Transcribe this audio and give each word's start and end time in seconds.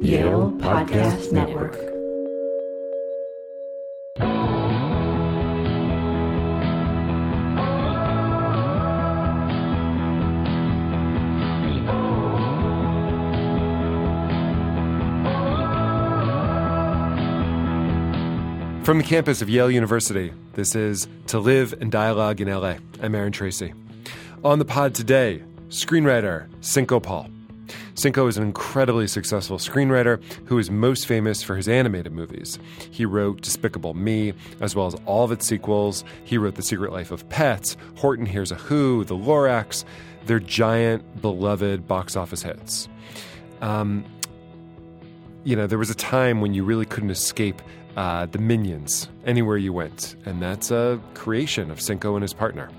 Yale 0.00 0.52
Podcast 0.58 1.32
Network. 1.32 1.74
From 18.84 18.98
the 18.98 19.04
campus 19.04 19.42
of 19.42 19.50
Yale 19.50 19.70
University, 19.70 20.32
this 20.54 20.74
is 20.76 21.08
To 21.26 21.40
Live 21.40 21.74
and 21.80 21.90
Dialogue 21.90 22.40
in 22.40 22.48
LA. 22.48 22.76
I'm 23.02 23.14
Aaron 23.14 23.32
Tracy. 23.32 23.74
On 24.44 24.58
the 24.58 24.64
pod 24.64 24.94
today, 24.94 25.42
screenwriter 25.68 26.46
Cinco 26.60 27.00
Paul. 27.00 27.28
Cinco 27.98 28.28
is 28.28 28.36
an 28.36 28.44
incredibly 28.44 29.08
successful 29.08 29.58
screenwriter 29.58 30.22
who 30.44 30.56
is 30.56 30.70
most 30.70 31.08
famous 31.08 31.42
for 31.42 31.56
his 31.56 31.66
animated 31.66 32.12
movies. 32.12 32.56
He 32.92 33.04
wrote 33.04 33.40
Despicable 33.40 33.92
Me, 33.94 34.34
as 34.60 34.76
well 34.76 34.86
as 34.86 34.94
all 35.04 35.24
of 35.24 35.32
its 35.32 35.48
sequels. 35.48 36.04
He 36.22 36.38
wrote 36.38 36.54
The 36.54 36.62
Secret 36.62 36.92
Life 36.92 37.10
of 37.10 37.28
Pets, 37.28 37.76
Horton 37.96 38.24
Hears 38.24 38.52
a 38.52 38.54
Who, 38.54 39.02
The 39.02 39.16
Lorax. 39.16 39.84
They're 40.26 40.38
giant, 40.38 41.20
beloved 41.20 41.88
box 41.88 42.14
office 42.14 42.40
hits. 42.40 42.88
Um, 43.60 44.04
you 45.42 45.56
know, 45.56 45.66
there 45.66 45.78
was 45.78 45.90
a 45.90 45.96
time 45.96 46.40
when 46.40 46.54
you 46.54 46.62
really 46.62 46.86
couldn't 46.86 47.10
escape 47.10 47.60
uh, 47.96 48.26
the 48.26 48.38
Minions 48.38 49.08
anywhere 49.26 49.56
you 49.56 49.72
went, 49.72 50.14
and 50.24 50.40
that's 50.40 50.70
a 50.70 51.00
creation 51.14 51.68
of 51.68 51.80
Cinco 51.80 52.14
and 52.14 52.22
his 52.22 52.32
partner. 52.32 52.70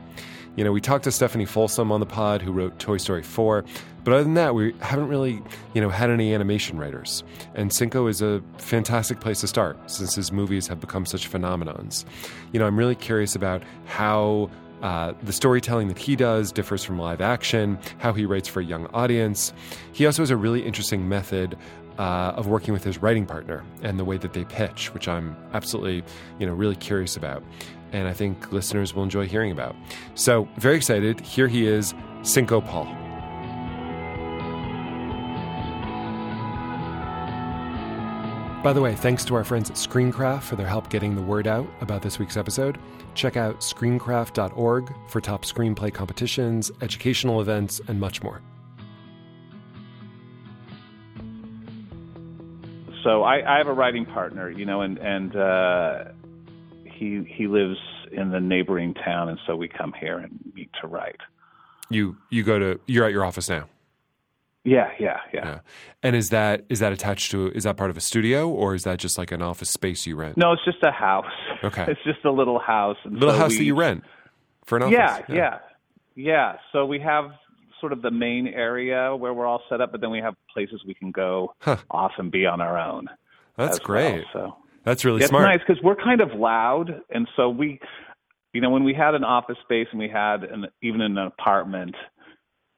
You 0.55 0.63
know, 0.63 0.71
we 0.71 0.81
talked 0.81 1.05
to 1.05 1.11
Stephanie 1.11 1.45
Folsom 1.45 1.91
on 1.91 1.99
the 1.99 2.05
pod, 2.05 2.41
who 2.41 2.51
wrote 2.51 2.77
Toy 2.79 2.97
Story 2.97 3.23
4, 3.23 3.63
but 4.03 4.13
other 4.13 4.23
than 4.23 4.33
that, 4.35 4.55
we 4.55 4.73
haven't 4.79 5.07
really, 5.07 5.41
you 5.73 5.81
know, 5.81 5.89
had 5.89 6.09
any 6.09 6.33
animation 6.33 6.77
writers. 6.77 7.23
And 7.55 7.71
Cinco 7.71 8.07
is 8.07 8.21
a 8.21 8.41
fantastic 8.57 9.19
place 9.19 9.41
to 9.41 9.47
start 9.47 9.77
since 9.89 10.15
his 10.15 10.31
movies 10.31 10.67
have 10.67 10.79
become 10.79 11.05
such 11.05 11.29
phenomenons. 11.29 12.05
You 12.51 12.59
know, 12.59 12.67
I'm 12.67 12.77
really 12.77 12.95
curious 12.95 13.35
about 13.35 13.61
how 13.85 14.49
uh, 14.81 15.13
the 15.23 15.33
storytelling 15.33 15.89
that 15.89 15.97
he 15.97 16.15
does 16.15 16.51
differs 16.51 16.83
from 16.83 16.97
live 16.97 17.21
action, 17.21 17.77
how 17.97 18.13
he 18.13 18.25
writes 18.25 18.47
for 18.47 18.61
a 18.61 18.65
young 18.65 18.87
audience. 18.87 19.53
He 19.91 20.05
also 20.05 20.21
has 20.21 20.29
a 20.29 20.37
really 20.37 20.65
interesting 20.65 21.09
method 21.09 21.57
uh, 21.99 22.33
of 22.35 22.47
working 22.47 22.73
with 22.73 22.83
his 22.83 23.01
writing 23.01 23.25
partner 23.25 23.63
and 23.83 23.99
the 23.99 24.05
way 24.05 24.17
that 24.17 24.33
they 24.33 24.45
pitch, 24.45 24.93
which 24.93 25.07
I'm 25.07 25.35
absolutely, 25.53 26.03
you 26.39 26.47
know, 26.47 26.53
really 26.53 26.77
curious 26.77 27.15
about. 27.17 27.43
And 27.91 28.07
I 28.07 28.13
think 28.13 28.51
listeners 28.51 28.95
will 28.95 29.03
enjoy 29.03 29.27
hearing 29.27 29.51
about. 29.51 29.75
So, 30.15 30.47
very 30.57 30.77
excited. 30.77 31.19
Here 31.19 31.47
he 31.47 31.67
is, 31.67 31.93
Cinco 32.23 32.61
Paul. 32.61 32.85
By 38.63 38.73
the 38.73 38.81
way, 38.81 38.93
thanks 38.93 39.23
to 39.25 39.35
our 39.35 39.45
friends 39.45 39.69
at 39.69 39.77
Screencraft 39.77 40.43
for 40.43 40.57
their 40.57 40.67
help 40.67 40.89
getting 40.89 41.15
the 41.15 41.21
word 41.21 41.47
out 41.47 41.67
about 41.79 42.01
this 42.01 42.19
week's 42.19 42.35
episode. 42.35 42.77
Check 43.13 43.37
out 43.37 43.61
screencraft.org 43.61 44.93
for 45.07 45.21
top 45.21 45.43
screenplay 45.43 45.93
competitions, 45.93 46.69
educational 46.81 47.39
events, 47.39 47.79
and 47.87 47.99
much 47.99 48.21
more. 48.21 48.41
So 53.09 53.23
I, 53.23 53.55
I 53.55 53.57
have 53.57 53.65
a 53.65 53.73
writing 53.73 54.05
partner, 54.05 54.51
you 54.51 54.65
know, 54.65 54.81
and 54.81 54.99
and 54.99 55.35
uh, 55.35 56.03
he 56.83 57.23
he 57.27 57.47
lives 57.47 57.77
in 58.11 58.29
the 58.29 58.39
neighboring 58.39 58.93
town, 58.93 59.29
and 59.29 59.39
so 59.47 59.55
we 59.55 59.67
come 59.67 59.93
here 59.99 60.19
and 60.19 60.39
meet 60.53 60.69
to 60.81 60.87
write. 60.87 61.19
You 61.89 62.17
you 62.29 62.43
go 62.43 62.59
to 62.59 62.79
you're 62.85 63.05
at 63.05 63.11
your 63.11 63.25
office 63.25 63.49
now. 63.49 63.67
Yeah, 64.63 64.91
yeah, 64.99 65.17
yeah. 65.33 65.45
Yeah. 65.45 65.59
And 66.03 66.15
is 66.15 66.29
that 66.29 66.65
is 66.69 66.79
that 66.81 66.91
attached 66.91 67.31
to 67.31 67.47
is 67.47 67.63
that 67.63 67.77
part 67.77 67.89
of 67.89 67.97
a 67.97 68.01
studio 68.01 68.47
or 68.47 68.75
is 68.75 68.83
that 68.83 68.99
just 68.99 69.17
like 69.17 69.31
an 69.31 69.41
office 69.41 69.71
space 69.71 70.05
you 70.05 70.15
rent? 70.15 70.37
No, 70.37 70.51
it's 70.51 70.63
just 70.63 70.83
a 70.83 70.91
house. 70.91 71.25
Okay. 71.63 71.85
it's 71.87 72.03
just 72.03 72.23
a 72.25 72.31
little 72.31 72.59
house. 72.59 72.97
And 73.05 73.15
Little 73.15 73.33
so 73.33 73.39
house 73.39 73.51
we, 73.51 73.57
that 73.57 73.63
you 73.63 73.75
rent 73.75 74.03
for 74.65 74.75
an 74.77 74.83
office. 74.83 74.93
Yeah, 74.93 75.35
yeah, 75.35 75.59
yeah, 76.13 76.57
So 76.71 76.85
we 76.85 76.99
have 76.99 77.31
sort 77.79 77.93
of 77.93 78.01
the 78.01 78.11
main 78.11 78.47
area 78.47 79.15
where 79.15 79.33
we're 79.33 79.45
all 79.45 79.61
set 79.69 79.81
up, 79.81 79.91
but 79.91 80.01
then 80.01 80.11
we 80.11 80.19
have 80.19 80.35
places 80.53 80.81
we 80.85 80.93
can 80.93 81.11
go 81.11 81.53
Huh. 81.61 81.77
off 81.91 82.11
and 82.17 82.31
be 82.31 82.45
on 82.45 82.61
our 82.61 82.77
own. 82.79 83.07
That's 83.57 83.73
as 83.73 83.79
well, 83.79 83.85
great. 83.87 84.25
so 84.33 84.55
That's 84.83 85.03
really 85.05 85.19
it's 85.21 85.29
smart. 85.29 85.45
nice 85.45 85.59
because 85.65 85.81
we're 85.83 85.95
kind 85.95 86.21
of 86.21 86.31
loud, 86.33 87.01
and 87.09 87.27
so 87.35 87.49
we, 87.49 87.79
you 88.53 88.61
know, 88.61 88.69
when 88.69 88.83
we 88.83 88.93
had 88.93 89.15
an 89.15 89.23
office 89.23 89.57
space 89.63 89.87
and 89.91 89.99
we 89.99 90.07
had 90.09 90.43
an 90.43 90.67
even 90.81 91.01
an 91.01 91.17
apartment, 91.17 91.95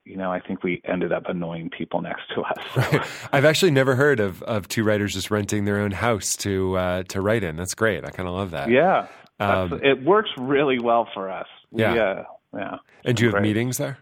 you 0.04 0.16
know, 0.16 0.32
I 0.32 0.40
think 0.40 0.64
we 0.64 0.82
ended 0.84 1.12
up 1.12 1.24
annoying 1.28 1.70
people 1.70 2.02
next 2.02 2.22
to 2.34 2.42
us. 2.42 3.08
I've 3.32 3.44
actually 3.44 3.70
never 3.70 3.94
heard 3.94 4.18
of, 4.18 4.42
of 4.42 4.66
two 4.66 4.82
writers 4.82 5.14
just 5.14 5.30
renting 5.30 5.64
their 5.64 5.78
own 5.78 5.92
house 5.92 6.36
to 6.38 6.76
uh, 6.76 7.02
to 7.04 7.20
write 7.20 7.44
in. 7.44 7.54
That's 7.56 7.74
great. 7.74 8.04
I 8.04 8.10
kind 8.10 8.28
of 8.28 8.34
love 8.34 8.50
that. 8.50 8.68
yeah, 8.68 9.06
Um, 9.38 9.80
it 9.84 10.02
works 10.02 10.30
really 10.38 10.80
well 10.80 11.08
for 11.14 11.30
us. 11.30 11.46
We, 11.70 11.82
Yeah. 11.82 11.94
uh, 11.94 12.24
yeah. 12.54 12.76
And 13.04 13.16
do 13.16 13.22
you 13.22 13.28
have 13.28 13.34
Great. 13.34 13.42
meetings 13.44 13.78
there? 13.78 13.98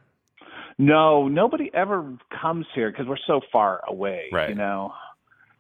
No, 0.81 1.29
nobody 1.29 1.71
ever 1.75 2.17
comes 2.41 2.67
here 2.75 2.91
because 2.91 3.07
we're 3.07 3.19
so 3.27 3.41
far 3.53 3.83
away. 3.87 4.29
Right. 4.33 4.49
You 4.49 4.55
know, 4.55 4.93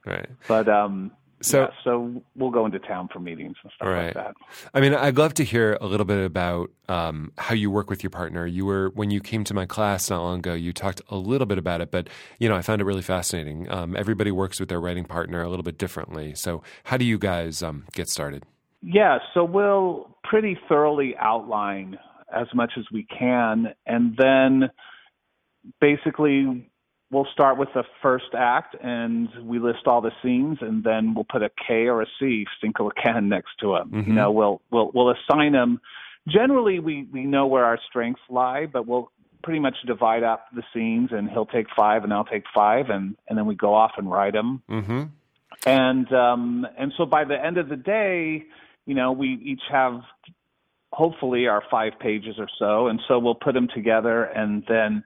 Right. 0.06 0.26
but 0.48 0.68
um. 0.68 1.12
So- 1.42 1.60
yeah, 1.62 1.68
so 1.84 2.22
we'll 2.36 2.50
go 2.50 2.66
into 2.66 2.78
town 2.78 3.08
for 3.10 3.18
meetings 3.18 3.56
and 3.62 3.72
stuff 3.74 3.88
Right. 3.88 4.04
like 4.04 4.12
that. 4.14 4.34
I 4.74 4.80
mean, 4.80 4.92
I'd 4.92 5.16
love 5.16 5.32
to 5.34 5.44
hear 5.44 5.78
a 5.80 5.86
little 5.86 6.04
bit 6.04 6.22
about 6.22 6.68
um, 6.86 7.32
how 7.38 7.54
you 7.54 7.70
work 7.70 7.88
with 7.88 8.02
your 8.02 8.10
partner. 8.10 8.44
You 8.46 8.66
were 8.66 8.90
when 8.94 9.10
you 9.10 9.20
came 9.22 9.42
to 9.44 9.54
my 9.54 9.64
class 9.64 10.10
not 10.10 10.20
long 10.20 10.40
ago. 10.40 10.52
You 10.52 10.74
talked 10.74 11.00
a 11.08 11.16
little 11.16 11.46
bit 11.46 11.56
about 11.56 11.80
it, 11.80 11.90
but 11.90 12.08
you 12.38 12.46
know, 12.50 12.56
I 12.56 12.60
found 12.62 12.82
it 12.82 12.84
really 12.84 13.00
fascinating. 13.00 13.70
Um, 13.70 13.96
everybody 13.96 14.30
works 14.30 14.60
with 14.60 14.68
their 14.68 14.80
writing 14.82 15.04
partner 15.06 15.40
a 15.42 15.48
little 15.48 15.62
bit 15.62 15.78
differently. 15.78 16.34
So, 16.34 16.62
how 16.84 16.98
do 16.98 17.06
you 17.06 17.16
guys 17.18 17.62
um, 17.62 17.84
get 17.94 18.08
started? 18.08 18.44
Yeah, 18.82 19.18
so 19.32 19.42
we'll 19.44 20.14
pretty 20.24 20.58
thoroughly 20.68 21.14
outline 21.18 21.98
as 22.34 22.48
much 22.54 22.72
as 22.78 22.84
we 22.92 23.04
can, 23.04 23.72
and 23.86 24.14
then 24.18 24.68
basically 25.80 26.70
we'll 27.10 27.26
start 27.32 27.58
with 27.58 27.68
the 27.74 27.82
first 28.00 28.26
act 28.38 28.76
and 28.82 29.28
we 29.42 29.58
list 29.58 29.80
all 29.86 30.00
the 30.00 30.12
scenes, 30.22 30.58
and 30.60 30.84
then 30.84 31.12
we'll 31.14 31.24
put 31.24 31.42
a 31.42 31.50
K 31.66 31.86
or 31.88 32.02
a 32.02 32.06
C, 32.20 32.46
Cinco 32.60 32.84
or 32.84 32.92
Ken, 32.92 33.28
next 33.28 33.50
to 33.60 33.72
them. 33.72 33.90
Mhm. 33.90 34.06
You 34.06 34.12
know, 34.12 34.30
we'll 34.30 34.62
we'll 34.70 34.90
we'll 34.94 35.10
assign 35.10 35.52
them. 35.52 35.80
Generally, 36.28 36.78
we 36.80 37.08
we 37.12 37.24
know 37.24 37.46
where 37.46 37.64
our 37.64 37.78
strengths 37.88 38.22
lie, 38.28 38.66
but 38.66 38.86
we'll 38.86 39.10
pretty 39.42 39.58
much 39.58 39.74
divide 39.86 40.22
up 40.22 40.46
the 40.54 40.62
scenes, 40.72 41.10
and 41.12 41.30
he'll 41.30 41.46
take 41.46 41.66
five, 41.74 42.04
and 42.04 42.12
I'll 42.12 42.24
take 42.26 42.44
five, 42.54 42.90
and 42.90 43.16
and 43.28 43.36
then 43.38 43.46
we 43.46 43.54
go 43.54 43.74
off 43.74 43.92
and 43.96 44.10
write 44.10 44.34
them 44.34 44.62
Mm-hmm. 44.70 45.02
and 45.66 46.12
um 46.12 46.66
and 46.78 46.92
so 46.96 47.06
by 47.06 47.24
the 47.24 47.42
end 47.44 47.58
of 47.58 47.68
the 47.68 47.76
day 47.76 48.44
you 48.86 48.94
know 48.94 49.12
we 49.12 49.28
each 49.44 49.62
have 49.70 50.00
hopefully 50.92 51.46
our 51.46 51.62
five 51.70 51.92
pages 52.00 52.36
or 52.38 52.48
so 52.58 52.88
and 52.88 53.00
so 53.08 53.18
we'll 53.18 53.34
put 53.34 53.54
them 53.54 53.68
together 53.74 54.24
and 54.24 54.64
then 54.68 55.04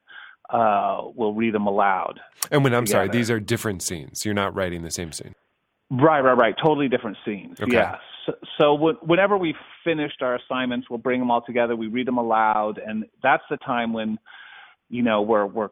uh 0.51 1.03
we'll 1.15 1.33
read 1.35 1.55
them 1.55 1.67
aloud 1.67 2.21
And 2.51 2.63
when 2.65 2.75
I'm 2.75 2.87
sorry, 2.87 3.09
these 3.09 3.31
are 3.31 3.41
different 3.41 3.83
scenes. 3.83 4.25
You're 4.25 4.35
not 4.35 4.55
writing 4.55 4.83
the 4.83 4.91
same 4.91 5.13
scene. 5.13 5.35
right 5.91 6.21
right 6.21 6.37
right 6.37 6.55
totally 6.63 6.89
different 6.89 7.17
scenes 7.25 7.61
Okay. 7.61 7.73
yeah 7.73 7.97
so, 8.27 8.33
so 8.59 8.77
wh- 8.77 9.07
whenever 9.09 9.37
we've 9.37 9.55
finished 9.85 10.23
our 10.23 10.35
assignments 10.37 10.89
we'll 10.91 10.99
bring 10.99 11.21
them 11.21 11.31
all 11.31 11.43
together 11.43 11.77
we 11.77 11.87
read 11.89 12.07
them 12.07 12.19
aloud 12.19 12.79
and 12.79 13.05
that's 13.23 13.43
the 13.51 13.57
time 13.59 13.93
when 13.93 14.19
you 14.89 15.03
know 15.03 15.23
we're 15.23 15.47
we're 15.47 15.69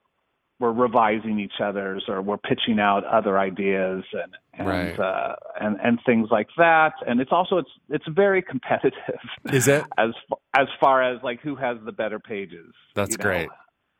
we're 0.60 0.70
revising 0.72 1.40
each 1.40 1.60
other's 1.60 2.04
or 2.06 2.22
we're 2.22 2.36
pitching 2.38 2.78
out 2.78 3.04
other 3.04 3.36
ideas 3.38 4.04
and 4.12 4.32
and 4.54 4.68
Right. 4.68 4.98
uh, 5.00 5.34
and 5.60 5.76
and 5.82 5.98
things 6.06 6.28
like 6.30 6.46
that. 6.56 6.92
And 7.04 7.20
it's 7.20 7.32
also 7.32 7.56
it's 7.58 7.70
it's 7.88 8.04
very 8.08 8.42
competitive. 8.42 9.18
Is 9.52 9.66
it? 9.66 9.82
as 9.98 10.10
as 10.56 10.68
far 10.80 11.02
as 11.02 11.20
like 11.24 11.40
who 11.40 11.56
has 11.56 11.78
the 11.84 11.90
better 11.90 12.20
pages? 12.20 12.72
That's 12.94 13.12
you 13.12 13.16
know, 13.18 13.22
great. 13.24 13.48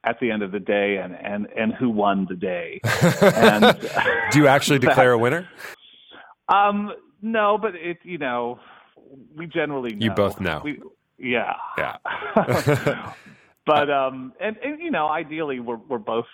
At 0.05 0.19
the 0.21 0.33
end 0.33 0.43
of 0.43 0.51
the 0.51 0.59
day, 0.61 0.97
and 0.97 1.15
and 1.15 1.47
and 1.57 1.73
who 1.73 1.89
won 1.89 2.27
the 2.29 2.35
day? 2.35 2.81
and 3.23 3.79
do 4.33 4.39
you 4.41 4.49
actually 4.49 4.79
declare 4.89 5.12
a 5.12 5.19
winner? 5.19 5.49
um, 6.49 6.93
no, 7.21 7.56
but 7.56 7.76
it 7.76 7.99
you 8.03 8.19
know 8.19 8.59
we 9.37 9.47
generally 9.47 9.94
know. 9.94 10.05
You 10.05 10.11
both 10.11 10.41
know. 10.41 10.61
We, 10.65 10.81
yeah. 11.19 11.55
Yeah. 11.79 11.97
but 13.67 13.91
um 13.91 14.32
and, 14.41 14.56
and 14.59 14.81
you 14.81 14.91
know 14.91 15.09
ideally 15.09 15.61
we're 15.61 15.76
we're 15.88 15.99
both 15.99 16.25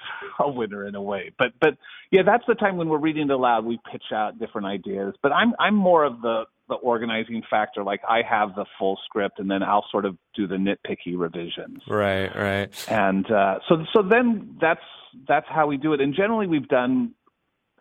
a 0.40 0.50
winner 0.50 0.86
in 0.86 0.94
a 0.94 1.02
way 1.02 1.30
but 1.38 1.48
but 1.60 1.76
yeah 2.10 2.22
that's 2.24 2.44
the 2.48 2.54
time 2.54 2.76
when 2.76 2.88
we're 2.88 2.98
reading 2.98 3.24
it 3.24 3.30
aloud 3.30 3.64
we 3.64 3.78
pitch 3.90 4.04
out 4.14 4.38
different 4.38 4.66
ideas 4.66 5.14
but 5.22 5.30
i'm 5.32 5.52
i'm 5.58 5.74
more 5.74 6.04
of 6.04 6.22
the 6.22 6.44
the 6.68 6.74
organizing 6.76 7.42
factor 7.50 7.82
like 7.82 8.00
i 8.08 8.20
have 8.28 8.54
the 8.54 8.64
full 8.78 8.98
script 9.04 9.38
and 9.38 9.50
then 9.50 9.62
i'll 9.62 9.84
sort 9.90 10.04
of 10.04 10.16
do 10.34 10.46
the 10.46 10.56
nitpicky 10.56 11.16
revisions 11.16 11.82
Right, 11.88 12.34
right. 12.34 12.84
and 12.90 13.30
uh 13.30 13.58
so 13.68 13.84
so 13.94 14.02
then 14.02 14.56
that's 14.60 14.80
that's 15.26 15.46
how 15.48 15.66
we 15.66 15.76
do 15.76 15.92
it 15.94 16.00
and 16.00 16.14
generally 16.14 16.46
we've 16.46 16.68
done 16.68 17.12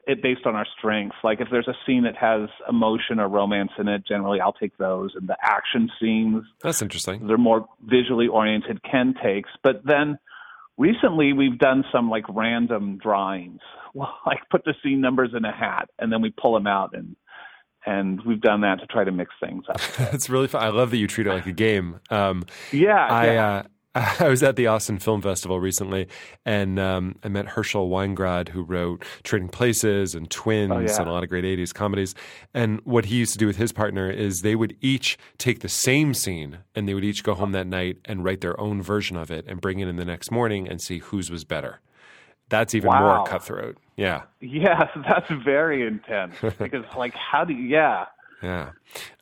it 0.08 0.22
based 0.24 0.46
on 0.46 0.56
our 0.56 0.66
strengths 0.78 1.18
like 1.24 1.42
if 1.42 1.50
there's 1.52 1.68
a 1.68 1.76
scene 1.86 2.04
that 2.04 2.16
has 2.16 2.50
emotion 2.70 3.20
or 3.20 3.28
romance 3.28 3.72
in 3.78 3.88
it 3.90 4.06
generally 4.08 4.40
i'll 4.40 4.54
take 4.54 4.78
those 4.78 5.12
and 5.16 5.28
the 5.28 5.36
action 5.42 5.90
scenes 6.00 6.44
That's 6.64 6.82
interesting. 6.82 7.28
they're 7.28 7.38
more 7.38 7.68
visually 7.86 8.28
oriented 8.28 8.82
ken 8.84 9.14
takes 9.22 9.50
but 9.64 9.82
then 9.86 10.18
recently 10.78 11.34
we've 11.34 11.58
done 11.58 11.84
some 11.92 12.10
like 12.10 12.24
random 12.30 12.98
drawings. 12.98 13.60
Well, 13.94 14.14
like 14.28 14.42
put 14.52 14.64
the 14.64 14.76
scene 14.84 15.02
numbers 15.02 15.32
in 15.36 15.44
a 15.44 15.52
hat 15.52 15.90
and 15.98 16.14
then 16.14 16.22
we 16.22 16.30
pull 16.30 16.54
them 16.54 16.68
out 16.68 16.92
and 16.94 17.16
and 17.88 18.22
we've 18.26 18.42
done 18.42 18.62
that 18.62 18.80
to 18.82 18.86
try 18.88 19.04
to 19.04 19.12
mix 19.12 19.32
things 19.44 19.64
up. 19.70 19.80
That's 19.98 20.30
really 20.30 20.48
fun. 20.48 20.64
I 20.64 20.70
love 20.70 20.92
that 20.92 20.98
you 20.98 21.08
treat 21.08 21.26
it 21.28 21.32
like 21.34 21.46
a 21.48 21.52
game. 21.52 22.00
Um, 22.12 22.46
yeah, 22.72 23.08
I 23.10 23.26
yeah. 23.34 23.48
uh, 23.56 23.64
I 24.20 24.28
was 24.28 24.44
at 24.44 24.56
the 24.58 24.68
Austin 24.68 25.00
Film 25.00 25.24
Festival 25.24 25.60
recently, 25.60 26.08
and 26.46 26.78
um, 26.80 27.16
I 27.24 27.30
met 27.30 27.48
Herschel 27.48 27.90
Weingrod, 27.90 28.50
who 28.50 28.62
wrote 28.62 29.04
Trading 29.24 29.50
Places 29.50 30.14
and 30.14 30.30
Twins 30.30 30.72
Oh, 30.72 30.78
yeah. 30.80 31.00
and 31.00 31.08
a 31.10 31.12
lot 31.12 31.24
of 31.24 31.30
great 31.30 31.44
'80s 31.46 31.74
comedies. 31.74 32.14
And 32.54 32.80
what 32.84 33.06
he 33.06 33.16
used 33.16 33.32
to 33.34 33.40
do 33.40 33.48
with 33.48 33.56
his 33.58 33.72
partner 33.72 34.12
is 34.12 34.42
they 34.42 34.56
would 34.56 34.78
each 34.82 35.18
take 35.40 35.62
the 35.62 35.70
same 35.70 36.14
scene, 36.14 36.60
and 36.76 36.88
they 36.88 36.94
would 36.94 37.06
each 37.06 37.24
go 37.24 37.34
home 37.34 37.54
that 37.54 37.66
night 37.66 37.98
and 38.06 38.24
write 38.24 38.42
their 38.42 38.60
own 38.60 38.84
version 38.84 39.18
of 39.18 39.32
it, 39.32 39.46
and 39.48 39.60
bring 39.62 39.80
it 39.80 39.88
in 39.88 39.96
the 39.96 40.06
next 40.06 40.30
morning 40.30 40.68
and 40.68 40.80
see 40.80 41.00
whose 41.00 41.32
was 41.32 41.44
better. 41.44 41.80
That's 42.50 42.76
even 42.76 42.90
Wow. 42.90 43.00
more 43.18 43.26
cutthroat. 43.26 43.78
Yeah, 43.98 44.22
Yeah, 44.40 44.88
that's 45.08 45.30
very 45.44 45.86
intense 45.86 46.36
because 46.60 46.86
like 46.98 47.14
how 47.16 47.44
do 47.44 47.54
you 47.54 47.68
yeah, 47.68 48.06
yeah. 48.42 48.70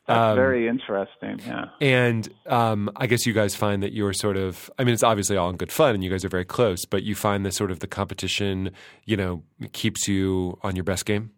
that's 0.06 0.18
Um, 0.32 0.36
very 0.36 0.68
interesting. 0.68 1.40
Yeah. 1.46 1.64
And 1.80 2.28
um, 2.46 2.90
I 2.96 3.06
guess 3.06 3.26
you 3.26 3.32
guys 3.32 3.56
find 3.56 3.82
that 3.82 3.92
you're 3.92 4.12
sort 4.12 4.36
of, 4.36 4.70
I 4.78 4.84
mean, 4.84 4.92
it's 4.94 5.02
obviously 5.02 5.36
all 5.36 5.48
in 5.50 5.56
good 5.56 5.72
fun 5.72 5.94
and 5.94 6.04
you 6.04 6.10
guys 6.10 6.24
are 6.24 6.28
very 6.28 6.44
close, 6.44 6.84
but 6.84 7.02
you 7.02 7.14
find 7.14 7.44
that 7.46 7.54
sort 7.54 7.70
of 7.70 7.80
the 7.80 7.86
competition, 7.86 8.70
you 9.06 9.16
know, 9.16 9.42
keeps 9.72 10.06
you 10.06 10.58
on 10.62 10.76
your 10.76 10.84
best 10.84 11.06
game? 11.06 11.30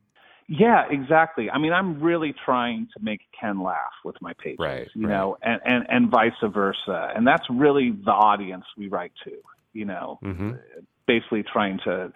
Yeah, 0.49 0.85
exactly. 0.90 1.50
I 1.50 1.58
mean, 1.58 1.73
I'm 1.75 2.00
really 2.00 2.35
trying 2.44 2.88
to 2.96 3.02
make 3.05 3.20
Ken 3.38 3.62
laugh 3.62 3.93
with 4.05 4.17
my 4.20 4.32
pages, 4.43 4.58
Right, 4.58 4.88
you 4.94 5.06
right. 5.06 5.14
know, 5.14 5.37
and, 5.43 5.61
and 5.64 5.87
and 5.90 6.11
vice 6.11 6.32
versa. 6.43 7.12
And 7.14 7.26
that's 7.26 7.44
really 7.50 7.90
the 7.93 8.12
audience 8.12 8.64
we 8.76 8.88
write 8.88 9.12
to, 9.25 9.32
you 9.75 9.85
know, 9.85 10.19
hmm 10.23 10.52
basically 11.06 11.43
trying 11.43 11.79
to 11.85 12.12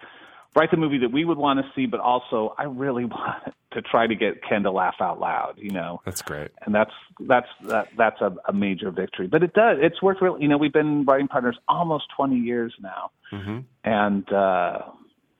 write 0.55 0.71
the 0.71 0.77
movie 0.77 0.99
that 0.99 1.11
we 1.11 1.25
would 1.25 1.37
want 1.37 1.59
to 1.59 1.65
see, 1.75 1.85
but 1.85 1.99
also 1.99 2.53
I 2.57 2.63
really 2.63 3.05
want 3.17 3.53
to 3.71 3.81
try 3.81 4.05
to 4.07 4.15
get 4.15 4.43
Ken 4.47 4.63
to 4.63 4.71
laugh 4.71 4.95
out 5.01 5.19
loud, 5.19 5.55
you 5.57 5.71
know. 5.71 6.01
That's 6.05 6.21
great. 6.21 6.51
and 6.63 6.73
that's 6.75 6.91
that's 7.19 7.47
that, 7.63 7.87
that's 7.97 8.21
a, 8.21 8.35
a 8.47 8.53
major 8.53 8.91
victory. 8.91 9.27
But 9.27 9.43
it 9.43 9.53
does 9.53 9.77
it's 9.81 10.01
worked 10.01 10.21
really. 10.21 10.41
You 10.43 10.47
know, 10.47 10.57
we've 10.57 10.73
been 10.73 11.05
writing 11.05 11.27
partners 11.27 11.57
almost 11.67 12.05
20 12.15 12.37
years 12.37 12.73
now, 12.81 13.11
hmm 13.31 13.59
and 13.83 14.31
uh, 14.31 14.79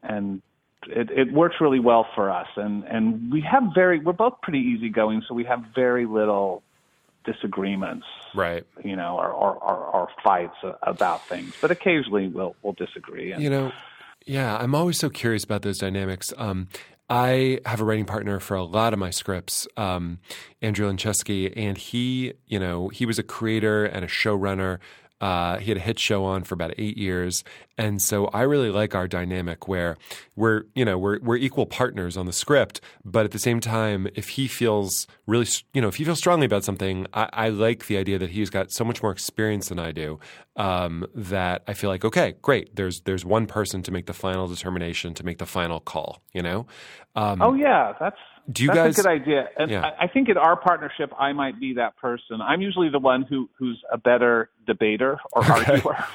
and 0.01 0.42
it, 0.88 1.10
it 1.12 1.31
works 1.31 1.56
really 1.62 1.80
well 1.80 2.06
for 2.16 2.30
us. 2.31 2.48
And 2.57 2.83
and 2.86 3.31
we 3.31 3.42
have 3.42 3.63
very 3.75 4.00
we're 4.00 4.13
both 4.13 4.42
pretty 4.42 4.59
easygoing, 4.59 5.21
so 5.27 5.33
we 5.36 5.44
have 5.45 5.63
very 5.75 6.06
little 6.06 6.63
disagreements, 7.25 8.06
Right. 8.36 8.66
you 8.83 8.95
know, 8.95 9.18
or 9.18 9.30
or, 9.31 9.56
or, 9.56 9.75
or 9.77 10.07
fights 10.24 10.57
about 10.81 11.25
things. 11.27 11.54
But 11.62 11.71
occasionally 11.71 12.27
we'll 12.27 12.56
we'll 12.62 12.74
disagree. 12.74 13.31
And, 13.31 13.42
You 13.42 13.50
know, 13.50 13.71
yeah, 14.25 14.57
I'm 14.57 14.75
always 14.75 14.97
so 14.97 15.09
curious 15.09 15.43
about 15.43 15.61
those 15.61 15.77
dynamics. 15.77 16.33
Um, 16.37 16.67
I 17.09 17.59
have 17.65 17.81
a 17.81 17.83
writing 17.83 18.05
partner 18.05 18.39
for 18.39 18.55
a 18.55 18.63
lot 18.63 18.93
of 18.93 18.99
my 18.99 19.09
scripts, 19.09 19.67
um, 19.77 20.19
Andrew 20.61 20.91
Lincheski, 20.91 21.51
and 21.55 21.77
he, 21.77 22.33
you 22.47 22.57
know, 22.57 22.87
he 22.89 23.05
was 23.05 23.19
a 23.19 23.23
creator 23.23 23.85
and 23.85 24.05
a 24.05 24.07
showrunner. 24.07 24.79
Uh, 25.23 25.57
he 25.57 25.71
had 25.71 25.77
a 25.77 25.79
hit 25.79 25.97
show 25.97 26.25
on 26.25 26.43
for 26.43 26.53
about 26.53 26.73
eight 26.77 26.97
years, 26.97 27.45
and 27.77 28.01
so 28.01 28.25
I 28.27 28.41
really 28.41 28.69
like 28.69 28.93
our 28.93 29.07
dynamic 29.07 29.69
where 29.69 29.95
we're, 30.35 30.63
you 30.75 30.83
know, 30.83 30.97
we're 30.97 31.17
we're 31.21 31.37
equal 31.37 31.65
partners 31.65 32.17
on 32.17 32.25
the 32.25 32.33
script, 32.33 32.81
but 33.05 33.23
at 33.23 33.31
the 33.31 33.39
same 33.39 33.61
time, 33.61 34.09
if 34.15 34.27
he 34.35 34.49
feels 34.49 35.07
really, 35.25 35.47
you 35.73 35.81
know, 35.81 35.87
if 35.87 35.95
he 35.95 36.03
feels 36.03 36.17
strongly 36.17 36.45
about 36.45 36.65
something, 36.65 37.07
I, 37.13 37.29
I 37.31 37.47
like 37.47 37.87
the 37.87 37.95
idea 37.95 38.19
that 38.19 38.31
he's 38.31 38.49
got 38.49 38.73
so 38.73 38.83
much 38.83 39.01
more 39.01 39.13
experience 39.13 39.69
than 39.69 39.79
I 39.79 39.93
do 39.93 40.19
um, 40.57 41.05
that 41.15 41.63
I 41.69 41.73
feel 41.73 41.89
like, 41.89 42.03
okay, 42.03 42.35
great. 42.41 42.75
There's 42.75 42.99
there's 43.01 43.23
one 43.23 43.45
person 43.47 43.81
to 43.83 43.91
make 43.91 44.07
the 44.07 44.13
final 44.13 44.49
determination, 44.49 45.13
to 45.13 45.23
make 45.23 45.37
the 45.37 45.45
final 45.45 45.79
call. 45.79 46.21
You 46.33 46.41
know, 46.41 46.67
um, 47.15 47.41
Oh 47.41 47.53
yeah, 47.53 47.93
that's 47.97 48.19
Do 48.51 48.63
you 48.63 48.69
that's 48.69 48.98
guys- 48.98 49.00
a 49.00 49.01
good 49.04 49.10
idea. 49.22 49.50
And 49.57 49.72
Yeah. 49.72 49.86
I, 50.00 50.06
I 50.06 50.07
think 50.07 50.30
in 50.30 50.38
our 50.38 50.56
partnership, 50.56 51.12
I 51.18 51.31
might 51.34 51.60
be 51.60 51.74
that 51.75 51.95
person. 51.98 52.42
I'm 52.42 52.62
usually 52.62 52.90
the 52.90 53.00
one 53.00 53.24
who 53.24 53.50
who's 53.57 53.81
a 53.92 53.98
better 53.98 54.50
debater 54.68 55.18
or 55.31 55.44
arguer. 55.45 55.80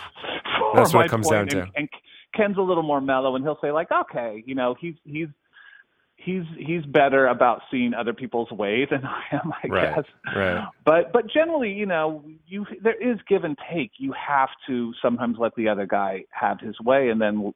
for 0.60 0.72
That's 0.74 0.92
what 0.94 1.06
it 1.06 1.10
comes 1.10 1.26
point. 1.28 1.50
down 1.50 1.60
And, 1.62 1.70
and 1.76 1.88
Ken's 2.34 2.58
a 2.58 2.62
little 2.62 2.82
more 2.82 3.00
mellow, 3.00 3.34
and 3.36 3.44
he'll 3.44 3.58
say 3.62 3.72
like, 3.72 3.88
okay, 3.90 4.42
you 4.46 4.54
know, 4.54 4.74
he's 4.78 4.94
he's 5.04 5.28
he's 6.16 6.42
he's 6.58 6.84
better 6.84 7.26
about 7.28 7.62
seeing 7.70 7.94
other 7.94 8.12
people's 8.12 8.50
way 8.50 8.86
than 8.90 9.04
I 9.06 9.22
am, 9.32 9.52
I 9.64 9.68
Right, 9.68 9.94
guess. 9.94 10.04
right. 10.36 10.68
But 10.84 11.12
but 11.12 11.30
generally, 11.30 11.72
you 11.72 11.86
know, 11.86 12.22
you 12.46 12.66
there 12.82 13.00
is 13.00 13.18
give 13.28 13.44
and 13.44 13.56
take. 13.72 13.92
You 13.96 14.12
have 14.12 14.50
to 14.66 14.92
sometimes 15.00 15.36
let 15.38 15.54
the 15.54 15.68
other 15.68 15.86
guy 15.86 16.24
have 16.30 16.60
his 16.60 16.78
way, 16.80 17.08
and 17.08 17.20
then 17.20 17.54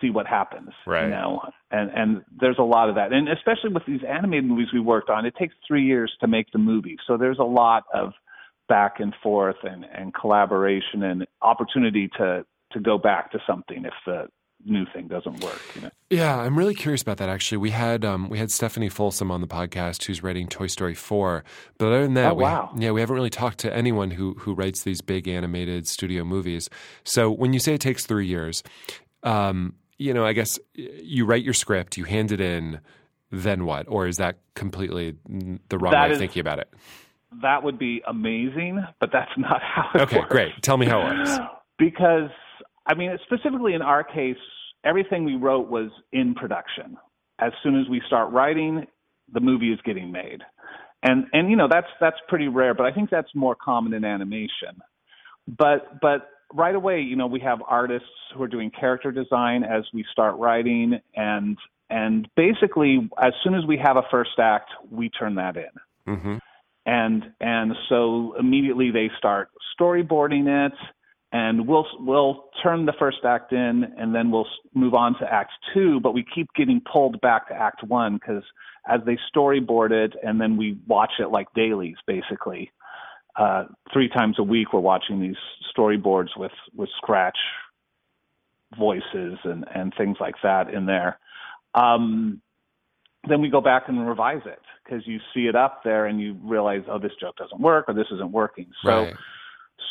see 0.00 0.10
what 0.10 0.26
happens. 0.26 0.70
Right. 0.86 1.04
You 1.04 1.10
know, 1.10 1.40
and 1.70 1.90
and 1.94 2.22
there's 2.40 2.58
a 2.58 2.62
lot 2.64 2.88
of 2.88 2.94
that, 2.96 3.12
and 3.12 3.28
especially 3.28 3.70
with 3.72 3.84
these 3.86 4.00
animated 4.08 4.44
movies 4.46 4.68
we 4.72 4.80
worked 4.80 5.10
on, 5.10 5.26
it 5.26 5.34
takes 5.38 5.54
three 5.66 5.84
years 5.84 6.12
to 6.20 6.26
make 6.26 6.50
the 6.52 6.58
movie, 6.58 6.96
so 7.06 7.16
there's 7.16 7.38
a 7.38 7.44
lot 7.44 7.84
of 7.94 8.12
back 8.68 9.00
and 9.00 9.14
forth 9.22 9.56
and 9.64 9.84
and 9.92 10.14
collaboration 10.14 11.02
and 11.02 11.26
opportunity 11.42 12.08
to 12.18 12.44
to 12.72 12.80
go 12.80 12.96
back 12.98 13.30
to 13.32 13.38
something 13.46 13.84
if 13.84 13.92
the 14.06 14.26
new 14.64 14.86
thing 14.94 15.08
doesn't 15.08 15.40
work. 15.42 15.60
You 15.74 15.80
know. 15.82 15.90
Yeah, 16.08 16.38
I'm 16.38 16.56
really 16.56 16.74
curious 16.76 17.02
about 17.02 17.16
that. 17.16 17.28
Actually, 17.28 17.58
we 17.58 17.70
had 17.70 18.04
um, 18.04 18.28
we 18.28 18.38
had 18.38 18.50
Stephanie 18.50 18.88
Folsom 18.88 19.30
on 19.30 19.40
the 19.40 19.46
podcast, 19.48 20.04
who's 20.04 20.22
writing 20.22 20.46
Toy 20.46 20.68
Story 20.68 20.94
four. 20.94 21.42
But 21.78 21.88
other 21.88 22.02
than 22.04 22.14
that, 22.14 22.32
Oh, 22.32 22.34
we, 22.36 22.44
wow. 22.44 22.72
yeah, 22.78 22.92
we 22.92 23.00
haven't 23.00 23.16
really 23.16 23.28
talked 23.30 23.58
to 23.58 23.74
anyone 23.74 24.12
who 24.12 24.34
who 24.34 24.54
writes 24.54 24.84
these 24.84 25.00
big 25.00 25.26
animated 25.26 25.86
studio 25.88 26.22
movies. 26.22 26.70
So 27.04 27.30
when 27.30 27.52
you 27.52 27.58
say 27.58 27.74
it 27.74 27.80
takes 27.80 28.06
three 28.06 28.26
years, 28.26 28.62
um, 29.24 29.74
you 30.02 30.12
know, 30.14 30.24
I 30.26 30.32
guess 30.32 30.58
you 30.74 31.24
write 31.24 31.44
your 31.44 31.54
script, 31.54 31.96
you 31.96 32.04
hand 32.04 32.32
it 32.32 32.40
in, 32.40 32.80
then 33.30 33.64
what? 33.64 33.86
Or 33.88 34.06
is 34.06 34.16
that 34.18 34.38
completely 34.54 35.16
the 35.68 35.78
wrong 35.78 35.92
That 35.92 36.02
way 36.02 36.06
of 36.06 36.12
is- 36.12 36.18
thinking 36.18 36.40
about 36.40 36.58
it? 36.58 36.68
That 37.40 37.62
would 37.62 37.78
be 37.78 38.02
amazing, 38.06 38.84
but 39.00 39.08
that's 39.10 39.30
not 39.38 39.62
how 39.62 39.88
it 39.94 40.02
Okay, 40.02 40.16
works. 40.18 40.26
Okay, 40.26 40.44
great. 40.50 40.62
Tell 40.62 40.76
me 40.76 40.84
how 40.86 41.00
it 41.00 41.16
works. 41.16 41.38
because 41.78 42.28
I 42.86 42.94
mean, 42.94 43.16
specifically 43.24 43.72
in 43.74 43.80
our 43.80 44.04
case, 44.04 44.36
everything 44.84 45.24
we 45.24 45.36
wrote 45.36 45.68
was 45.70 45.90
in 46.12 46.34
production. 46.34 46.96
As 47.38 47.52
soon 47.62 47.80
as 47.80 47.88
we 47.88 48.02
start 48.06 48.30
writing, 48.32 48.86
the 49.32 49.40
movie 49.40 49.72
is 49.72 49.78
getting 49.84 50.12
made, 50.12 50.42
and 51.02 51.24
and 51.32 51.48
you 51.48 51.56
know 51.56 51.68
that's 51.70 51.86
that's 52.00 52.18
pretty 52.28 52.48
rare, 52.48 52.74
but 52.74 52.84
I 52.84 52.92
think 52.92 53.08
that's 53.08 53.30
more 53.34 53.54
common 53.54 53.94
in 53.94 54.04
animation. 54.04 54.76
But 55.48 56.00
but 56.02 56.28
right 56.54 56.74
away, 56.74 57.00
you 57.00 57.16
know, 57.16 57.26
we 57.26 57.40
have 57.40 57.60
artists 57.66 58.08
who 58.34 58.42
are 58.42 58.48
doing 58.48 58.70
character 58.70 59.10
design 59.10 59.64
as 59.64 59.84
we 59.92 60.04
start 60.10 60.36
writing, 60.36 61.00
and 61.14 61.58
and 61.90 62.28
basically 62.36 63.08
as 63.20 63.32
soon 63.44 63.54
as 63.54 63.64
we 63.66 63.76
have 63.76 63.96
a 63.96 64.02
first 64.10 64.38
act, 64.38 64.70
we 64.90 65.10
turn 65.10 65.34
that 65.36 65.56
in. 65.56 66.16
Hmm 66.16 66.38
and 66.86 67.24
and 67.40 67.72
so 67.88 68.34
immediately 68.38 68.90
they 68.90 69.10
start 69.16 69.50
storyboarding 69.78 70.66
it 70.66 70.72
and 71.32 71.66
we'll 71.66 71.86
we'll 72.00 72.44
turn 72.62 72.86
the 72.86 72.92
first 72.98 73.18
act 73.24 73.52
in 73.52 73.84
and 73.96 74.14
then 74.14 74.30
we'll 74.30 74.46
move 74.74 74.94
on 74.94 75.16
to 75.18 75.32
act 75.32 75.52
2 75.74 76.00
but 76.00 76.12
we 76.12 76.24
keep 76.34 76.48
getting 76.56 76.80
pulled 76.92 77.20
back 77.20 77.48
to 77.48 77.54
act 77.54 77.82
1 77.84 78.18
cuz 78.18 78.42
as 78.88 79.00
they 79.06 79.16
storyboard 79.34 79.92
it 79.92 80.14
and 80.24 80.40
then 80.40 80.56
we 80.56 80.76
watch 80.86 81.12
it 81.20 81.28
like 81.28 81.46
dailies 81.54 81.96
basically 82.06 82.70
uh 83.36 83.64
3 83.92 84.08
times 84.08 84.38
a 84.38 84.42
week 84.42 84.72
we're 84.72 84.80
watching 84.80 85.20
these 85.20 85.36
storyboards 85.76 86.36
with 86.36 86.52
with 86.74 86.88
scratch 86.96 87.38
voices 88.78 89.38
and 89.44 89.64
and 89.74 89.92
things 89.96 90.16
like 90.20 90.34
that 90.42 90.72
in 90.72 90.86
there 90.86 91.18
um 91.74 92.40
then 93.28 93.40
we 93.40 93.48
go 93.48 93.60
back 93.60 93.84
and 93.88 94.06
revise 94.06 94.42
it 94.46 94.60
because 94.84 95.06
you 95.06 95.18
see 95.34 95.46
it 95.46 95.54
up 95.54 95.82
there 95.84 96.06
and 96.06 96.20
you 96.20 96.36
realize, 96.42 96.82
oh, 96.90 96.98
this 96.98 97.12
joke 97.20 97.36
doesn't 97.36 97.60
work 97.60 97.84
or 97.88 97.94
this 97.94 98.06
isn't 98.12 98.32
working. 98.32 98.66
So, 98.84 99.04
Right. 99.04 99.14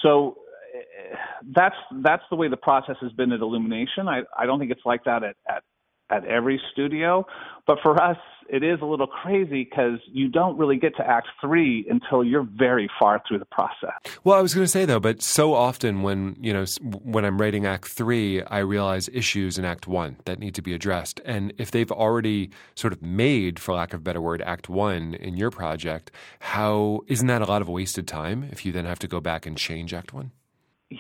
so 0.02 0.38
uh, 0.76 1.16
that's 1.56 1.76
that's 2.04 2.24
the 2.30 2.36
way 2.36 2.48
the 2.50 2.58
process 2.58 2.98
has 3.02 3.12
been 3.14 3.32
at 3.32 3.40
Illumination. 3.40 4.08
I 4.08 4.24
I 4.38 4.46
don't 4.46 4.60
think 4.60 4.72
it's 4.72 4.86
like 4.86 5.04
that 5.06 5.24
at 5.24 5.36
at 5.48 5.64
at 6.12 6.26
every 6.26 6.62
studio, 6.72 7.26
but 7.68 7.78
for 7.82 8.02
us, 8.02 8.18
it 8.52 8.64
is 8.64 8.82
a 8.82 8.86
little 8.86 9.08
crazy 9.08 9.64
because 9.64 10.00
you 10.12 10.28
don't 10.28 10.58
really 10.58 10.78
get 10.78 10.96
to 10.98 11.08
Act 11.08 11.30
Three 11.40 11.86
until 11.90 12.22
you're 12.22 12.44
very 12.44 12.90
far 13.00 13.24
through 13.26 13.40
the 13.40 13.46
process. 13.46 13.94
Well, 14.26 14.38
I 14.38 14.42
was 14.42 14.54
going 14.54 14.66
to 14.66 14.72
say 14.72 14.84
though, 14.84 15.00
but 15.00 15.22
so 15.22 15.54
often 15.54 16.02
when 16.02 16.36
you 16.40 16.52
know 16.52 16.66
when 16.82 17.24
I'm 17.24 17.40
writing 17.40 17.66
Act 17.66 17.88
Three, 17.88 18.44
I 18.44 18.60
realize 18.60 19.10
issues 19.14 19.58
in 19.58 19.64
Act 19.64 19.88
One 19.88 20.18
that 20.26 20.38
need 20.38 20.54
to 20.56 20.62
be 20.62 20.74
addressed, 20.74 21.22
and 21.24 21.54
if 21.58 21.72
they've 21.72 21.92
already 21.92 22.52
sort 22.76 22.92
of 22.92 23.02
made, 23.02 23.58
for 23.58 23.74
lack 23.74 23.94
of 23.94 24.02
a 24.02 24.04
better 24.04 24.22
word, 24.22 24.42
Act 24.42 24.68
One 24.68 25.14
in 25.14 25.38
your 25.38 25.50
project, 25.50 26.12
how 26.40 27.02
isn't 27.08 27.28
that 27.28 27.42
a 27.42 27.46
lot 27.46 27.62
of 27.62 27.70
wasted 27.70 28.06
time 28.06 28.44
if 28.52 28.66
you 28.66 28.74
then 28.74 28.86
have 28.86 29.00
to 29.00 29.08
go 29.08 29.22
back 29.22 29.46
and 29.46 29.58
change 29.58 29.94
Act 29.94 30.14
One? 30.14 30.32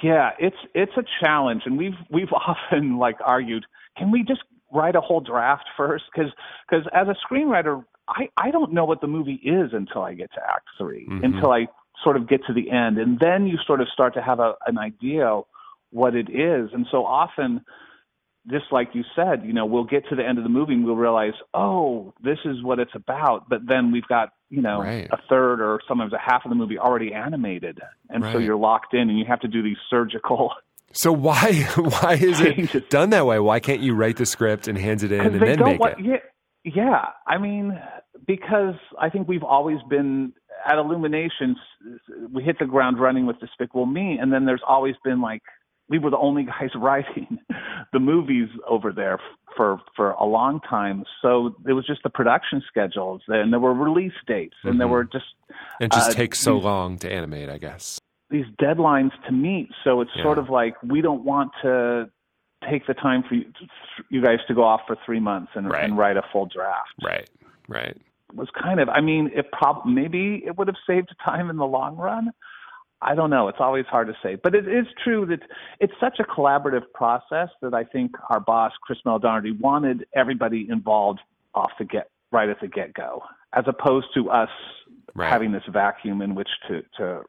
Yeah, 0.02 0.32
it's 0.40 0.56
it's 0.74 0.94
a 0.96 1.04
challenge, 1.22 1.64
and 1.66 1.78
we've 1.78 1.98
we've 2.10 2.32
often 2.48 2.98
like 2.98 3.18
argued, 3.26 3.66
can 3.98 4.10
we 4.10 4.24
just 4.24 4.42
write 4.72 4.96
a 4.96 5.02
whole 5.02 5.20
draft 5.22 5.66
first? 5.78 6.06
Because 6.14 6.32
because 6.70 6.86
as 6.94 7.08
a 7.08 7.16
screenwriter, 7.26 7.84
I 8.08 8.30
I 8.38 8.52
don't 8.52 8.74
know 8.74 8.86
what 8.86 9.02
the 9.02 9.08
movie 9.08 9.42
is 9.44 9.72
until 9.74 10.02
I 10.04 10.14
get 10.14 10.32
to 10.34 10.42
Act 10.48 10.68
3 10.78 11.08
Mhm. 11.10 11.24
until 11.24 11.52
I 11.52 11.68
sort 12.04 12.18
of 12.18 12.28
get 12.28 12.44
to 12.48 12.54
the 12.54 12.72
end, 12.72 12.98
and 12.98 13.20
then 13.20 13.46
you 13.48 13.58
sort 13.68 13.80
of 13.82 13.88
start 13.90 14.14
to 14.16 14.22
have 14.22 14.40
a, 14.40 14.56
an 14.66 14.78
idea 14.80 15.42
what 15.92 16.16
it 16.16 16.30
is. 16.30 16.70
And 16.74 16.88
so 16.90 17.06
often, 17.06 17.64
just 18.50 18.66
like 18.72 18.90
you 18.96 19.04
said, 19.16 19.44
you 19.46 19.54
know, 19.54 19.66
we'll 19.68 19.84
get 19.84 20.08
to 20.10 20.16
the 20.16 20.26
end 20.26 20.40
of 20.40 20.44
the 20.44 20.50
movie 20.50 20.74
and 20.74 20.84
we'll 20.84 20.96
realize, 20.96 21.34
oh, 21.54 22.12
this 22.24 22.40
is 22.44 22.64
what 22.64 22.80
it's 22.80 22.96
about. 22.96 23.48
But 23.50 23.68
then 23.68 23.92
we've 23.92 24.08
got, 24.08 24.30
you 24.50 24.62
know, 24.64 24.80
Right. 24.82 25.08
a 25.12 25.18
third 25.30 25.62
or 25.62 25.80
sometimes 25.88 26.12
a 26.14 26.18
half 26.18 26.44
of 26.44 26.50
the 26.50 26.56
movie 26.56 26.80
already 26.80 27.14
animated. 27.14 27.80
And 28.10 28.24
so 28.32 28.40
you're 28.40 28.56
locked 28.56 28.96
in 28.96 29.10
and 29.12 29.20
you 29.20 29.26
have 29.26 29.42
to 29.42 29.48
do 29.48 29.62
these 29.62 29.78
surgical 29.90 30.54
So 30.94 31.12
why 31.12 31.54
why 31.76 32.14
is 32.22 32.40
it 32.42 32.90
done 32.90 33.10
that 33.12 33.26
way? 33.26 33.40
Why 33.40 33.60
can't 33.60 33.82
you 33.82 33.94
write 33.96 34.18
the 34.18 34.26
script 34.26 34.68
and 34.68 34.78
hand 34.78 35.04
it 35.04 35.12
in 35.12 35.22
and 35.22 35.42
then 35.42 35.60
make 35.64 35.80
want. 35.80 36.00
it? 36.00 36.06
Yeah, 36.06 36.18
yeah. 36.76 37.06
I 37.28 37.38
mean, 37.38 37.80
because 38.28 38.76
I 39.00 39.10
think 39.10 39.28
we've 39.28 39.44
always 39.44 39.80
been 39.90 40.34
at 40.66 40.78
Illuminations. 40.78 41.58
We 42.32 42.44
hit 42.44 42.58
the 42.60 42.66
ground 42.66 43.00
running 43.00 43.26
with 43.26 43.40
Despicable 43.40 43.86
Me, 43.86 44.18
and 44.22 44.32
then 44.34 44.46
there's 44.46 44.62
always 44.68 44.96
been 45.04 45.22
like 45.22 45.42
we 45.90 45.98
were 46.00 46.10
the 46.10 46.18
only 46.18 46.44
guys 46.60 46.70
writing 46.76 47.40
the 47.94 48.00
movies 48.00 48.50
over 48.68 48.92
there 48.92 49.20
for 49.56 49.80
for 49.96 50.12
a 50.12 50.26
long 50.26 50.60
time. 50.70 51.04
So 51.22 51.56
it 51.68 51.74
was 51.74 51.86
just 51.88 52.04
the 52.04 52.10
production 52.10 52.62
schedules, 52.68 53.22
and 53.28 53.52
there 53.54 53.60
were 53.60 53.74
release 53.74 54.14
dates, 54.28 54.56
and 54.64 54.80
there 54.80 54.88
Mhm. 54.88 54.92
were 54.92 55.04
just 55.06 55.26
It 55.80 55.92
just 55.92 56.12
uh, 56.12 56.14
takes 56.14 56.40
so 56.40 56.58
long 56.58 56.98
to 57.00 57.12
animate, 57.12 57.50
I 57.50 57.58
guess. 57.58 58.00
These 58.32 58.46
deadlines 58.62 59.12
to 59.28 59.32
meet. 59.32 59.70
So 59.84 60.02
it's 60.02 60.12
Yeah. 60.16 60.24
sort 60.24 60.38
of 60.38 60.50
like 60.50 60.76
we 60.82 61.02
don't 61.02 61.24
want 61.24 61.52
to 61.62 62.10
take 62.70 62.86
the 62.88 62.94
time 62.94 63.24
for 63.24 63.36
you, 63.36 63.52
you 64.10 64.22
guys 64.22 64.40
to 64.48 64.54
go 64.54 64.64
off 64.64 64.82
for 64.88 64.96
three 65.06 65.20
months 65.20 65.52
and, 65.56 65.70
Right. 65.70 65.84
and 65.84 65.98
write 65.98 66.16
a 66.18 66.22
full 66.32 66.46
draft. 66.46 66.94
Right. 67.04 67.30
Right. 67.68 67.98
It 68.30 68.36
was 68.36 68.50
kind 68.52 68.80
of, 68.80 68.88
I 68.88 69.02
mean, 69.02 69.32
it 69.34 69.52
prob- 69.52 69.86
maybe 69.86 70.44
it 70.46 70.58
would 70.58 70.68
have 70.68 70.78
saved 70.88 71.10
time 71.24 71.50
in 71.50 71.58
the 71.58 71.66
long 71.66 71.98
run. 71.98 72.32
I 73.02 73.16
don't 73.16 73.32
know. 73.32 73.48
It's 73.48 73.60
always 73.60 73.88
hard 73.88 74.08
to 74.08 74.14
say, 74.22 74.36
but 74.36 74.54
it 74.54 74.68
is 74.68 74.86
true 75.04 75.26
that 75.26 75.42
it's 75.80 75.94
such 76.00 76.20
a 76.20 76.24
collaborative 76.24 76.84
process 76.94 77.50
that 77.62 77.74
I 77.74 77.84
think 77.84 78.12
our 78.30 78.40
boss 78.40 78.74
Chris 78.84 79.00
Meledandri 79.06 79.60
wanted 79.60 80.06
everybody 80.14 80.70
involved 80.70 81.20
off 81.56 81.72
the 81.80 81.84
get 81.86 82.10
right 82.32 82.48
at 82.48 82.60
the 82.62 82.68
get 82.68 82.94
go, 82.94 83.24
as 83.54 83.64
opposed 83.68 84.14
to 84.14 84.30
us 84.30 84.50
Right. 85.16 85.28
having 85.30 85.52
this 85.52 85.64
vacuum 85.68 86.22
in 86.22 86.36
which 86.36 86.48
to 86.68 86.84
to 86.98 87.24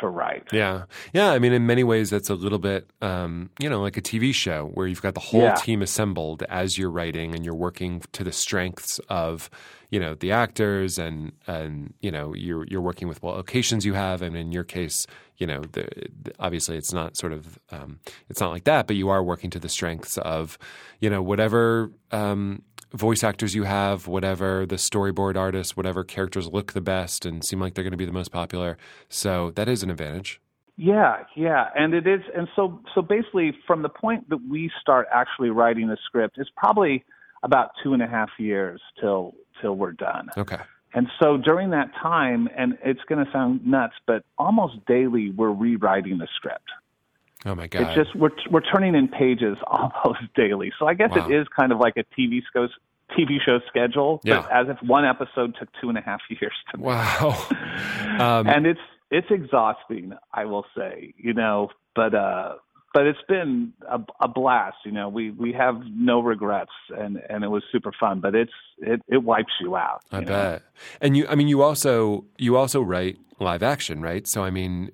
to 0.00 0.08
write. 0.08 0.44
Yeah. 0.52 0.84
Yeah. 1.12 1.30
I 1.30 1.38
mean, 1.38 1.52
in 1.52 1.66
many 1.66 1.82
ways, 1.84 2.10
that's 2.10 2.28
a 2.30 2.34
little 2.34 2.58
bit, 2.58 2.88
um, 3.02 3.50
you 3.60 3.68
know, 3.70 3.80
like 3.80 3.96
a 3.96 4.02
TV 4.02 4.34
show 4.34 4.70
where 4.74 4.86
you've 4.86 5.02
got 5.02 5.14
the 5.14 5.20
whole 5.20 5.42
Yeah. 5.42 5.54
team 5.54 5.82
assembled 5.82 6.42
as 6.48 6.76
you're 6.78 6.90
writing 6.90 7.34
and 7.34 7.44
you're 7.44 7.54
working 7.54 8.02
to 8.12 8.22
the 8.24 8.32
strengths 8.32 8.98
of, 9.08 9.48
you 9.90 9.98
know, 10.00 10.14
the 10.14 10.32
actors 10.32 10.98
and, 10.98 11.32
and, 11.46 11.94
you 12.00 12.10
know, 12.10 12.34
you're, 12.34 12.66
you're 12.68 12.80
working 12.80 13.08
with 13.08 13.22
what 13.22 13.36
locations 13.36 13.86
you 13.86 13.94
have. 13.94 14.20
And 14.22 14.36
in 14.36 14.52
your 14.52 14.64
case, 14.64 15.06
you 15.38 15.46
know, 15.46 15.60
the, 15.60 15.88
the- 16.22 16.32
obviously 16.38 16.76
it's 16.76 16.92
not 16.92 17.16
sort 17.16 17.32
of, 17.32 17.58
um, 17.70 18.00
it's 18.28 18.40
not 18.40 18.50
like 18.50 18.64
that, 18.64 18.86
but 18.86 18.96
you 18.96 19.08
are 19.08 19.22
working 19.22 19.50
to 19.50 19.58
the 19.58 19.68
strengths 19.68 20.18
of, 20.18 20.58
you 21.00 21.08
know, 21.10 21.22
whatever, 21.22 21.90
um, 22.10 22.62
voice 22.96 23.22
actors 23.22 23.54
you 23.54 23.64
have, 23.64 24.06
whatever 24.06 24.66
the 24.66 24.76
storyboard 24.76 25.36
artists, 25.36 25.76
whatever 25.76 26.04
characters 26.04 26.48
look 26.48 26.72
the 26.72 26.80
best 26.80 27.24
and 27.24 27.44
seem 27.44 27.60
like 27.60 27.74
they're 27.74 27.84
going 27.84 27.92
to 27.92 27.96
be 27.96 28.04
the 28.04 28.12
most 28.12 28.32
popular. 28.32 28.76
So 29.08 29.52
that 29.52 29.68
is 29.68 29.82
an 29.82 29.90
advantage. 29.90 30.40
Yeah, 30.78 31.24
yeah, 31.34 31.68
and 31.74 31.94
it 31.94 32.06
is, 32.06 32.20
and 32.36 32.48
so 32.54 32.80
so 32.94 33.00
basically, 33.00 33.56
from 33.66 33.80
the 33.80 33.88
point 33.88 34.28
that 34.28 34.40
we 34.46 34.70
start 34.78 35.06
actually 35.10 35.48
writing 35.48 35.88
the 35.88 35.96
script, 36.04 36.36
it's 36.36 36.50
probably 36.54 37.02
about 37.42 37.70
two 37.82 37.94
and 37.94 38.02
a 38.02 38.06
half 38.06 38.28
years 38.38 38.80
till 39.00 39.34
till 39.62 39.74
we're 39.74 39.92
done. 39.92 40.28
Okay. 40.36 40.58
And 40.92 41.08
so 41.20 41.36
during 41.36 41.70
that 41.70 41.90
time, 42.02 42.48
and 42.56 42.78
it's 42.84 43.00
going 43.08 43.24
to 43.24 43.30
sound 43.30 43.66
nuts, 43.66 43.94
but 44.06 44.24
almost 44.38 44.74
daily 44.86 45.30
we're 45.30 45.50
rewriting 45.50 46.18
the 46.18 46.28
script. 46.36 46.68
Oh 47.46 47.54
my 47.54 47.66
god. 47.68 47.82
It's 47.82 47.94
just 47.94 48.14
we're 48.16 48.30
we're 48.50 48.60
turning 48.60 48.94
in 48.94 49.08
pages 49.08 49.56
almost 49.66 50.20
daily. 50.34 50.72
So 50.78 50.86
I 50.86 50.94
guess 50.94 51.10
Wow. 51.16 51.28
it 51.28 51.32
is 51.34 51.46
kind 51.58 51.72
of 51.72 51.78
like 51.78 51.94
a 51.96 52.04
TV 52.18 52.40
show 52.52 52.68
TV 53.16 53.38
show 53.44 53.60
schedule, 53.68 54.20
Yeah. 54.24 54.42
but 54.42 54.50
as 54.52 54.66
if 54.68 54.82
one 54.88 55.04
episode 55.04 55.54
took 55.58 55.68
two 55.80 55.88
and 55.88 55.96
a 55.96 56.00
half 56.00 56.20
years 56.28 56.52
to 56.72 56.76
make 56.78 56.86
wow. 56.86 57.46
Um, 58.18 58.48
and 58.48 58.66
it's 58.66 58.80
it's 59.10 59.28
exhausting, 59.30 60.12
I 60.34 60.44
will 60.46 60.66
say, 60.76 61.14
you 61.16 61.32
know, 61.32 61.68
but 61.94 62.14
uh 62.14 62.56
but 62.94 63.06
it's 63.06 63.18
been 63.28 63.74
a, 63.90 64.00
a 64.22 64.26
blast, 64.28 64.78
you 64.86 64.90
know. 64.90 65.10
We 65.10 65.30
we 65.30 65.52
have 65.52 65.82
no 65.86 66.20
regrets, 66.20 66.70
and 66.96 67.20
and 67.28 67.44
it 67.44 67.48
was 67.48 67.62
super 67.70 67.92
fun. 68.00 68.20
But 68.20 68.34
it's 68.34 68.52
it 68.78 69.02
it 69.06 69.22
wipes 69.22 69.52
you 69.60 69.76
out. 69.76 70.00
I 70.10 70.20
you 70.20 70.24
know? 70.24 70.32
bet. 70.32 70.62
And 71.02 71.14
you, 71.14 71.26
I 71.28 71.34
mean, 71.34 71.46
you 71.46 71.60
also 71.62 72.24
you 72.38 72.56
also 72.56 72.80
write 72.80 73.18
live 73.38 73.62
action, 73.62 74.00
right? 74.00 74.26
So, 74.26 74.44
I 74.44 74.50
mean, 74.50 74.90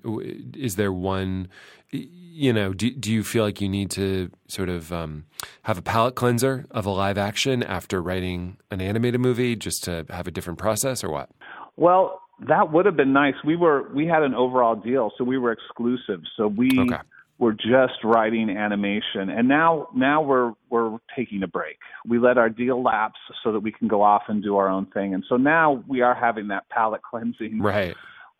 is 0.53 0.75
there 0.75 0.91
one? 0.91 1.47
You 1.93 2.51
know, 2.51 2.73
do 2.73 2.89
do 2.91 3.11
you 3.11 3.23
feel 3.23 3.43
like 3.43 3.61
you 3.61 3.69
need 3.69 3.91
to 3.91 4.31
sort 4.47 4.69
of 4.69 4.91
um, 4.91 5.25
have 5.63 5.77
a 5.77 5.81
palate 5.83 6.15
cleanser 6.15 6.65
of 6.71 6.85
a 6.85 6.89
live 6.89 7.17
action 7.17 7.61
after 7.61 8.01
writing 8.01 8.57
an 8.71 8.81
animated 8.81 9.21
movie, 9.21 9.55
just 9.55 9.83
to 9.83 10.05
have 10.09 10.27
a 10.27 10.31
different 10.31 10.57
process, 10.57 11.03
or 11.03 11.11
what? 11.11 11.29
Well, 11.77 12.21
that 12.47 12.71
would 12.71 12.85
have 12.87 12.95
been 12.97 13.13
nice. 13.13 13.35
We 13.45 13.55
were 13.55 13.87
we 13.93 14.07
had 14.07 14.23
an 14.23 14.33
overall 14.33 14.75
deal, 14.75 15.11
so 15.17 15.23
we 15.23 15.37
were 15.37 15.51
exclusive. 15.51 16.21
So 16.35 16.47
we 16.47 16.79
Okay. 16.79 17.01
were 17.37 17.53
just 17.53 18.03
writing 18.03 18.49
animation, 18.49 19.29
and 19.29 19.47
now 19.47 19.87
now 19.95 20.21
we're 20.21 20.53
we're 20.71 20.97
taking 21.15 21.43
a 21.43 21.47
break. 21.47 21.77
We 22.07 22.17
let 22.17 22.39
our 22.39 22.49
deal 22.49 22.81
lapse 22.81 23.19
so 23.43 23.51
that 23.51 23.59
we 23.59 23.71
can 23.71 23.87
go 23.87 24.01
off 24.01 24.23
and 24.27 24.41
do 24.41 24.57
our 24.57 24.69
own 24.69 24.87
thing, 24.87 25.13
and 25.13 25.23
so 25.29 25.37
now 25.37 25.83
we 25.87 26.01
are 26.01 26.15
having 26.15 26.47
that 26.47 26.67
palate 26.69 27.01
cleansing 27.03 27.61
Right. 27.61 27.95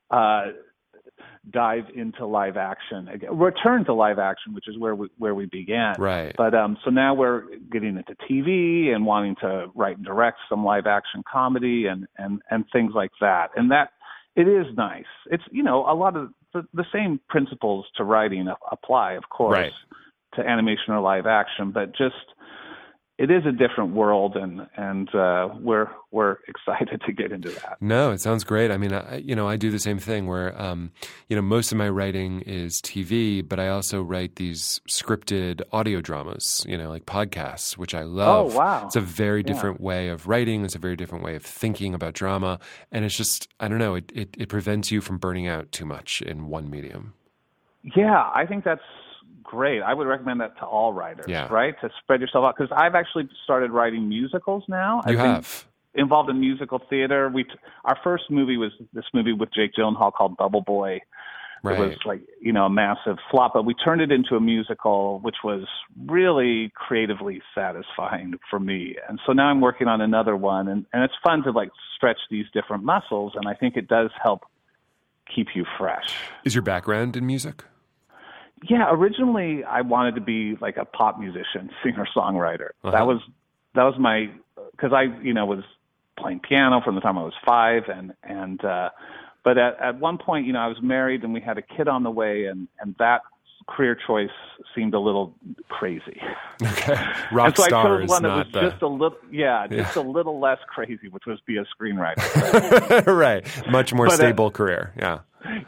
uh, 0.10 0.45
dive 1.51 1.85
into 1.93 2.25
live 2.25 2.55
action 2.55 3.09
again, 3.09 3.38
return 3.38 3.83
to 3.85 3.93
live 3.93 4.17
action, 4.19 4.53
which 4.53 4.67
is 4.67 4.77
where 4.77 4.95
we 4.95 5.09
where 5.17 5.35
we 5.35 5.45
began. 5.45 5.95
Right. 6.00 6.33
But 6.38 6.53
um, 6.53 6.77
so 6.83 6.89
now 6.89 7.13
we're 7.13 7.43
getting 7.71 7.97
into 7.97 8.15
TV 8.29 8.93
and 8.93 9.05
wanting 9.05 9.35
to 9.41 9.67
write 9.75 9.97
and 9.97 10.05
direct 10.05 10.38
some 10.50 10.63
live 10.63 10.88
action 10.88 11.23
comedy 11.31 11.88
and 11.88 12.07
and 12.17 12.41
and 12.50 12.65
things 12.71 12.93
like 12.95 13.12
that. 13.19 13.50
And 13.55 13.71
that 13.71 13.89
it 14.35 14.47
is 14.47 14.65
nice. 14.77 15.03
It's 15.29 15.43
you 15.51 15.63
know 15.63 15.85
a 15.85 15.93
lot 15.93 16.15
of 16.15 16.29
the, 16.53 16.65
the 16.73 16.85
same 16.93 17.19
principles 17.29 17.85
to 17.97 18.03
writing 18.03 18.47
apply, 18.71 19.13
of 19.13 19.23
course, 19.29 19.57
Right. 19.57 19.71
to 20.35 20.41
animation 20.50 20.93
or 20.93 21.01
live 21.01 21.25
action, 21.25 21.71
but 21.71 21.95
just 21.95 22.15
it 23.20 23.29
is 23.29 23.46
a 23.46 23.51
different 23.51 23.93
world, 23.93 24.36
and 24.36 24.67
and 24.75 25.13
uh, 25.13 25.50
we're 25.62 25.88
we're 26.12 26.38
excited 26.48 27.01
to 27.05 27.12
get 27.13 27.32
into 27.32 27.50
that. 27.51 27.77
No, 27.79 28.12
it 28.12 28.22
sounds 28.22 28.43
great. 28.43 28.72
I 28.72 28.77
mean, 28.77 28.91
I, 28.93 29.17
you 29.17 29.36
know, 29.36 29.48
I 29.48 29.55
do 29.55 29.70
the 29.70 29.79
same 29.79 30.00
thing 30.00 30.25
where, 30.27 30.60
um, 30.62 30.91
you 31.27 31.36
know, 31.36 31.41
most 31.41 31.72
of 31.72 31.77
my 31.77 31.89
writing 31.89 32.41
is 32.41 32.82
TV, 32.82 33.48
but 33.48 33.60
I 33.60 33.70
also 33.70 34.01
write 34.01 34.36
these 34.38 34.82
scripted 34.89 35.62
audio 35.72 36.01
dramas, 36.01 36.65
you 36.67 36.77
know, 36.77 36.89
like 36.89 37.05
podcasts, 37.05 37.77
which 37.77 37.93
I 37.93 38.03
love. 38.03 38.53
Oh, 38.53 38.58
wow. 38.58 38.86
It's 38.88 38.96
a 38.96 39.01
very 39.01 39.39
Yeah. 39.39 39.48
different 39.48 39.79
way 39.82 40.10
of 40.10 40.27
writing. 40.27 40.65
It's 40.65 40.75
a 40.75 40.79
very 40.79 40.96
different 40.96 41.24
way 41.24 41.36
of 41.36 41.43
thinking 41.43 41.93
about 41.93 42.13
drama. 42.13 42.60
And 42.91 43.05
it's 43.05 43.15
just, 43.17 43.48
I 43.60 43.67
don't 43.67 43.79
know, 43.79 43.96
it, 43.96 44.12
it, 44.15 44.36
it 44.38 44.50
prevents 44.50 44.91
you 44.91 45.01
from 45.01 45.17
burning 45.17 45.48
out 45.48 45.72
too 45.72 45.86
much 45.86 46.22
in 46.22 46.48
one 46.48 46.70
medium. 46.70 47.13
Yeah, 47.96 48.29
I 48.34 48.46
think 48.48 48.63
that's 48.63 48.82
great. 49.43 49.81
I 49.81 49.93
would 49.93 50.07
recommend 50.07 50.41
that 50.41 50.57
to 50.59 50.65
all 50.65 50.93
writers, 50.93 51.25
Yeah. 51.27 51.47
right? 51.51 51.75
To 51.81 51.89
spread 52.01 52.21
yourself 52.21 52.45
out. 52.45 52.55
Because 52.57 52.71
I've 52.75 52.95
actually 52.95 53.29
started 53.43 53.71
writing 53.71 54.07
musicals 54.09 54.63
now. 54.67 55.01
You 55.07 55.13
I've 55.13 55.19
have. 55.19 55.65
involved 55.93 56.29
in 56.29 56.39
musical 56.39 56.79
theater. 56.89 57.29
We 57.29 57.45
our 57.85 57.97
first 58.03 58.25
movie 58.31 58.57
was 58.57 58.71
this 58.93 59.05
movie 59.13 59.33
with 59.33 59.53
Jake 59.53 59.73
Gyllenhaal 59.77 60.13
called 60.13 60.38
Bubble 60.38 60.62
Boy. 60.62 61.01
Right. 61.65 61.79
It 61.79 61.88
was 61.88 61.97
like 62.03 62.19
you 62.41 62.51
know 62.51 62.65
a 62.65 62.69
massive 62.69 63.17
flop, 63.31 63.53
but 63.53 63.63
we 63.63 63.73
turned 63.73 64.01
it 64.01 64.12
into 64.12 64.35
a 64.35 64.41
musical, 64.41 65.19
which 65.21 65.38
was 65.45 65.63
really 66.07 66.73
creatively 66.75 67.41
satisfying 67.55 68.33
for 68.50 68.59
me. 68.59 68.97
And 69.07 69.17
so 69.25 69.31
now 69.31 69.45
I'm 69.45 69.62
working 69.62 69.88
on 69.88 70.01
another 70.01 70.35
one, 70.35 70.67
and 70.67 70.85
and 70.91 71.03
it's 71.03 71.13
fun 71.23 71.41
to 71.43 71.51
like 71.51 71.69
stretch 71.95 72.19
these 72.29 72.45
different 72.53 72.83
muscles, 72.83 73.31
and 73.35 73.47
I 73.47 73.53
think 73.53 73.77
it 73.77 73.88
does 73.88 74.09
help 74.21 74.41
keep 75.33 75.47
you 75.55 75.65
fresh. 75.77 76.13
Is 76.43 76.53
your 76.53 76.63
background 76.63 77.15
in 77.15 77.25
music? 77.25 77.63
Yeah, 78.70 78.91
originally 78.91 79.63
I 79.63 79.82
wanted 79.82 80.15
to 80.15 80.22
be 80.22 80.55
like 80.62 80.77
a 80.77 80.86
pop 80.86 81.20
musician, 81.20 81.70
singer 81.84 82.08
songwriter. 82.15 82.70
Uh-huh. 82.84 82.91
That 82.91 83.08
was 83.08 83.22
that 83.75 83.84
was 83.84 83.96
my 84.00 84.27
because 84.72 84.91
I 84.93 85.03
you 85.24 85.34
know 85.34 85.46
was 85.46 85.63
playing 86.17 86.41
piano 86.48 86.82
from 86.84 86.96
the 86.96 87.01
time 87.01 87.17
I 87.17 87.24
was 87.24 87.34
five, 87.46 87.84
and 87.88 88.13
and 88.24 88.63
uh, 88.63 88.89
but 89.43 89.58
at 89.58 89.79
at 89.82 90.00
one 90.00 90.17
point 90.17 90.46
you 90.46 90.53
know 90.53 90.60
I 90.60 90.67
was 90.67 90.77
married 90.82 91.24
and 91.24 91.34
we 91.34 91.41
had 91.41 91.58
a 91.58 91.62
kid 91.62 91.88
on 91.88 92.03
the 92.03 92.12
way, 92.12 92.46
and 92.46 92.67
and 92.79 92.96
that 93.00 93.22
career 93.67 93.98
choice 94.08 94.29
seemed 94.75 94.93
a 94.93 95.00
little 95.00 95.36
crazy. 95.70 96.22
Okay. 96.63 96.93
Rock 97.34 97.48
and 97.48 97.58
so 97.58 97.63
I 97.63 97.70
chose 97.70 98.10
one 98.10 98.24
that 98.24 98.38
was 98.38 98.48
the. 98.53 98.62
just 98.70 98.82
a 98.82 98.88
little 98.88 99.17
yeah, 99.32 99.67
just 99.67 99.98
a 99.98 100.01
little 100.01 100.39
less 100.39 100.60
crazy, 100.67 101.10
which 101.10 101.24
was 101.27 101.39
be 101.46 101.58
a 101.58 101.65
screenwriter. 101.75 103.05
right. 103.17 103.46
Much 103.70 103.93
more 103.93 104.05
But, 104.05 104.13
uh, 104.13 104.17
stable 104.17 104.50
career. 104.51 104.93
Yeah. 104.98 105.20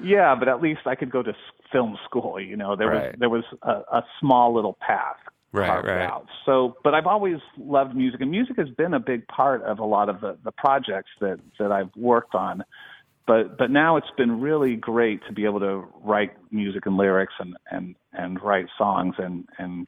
Yeah, 0.02 0.36
but 0.36 0.48
at 0.48 0.62
least 0.62 0.82
I 0.86 0.96
could 0.96 1.12
go 1.12 1.22
to 1.22 1.34
film 1.72 1.98
school. 2.06 2.40
You 2.40 2.56
know, 2.56 2.76
there 2.78 2.88
Right. 2.90 3.12
was 3.12 3.16
there 3.20 3.30
was 3.30 3.44
a, 3.64 3.98
a 3.98 4.04
small 4.22 4.54
little 4.54 4.78
path 4.80 5.18
Right, 5.52 5.68
carved 5.68 5.88
right. 5.88 6.02
out. 6.02 6.28
So, 6.46 6.76
but 6.84 6.94
I've 6.94 7.08
always 7.08 7.38
loved 7.58 7.96
music, 7.96 8.22
and 8.22 8.30
music 8.32 8.58
has 8.58 8.70
been 8.70 8.94
a 8.94 9.00
big 9.00 9.28
part 9.28 9.64
of 9.64 9.80
a 9.80 9.86
lot 9.86 10.08
of 10.10 10.22
the 10.22 10.38
the 10.44 10.52
projects 10.52 11.12
that 11.20 11.40
that 11.60 11.72
I've 11.74 11.90
worked 11.98 12.36
on. 12.36 12.64
But 13.28 13.58
but 13.58 13.72
now 13.72 13.98
it's 13.98 14.12
been 14.18 14.40
really 14.40 14.76
great 14.76 15.22
to 15.28 15.34
be 15.34 15.46
able 15.46 15.60
to 15.60 15.86
write 16.04 16.32
music 16.52 16.86
and 16.86 16.98
lyrics 16.98 17.34
and 17.40 17.56
and 17.72 17.96
and 18.14 18.42
write 18.42 18.68
songs 18.78 19.16
and 19.18 19.48
and 19.58 19.88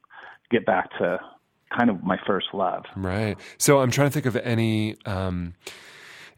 get 0.49 0.65
back 0.65 0.89
to 0.99 1.19
kind 1.75 1.89
of 1.89 2.03
my 2.03 2.17
first 2.25 2.47
love. 2.53 2.85
Right. 2.95 3.37
So 3.57 3.79
I'm 3.79 3.91
trying 3.91 4.09
to 4.09 4.13
think 4.13 4.25
of 4.25 4.35
any 4.37 4.95
um, 5.05 5.55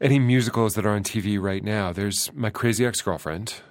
any 0.02 0.20
musicals 0.20 0.74
that 0.76 0.86
are 0.86 0.92
on 0.92 1.04
TV 1.04 1.40
right 1.40 1.64
now. 1.64 1.92
There's 1.92 2.32
My 2.34 2.50
Crazy 2.50 2.86
Ex 2.86 3.02
Girlfriend. 3.02 3.62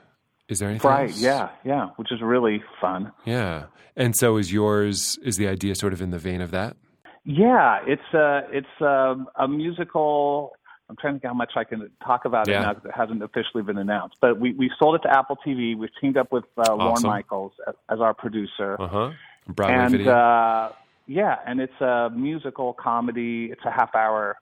Is 0.48 0.60
there 0.60 0.68
anything? 0.68 0.90
Right. 0.90 1.10
else? 1.10 1.20
Yeah. 1.20 1.50
Yeah. 1.64 1.88
Which 1.96 2.10
is 2.10 2.20
really 2.22 2.62
fun. 2.80 3.12
Yeah. 3.24 3.66
And 3.96 4.16
so 4.16 4.36
is 4.36 4.52
yours? 4.52 5.18
Is 5.22 5.36
the 5.36 5.48
idea 5.48 5.74
sort 5.74 5.92
of 5.92 6.00
in 6.00 6.10
the 6.10 6.18
vein 6.18 6.40
of 6.40 6.50
that? 6.52 6.76
Yeah. 7.24 7.80
It's 7.86 8.14
a 8.14 8.42
it's 8.50 8.80
a, 8.80 9.16
a 9.36 9.48
musical. 9.48 10.52
I'm 10.90 10.96
trying 10.96 11.14
to 11.14 11.20
think 11.20 11.28
how 11.28 11.34
much 11.34 11.52
I 11.56 11.64
can 11.64 11.90
talk 12.04 12.24
about 12.24 12.48
Yeah. 12.48 12.60
it 12.60 12.62
now 12.62 12.72
because 12.74 12.88
it 12.90 12.94
hasn't 12.96 13.22
officially 13.22 13.62
been 13.62 13.78
announced. 13.78 14.16
But 14.20 14.40
we 14.40 14.52
we 14.54 14.70
sold 14.78 14.94
it 14.96 15.02
to 15.02 15.10
Apple 15.16 15.36
TV. 15.46 15.76
We've 15.76 15.90
teamed 16.00 16.16
up 16.16 16.32
with 16.32 16.44
uh, 16.56 16.74
Lorne 16.74 17.02
Michaels 17.02 17.52
as, 17.66 17.74
as 17.90 18.00
our 18.00 18.14
producer. 18.14 18.76
Uh 18.80 18.88
huh. 18.88 19.10
Broadway 19.48 19.76
and 19.76 19.92
video. 19.92 20.12
uh 20.12 20.72
yeah 21.06 21.36
and 21.46 21.58
it's 21.58 21.80
a 21.80 22.10
musical 22.14 22.74
comedy 22.74 23.48
it's 23.50 23.64
a 23.64 23.70
half 23.70 23.94
hour 23.94 24.36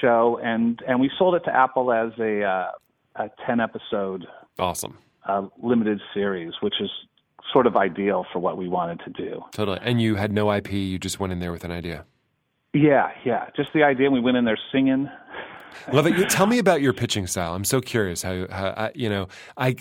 show 0.00 0.38
and 0.42 0.80
and 0.86 1.00
we 1.00 1.10
sold 1.18 1.34
it 1.34 1.40
to 1.40 1.52
apple 1.52 1.92
as 1.92 2.12
a 2.20 2.44
uh 2.44 2.70
a 3.16 3.28
10 3.46 3.58
episode 3.58 4.24
awesome. 4.60 4.96
uh 5.26 5.42
limited 5.60 6.00
series 6.14 6.52
which 6.60 6.74
is 6.80 6.88
sort 7.52 7.66
of 7.66 7.76
ideal 7.76 8.24
for 8.32 8.38
what 8.38 8.56
we 8.56 8.68
wanted 8.68 9.00
to 9.00 9.10
do 9.10 9.42
Totally. 9.50 9.80
And 9.82 10.00
you 10.00 10.14
had 10.14 10.30
no 10.32 10.52
IP. 10.52 10.70
You 10.72 11.00
just 11.00 11.18
went 11.18 11.32
in 11.32 11.40
there 11.40 11.50
with 11.50 11.64
an 11.64 11.72
idea. 11.72 12.04
yeah 12.72 13.10
yeah 13.24 13.50
just 13.56 13.70
the 13.74 13.82
idea 13.82 14.08
we 14.08 14.20
went 14.20 14.36
in 14.36 14.44
there 14.44 14.58
singing 14.70 15.10
Love 15.92 16.06
it. 16.06 16.30
Tell 16.30 16.46
me 16.46 16.58
about 16.58 16.80
your 16.80 16.92
pitching 16.92 17.26
style. 17.26 17.54
I'm 17.54 17.64
so 17.64 17.80
curious 17.80 18.22
how, 18.22 18.46
how 18.50 18.68
I, 18.76 18.92
you 18.94 19.08
know, 19.08 19.28
I, 19.56 19.76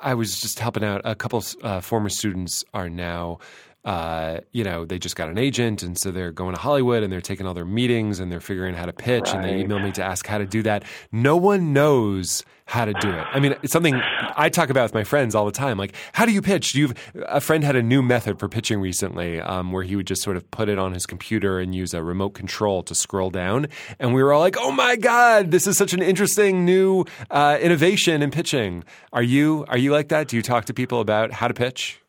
I 0.00 0.14
was 0.14 0.40
just 0.40 0.58
helping 0.58 0.84
out 0.84 1.00
a 1.04 1.14
couple 1.14 1.42
uh, 1.62 1.80
former 1.80 2.08
students 2.08 2.64
are 2.74 2.88
now, 2.90 3.38
uh, 3.86 4.40
you 4.50 4.64
know, 4.64 4.84
they 4.84 4.98
just 4.98 5.14
got 5.14 5.28
an 5.28 5.38
agent. 5.38 5.82
And 5.84 5.96
so 5.96 6.10
they're 6.10 6.32
going 6.32 6.54
to 6.54 6.60
Hollywood 6.60 7.04
and 7.04 7.12
they're 7.12 7.20
taking 7.20 7.46
all 7.46 7.54
their 7.54 7.64
meetings 7.64 8.18
and 8.18 8.30
they're 8.30 8.40
figuring 8.40 8.74
out 8.74 8.80
how 8.80 8.86
to 8.86 8.92
pitch 8.92 9.32
and 9.32 9.44
they 9.44 9.60
email 9.60 9.78
me 9.78 9.92
to 9.92 10.02
ask 10.02 10.26
how 10.26 10.38
to 10.38 10.44
do 10.44 10.62
that. 10.64 10.82
No 11.12 11.36
one 11.36 11.72
knows 11.72 12.44
how 12.64 12.84
to 12.84 12.92
do 12.94 13.08
it. 13.08 13.24
I 13.32 13.38
mean, 13.38 13.54
it's 13.62 13.72
something 13.72 13.94
I 14.34 14.48
talk 14.48 14.70
about 14.70 14.82
with 14.82 14.94
my 14.94 15.04
friends 15.04 15.36
all 15.36 15.44
the 15.44 15.52
time. 15.52 15.78
Like, 15.78 15.94
how 16.12 16.26
do 16.26 16.32
you 16.32 16.42
pitch? 16.42 16.72
Do 16.72 16.80
you 16.80 16.94
a 17.26 17.40
friend 17.40 17.62
had 17.62 17.76
a 17.76 17.82
new 17.82 18.02
method 18.02 18.40
for 18.40 18.48
pitching 18.48 18.80
recently, 18.80 19.40
um, 19.40 19.70
where 19.70 19.84
he 19.84 19.94
would 19.94 20.08
just 20.08 20.22
sort 20.22 20.36
of 20.36 20.50
put 20.50 20.68
it 20.68 20.76
on 20.76 20.92
his 20.92 21.06
computer 21.06 21.60
and 21.60 21.72
use 21.72 21.94
a 21.94 22.02
remote 22.02 22.30
control 22.30 22.82
to 22.82 22.94
scroll 22.94 23.30
down, 23.30 23.68
and 24.00 24.14
we 24.14 24.22
were 24.22 24.32
all 24.32 24.40
like, 24.40 24.56
"Oh 24.58 24.72
my 24.72 24.96
god, 24.96 25.52
this 25.52 25.68
is 25.68 25.78
such 25.78 25.92
an 25.92 26.02
interesting 26.02 26.64
new 26.64 27.04
uh, 27.30 27.56
innovation 27.60 28.20
in 28.20 28.32
pitching." 28.32 28.82
Are 29.12 29.22
you 29.22 29.64
are 29.68 29.78
you 29.78 29.92
like 29.92 30.08
that? 30.08 30.26
Do 30.26 30.34
you 30.34 30.42
talk 30.42 30.64
to 30.64 30.74
people 30.74 31.00
about 31.00 31.30
how 31.30 31.46
to 31.46 31.54
pitch? 31.54 32.00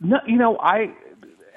No 0.00 0.18
you 0.26 0.36
know 0.36 0.58
i 0.58 0.92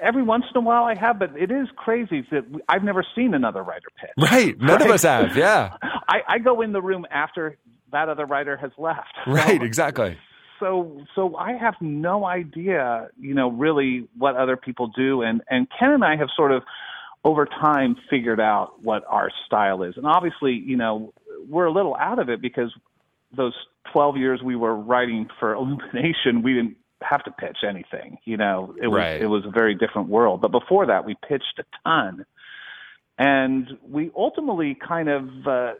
every 0.00 0.22
once 0.22 0.44
in 0.54 0.56
a 0.58 0.60
while 0.60 0.84
i 0.84 0.94
have 0.94 1.18
but 1.18 1.30
it 1.36 1.50
is 1.50 1.68
crazy 1.76 2.26
that 2.30 2.44
i've 2.68 2.84
never 2.84 3.04
seen 3.14 3.34
another 3.34 3.62
writer 3.62 3.88
pitch 4.00 4.10
Right, 4.16 4.58
none 4.60 4.80
of 4.82 4.90
us 4.90 5.02
have. 5.02 5.36
Yeah, 5.36 5.76
i 6.08 6.20
i 6.28 6.38
go 6.38 6.60
in 6.62 6.72
the 6.72 6.82
room 6.82 7.06
after 7.10 7.56
that 7.92 8.08
other 8.08 8.26
writer 8.26 8.56
has 8.56 8.70
left 8.78 9.14
right, 9.26 9.62
exactly. 9.62 10.16
so 10.58 11.02
so 11.14 11.36
I 11.36 11.52
have 11.54 11.74
no 11.80 12.24
idea, 12.26 13.08
you 13.18 13.34
know, 13.34 13.50
really 13.50 14.06
what 14.16 14.36
other 14.36 14.56
people 14.56 14.88
do 14.88 15.22
and 15.22 15.42
and 15.50 15.66
Ken 15.78 15.90
and 15.90 16.04
I 16.04 16.16
have 16.16 16.28
sort 16.36 16.52
of 16.52 16.62
over 17.24 17.44
time 17.46 17.96
figured 18.08 18.40
out 18.40 18.82
what 18.82 19.04
our 19.06 19.30
style 19.46 19.82
is. 19.82 19.94
And 19.96 20.06
obviously, 20.06 20.52
you 20.52 20.76
know, 20.76 21.12
we're 21.48 21.66
a 21.66 21.72
little 21.72 21.94
out 21.96 22.18
of 22.18 22.30
it 22.30 22.40
because 22.40 22.72
those 23.36 23.52
12 23.92 24.16
years 24.16 24.40
we 24.42 24.56
were 24.56 24.74
writing 24.74 25.28
for 25.38 25.52
Illumination, 25.54 26.42
we 26.42 26.54
didn't 26.54 26.76
have 27.02 27.24
to 27.24 27.30
pitch 27.30 27.58
anything, 27.68 28.18
you 28.24 28.36
know. 28.36 28.74
It 28.80 28.88
was 28.88 28.98
Right. 28.98 29.20
it 29.20 29.26
was 29.26 29.44
a 29.46 29.50
very 29.50 29.74
different 29.74 30.08
world. 30.08 30.40
But 30.40 30.50
before 30.52 30.86
that, 30.86 31.04
we 31.04 31.16
pitched 31.28 31.58
a 31.58 31.64
ton. 31.84 32.24
And 33.18 33.68
we 33.88 34.10
ultimately 34.16 34.74
kind 34.86 35.08
of 35.08 35.28
uh 35.46 35.72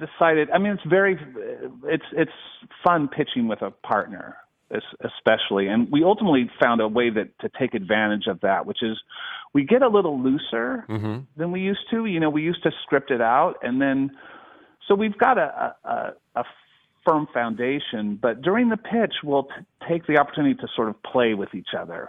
decided. 0.00 0.50
I 0.50 0.58
mean, 0.58 0.72
it's 0.72 0.82
very, 0.88 1.18
it's 1.84 2.04
it's 2.12 2.32
fun 2.84 3.08
pitching 3.08 3.48
with 3.48 3.62
a 3.62 3.70
partner, 3.70 4.36
especially, 5.04 5.68
and 5.68 5.90
we 5.90 6.02
ultimately 6.04 6.50
found 6.60 6.80
a 6.80 6.88
way 6.88 7.10
that 7.10 7.38
to 7.40 7.50
take 7.58 7.74
advantage 7.74 8.26
of 8.26 8.40
that, 8.40 8.66
which 8.66 8.82
is 8.82 8.98
we 9.52 9.64
get 9.64 9.82
a 9.82 9.88
little 9.88 10.20
looser 10.20 10.84
hmm 10.88 11.18
than 11.36 11.52
we 11.52 11.60
used 11.60 11.84
to. 11.90 12.06
You 12.06 12.20
know, 12.20 12.30
we 12.30 12.42
used 12.42 12.62
to 12.62 12.70
script 12.82 13.10
it 13.10 13.20
out, 13.20 13.54
and 13.62 13.80
then 13.80 14.10
so 14.88 14.94
we've 14.94 15.16
got 15.18 15.38
a, 15.38 15.74
a, 15.84 16.12
a 16.36 16.44
firm 17.04 17.26
foundation, 17.32 18.16
but 18.20 18.42
during 18.42 18.68
the 18.68 18.76
pitch, 18.76 19.14
we'll 19.24 19.44
t- 19.44 19.50
take 19.88 20.06
the 20.06 20.18
opportunity 20.18 20.54
to 20.54 20.68
sort 20.76 20.88
of 20.88 21.02
play 21.02 21.34
with 21.34 21.54
each 21.54 21.74
other 21.78 22.08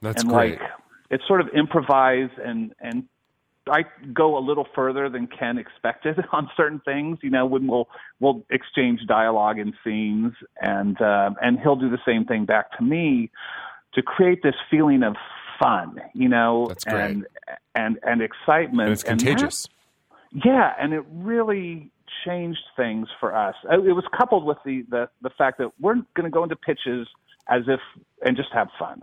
That's 0.00 0.22
and 0.22 0.30
great. 0.32 0.58
like 0.60 0.70
it's 1.10 1.26
sort 1.26 1.40
of 1.40 1.48
improvise 1.54 2.30
and 2.44 2.74
and 2.80 3.04
I 3.70 3.84
go 4.12 4.36
a 4.36 4.40
little 4.40 4.66
further 4.74 5.08
than 5.08 5.28
Ken 5.28 5.56
expected 5.56 6.18
on 6.32 6.50
certain 6.56 6.80
things. 6.84 7.18
You 7.22 7.30
know, 7.30 7.46
when 7.46 7.68
we'll 7.68 7.88
we'll 8.18 8.44
exchange 8.50 9.00
dialogue 9.06 9.58
and 9.60 9.72
scenes, 9.84 10.32
and 10.60 11.00
um, 11.00 11.36
and 11.40 11.60
he'll 11.60 11.76
do 11.76 11.88
the 11.88 12.00
same 12.04 12.24
thing 12.24 12.44
back 12.44 12.76
to 12.78 12.82
me 12.82 13.30
to 13.94 14.02
create 14.02 14.42
this 14.42 14.56
feeling 14.68 15.04
of 15.04 15.14
fun. 15.60 16.00
You 16.12 16.28
know, 16.28 16.72
and 16.88 17.24
and 17.76 18.00
and 18.02 18.20
excitement. 18.20 18.88
and 18.88 18.92
it's 18.92 19.04
And 19.04 19.20
that- 19.20 19.26
contagious. 19.26 19.68
yeah, 20.44 20.72
and 20.80 20.92
it 20.92 21.04
really 21.12 21.91
changed 22.24 22.62
things 22.76 23.08
for 23.20 23.34
us. 23.34 23.54
Uh, 23.70 23.82
It 23.82 23.92
was 23.92 24.04
coupled 24.16 24.44
with 24.44 24.58
the 24.64 24.82
the, 24.88 25.08
the 25.22 25.30
fact 25.30 25.58
that 25.58 25.70
we're 25.80 25.94
going 25.94 26.24
to 26.24 26.30
go 26.30 26.42
into 26.42 26.56
pitches 26.56 27.08
as 27.48 27.62
if 27.68 27.80
and 28.24 28.36
just 28.36 28.50
have 28.52 28.68
fun 28.78 29.00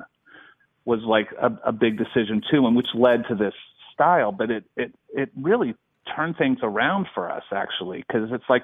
was 0.86 1.02
like 1.04 1.28
a, 1.42 1.52
a 1.70 1.72
big 1.72 1.98
decision 1.98 2.42
too, 2.52 2.66
and 2.66 2.76
which 2.76 2.88
led 2.96 3.24
to 3.30 3.36
this 3.36 3.54
style. 3.94 4.32
But 4.32 4.50
it 4.52 4.64
it 4.78 4.94
it 5.14 5.30
really 5.40 5.76
turned 6.16 6.38
things 6.38 6.60
around 6.64 7.08
for 7.14 7.30
us 7.32 7.44
actually 7.52 8.04
because 8.08 8.30
it's 8.32 8.50
like 8.50 8.64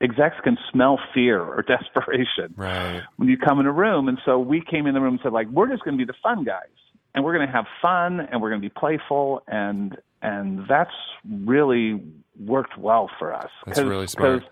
execs 0.00 0.36
can 0.42 0.56
smell 0.72 0.98
fear 1.12 1.40
or 1.40 1.62
desperation 1.68 2.54
Right. 2.56 3.02
when 3.16 3.28
you 3.28 3.36
come 3.36 3.60
in 3.60 3.66
a 3.66 3.72
room. 3.72 4.08
And 4.08 4.18
so 4.24 4.38
we 4.38 4.60
came 4.62 4.86
in 4.86 4.94
the 4.94 5.00
room 5.00 5.14
and 5.14 5.20
said, 5.22 5.32
like, 5.32 5.48
we're 5.48 5.68
just 5.68 5.82
going 5.84 5.96
to 5.96 6.04
be 6.04 6.06
the 6.06 6.16
fun 6.22 6.44
guys, 6.44 6.68
and 7.14 7.24
we're 7.24 7.34
going 7.34 7.46
to 7.46 7.52
have 7.52 7.66
fun, 7.80 8.20
and 8.20 8.40
we're 8.40 8.50
going 8.50 8.60
to 8.60 8.68
be 8.68 8.74
playful, 8.76 9.42
and 9.46 9.96
and 10.24 10.66
that's 10.68 10.90
really 11.28 12.02
worked 12.38 12.76
well 12.78 13.10
for 13.18 13.32
us. 13.34 13.50
That's 13.66 13.80
really 13.80 14.06
smart. 14.06 14.42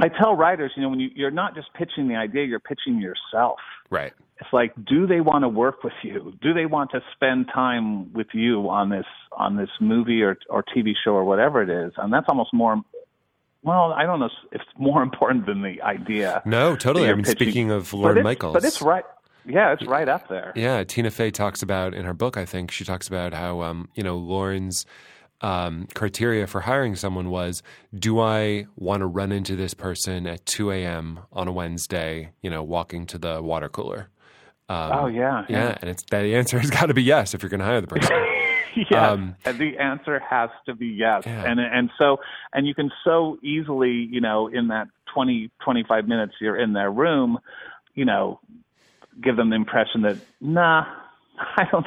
I 0.00 0.08
tell 0.08 0.36
writers, 0.36 0.72
you 0.76 0.82
know, 0.82 0.88
when 0.88 1.00
you, 1.00 1.08
you're 1.14 1.30
not 1.30 1.54
just 1.54 1.68
pitching 1.74 2.08
the 2.08 2.16
idea, 2.16 2.44
you're 2.44 2.60
pitching 2.60 3.00
yourself. 3.00 3.58
Right. 3.90 4.12
It's 4.40 4.52
like, 4.52 4.72
do 4.84 5.06
they 5.06 5.20
want 5.20 5.44
to 5.44 5.48
work 5.48 5.84
with 5.84 5.92
you? 6.02 6.32
Do 6.42 6.52
they 6.52 6.66
want 6.66 6.90
to 6.90 7.00
spend 7.14 7.46
time 7.54 8.12
with 8.12 8.26
you 8.32 8.68
on 8.68 8.90
this 8.90 9.06
on 9.32 9.56
this 9.56 9.68
movie 9.80 10.22
or 10.22 10.36
or 10.50 10.64
TV 10.64 10.92
show 11.04 11.12
or 11.12 11.24
whatever 11.24 11.62
it 11.62 11.70
is? 11.70 11.92
And 11.96 12.12
that's 12.12 12.26
almost 12.28 12.52
more. 12.52 12.82
Well, 13.62 13.92
I 13.92 14.04
don't 14.04 14.18
know 14.18 14.26
if 14.26 14.32
it's 14.52 14.64
more 14.76 15.02
important 15.08 15.46
than 15.46 15.62
the 15.62 15.80
idea. 15.82 16.42
No, 16.44 16.74
totally. 16.74 17.08
I 17.08 17.14
mean, 17.14 17.24
pitching. 17.24 17.36
speaking 17.36 17.70
of 17.70 17.94
it's- 17.94 18.24
Michaels, 18.24 18.54
but 18.54 18.64
it's 18.64 18.82
right. 18.82 19.04
Yeah, 19.46 19.72
it's 19.72 19.86
right 19.86 20.08
up 20.08 20.28
there. 20.28 20.52
Yeah, 20.54 20.84
Tina 20.84 21.10
Fey 21.10 21.30
talks 21.30 21.62
about 21.62 21.94
in 21.94 22.04
her 22.04 22.14
book. 22.14 22.36
I 22.36 22.44
think 22.44 22.70
she 22.70 22.84
talks 22.84 23.08
about 23.08 23.34
how 23.34 23.62
um, 23.62 23.88
you 23.94 24.02
know 24.02 24.16
Lorne's 24.16 24.86
um, 25.40 25.86
criteria 25.94 26.46
for 26.46 26.62
hiring 26.62 26.96
someone 26.96 27.30
was: 27.30 27.62
Do 27.94 28.20
I 28.20 28.66
want 28.76 29.00
to 29.00 29.06
run 29.06 29.32
into 29.32 29.56
this 29.56 29.74
person 29.74 30.26
at 30.26 30.44
two 30.46 30.70
a.m. 30.70 31.20
on 31.32 31.48
a 31.48 31.52
Wednesday? 31.52 32.30
You 32.42 32.50
know, 32.50 32.62
walking 32.62 33.06
to 33.06 33.18
the 33.18 33.42
water 33.42 33.68
cooler. 33.68 34.08
Um, 34.68 34.92
oh 34.92 35.06
yeah, 35.06 35.44
yeah, 35.48 35.76
and 35.80 35.90
it's 35.90 36.04
the 36.10 36.34
answer 36.34 36.58
has 36.58 36.70
got 36.78 36.86
to 36.86 36.94
be 36.94 37.02
yes 37.02 37.34
if 37.34 37.42
you're 37.42 37.50
going 37.50 37.60
to 37.60 37.66
hire 37.66 37.80
the 37.80 37.86
person. 37.86 38.16
yes. 38.76 38.92
Um, 38.92 39.36
the 39.44 39.76
answer 39.78 40.18
has 40.20 40.50
to 40.66 40.74
be 40.74 40.86
yes. 40.86 41.24
Yeah. 41.26 41.44
And 41.44 41.60
and 41.60 41.90
so 41.98 42.18
and 42.52 42.66
you 42.66 42.74
can 42.74 42.90
so 43.04 43.38
easily, 43.42 44.08
you 44.10 44.20
know, 44.20 44.48
in 44.48 44.68
that 44.68 44.88
20 45.12 45.50
25 45.62 46.08
minutes 46.08 46.34
you're 46.40 46.58
in 46.58 46.72
their 46.72 46.90
room, 46.90 47.38
you 47.94 48.04
know, 48.04 48.40
give 49.22 49.36
them 49.36 49.50
the 49.50 49.56
impression 49.56 50.02
that 50.02 50.18
nah, 50.40 50.84
I 51.56 51.64
don't 51.70 51.86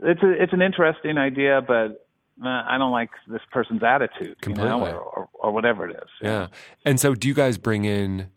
it's 0.00 0.22
a, 0.22 0.30
it's 0.42 0.52
an 0.52 0.62
interesting 0.62 1.18
idea 1.18 1.60
but 1.66 2.04
uh, 2.44 2.62
I 2.68 2.78
don't 2.78 2.92
like 2.92 3.10
this 3.26 3.40
person's 3.50 3.82
attitude, 3.82 4.36
you 4.46 4.54
know, 4.54 4.86
or, 4.86 4.94
or 4.94 5.28
or 5.34 5.50
whatever 5.52 5.88
it 5.88 5.96
is. 5.96 6.08
yeah, 6.22 6.46
and 6.84 7.00
so 7.00 7.14
do 7.14 7.26
you 7.26 7.34
guys 7.34 7.58
bring 7.58 7.84
in 7.84 8.28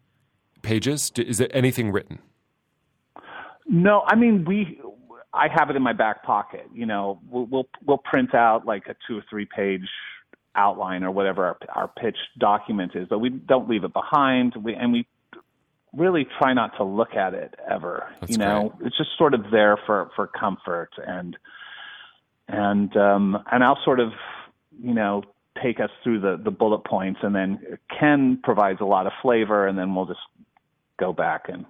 pages? 0.64 1.12
Do, 1.12 1.22
is 1.22 1.38
there 1.38 1.50
anything 1.52 1.92
written? 1.92 2.20
No, 3.68 4.04
I 4.08 4.16
mean 4.16 4.44
we. 4.46 4.80
I 5.34 5.48
have 5.56 5.70
it 5.70 5.76
in 5.76 5.82
my 5.82 5.94
back 5.94 6.24
pocket. 6.24 6.66
You 6.74 6.86
know, 6.86 7.20
we'll 7.30 7.46
we'll, 7.46 7.68
we'll 7.86 8.00
print 8.00 8.34
out 8.34 8.66
like 8.66 8.88
a 8.88 8.96
two 9.08 9.20
or 9.20 9.24
three 9.30 9.46
page 9.56 9.88
outline 10.56 11.04
or 11.04 11.12
whatever 11.12 11.46
our, 11.46 11.58
our 11.74 11.88
pitch 11.88 12.18
document 12.38 12.92
is, 12.96 13.08
but 13.08 13.20
we 13.20 13.30
don't 13.30 13.70
leave 13.70 13.84
it 13.84 13.94
behind. 13.94 14.56
We 14.56 14.74
and 14.74 14.92
we 14.92 15.06
really 15.96 16.26
try 16.40 16.54
not 16.54 16.76
to 16.78 16.84
look 16.84 17.16
at 17.16 17.34
it 17.34 17.54
ever. 17.70 18.08
That's 18.22 18.32
you 18.32 18.38
know, 18.38 18.74
it's 18.84 18.98
just 18.98 19.10
sort 19.18 19.34
of 19.34 19.46
there 19.52 19.78
for 19.86 20.10
for 20.16 20.28
comfort 20.28 20.92
and 21.06 21.38
and 22.48 22.96
um 22.98 23.38
and 23.52 23.64
I'll 23.64 23.80
sort 23.84 24.00
of 24.00 24.12
you 24.82 24.94
know 24.94 25.24
take 25.62 25.80
us 25.80 25.90
through 26.04 26.22
the 26.22 26.40
the 26.44 26.52
bullet 26.52 26.86
points, 26.86 27.20
and 27.24 27.36
then 27.36 27.60
Ken 28.00 28.40
provides 28.44 28.80
a 28.82 28.86
lot 28.86 29.06
of 29.06 29.14
flavor, 29.22 29.68
and 29.68 29.78
then 29.78 29.94
we'll 29.96 30.06
just 30.06 30.20
go 31.00 31.12
back 31.14 31.44
and 31.50 31.66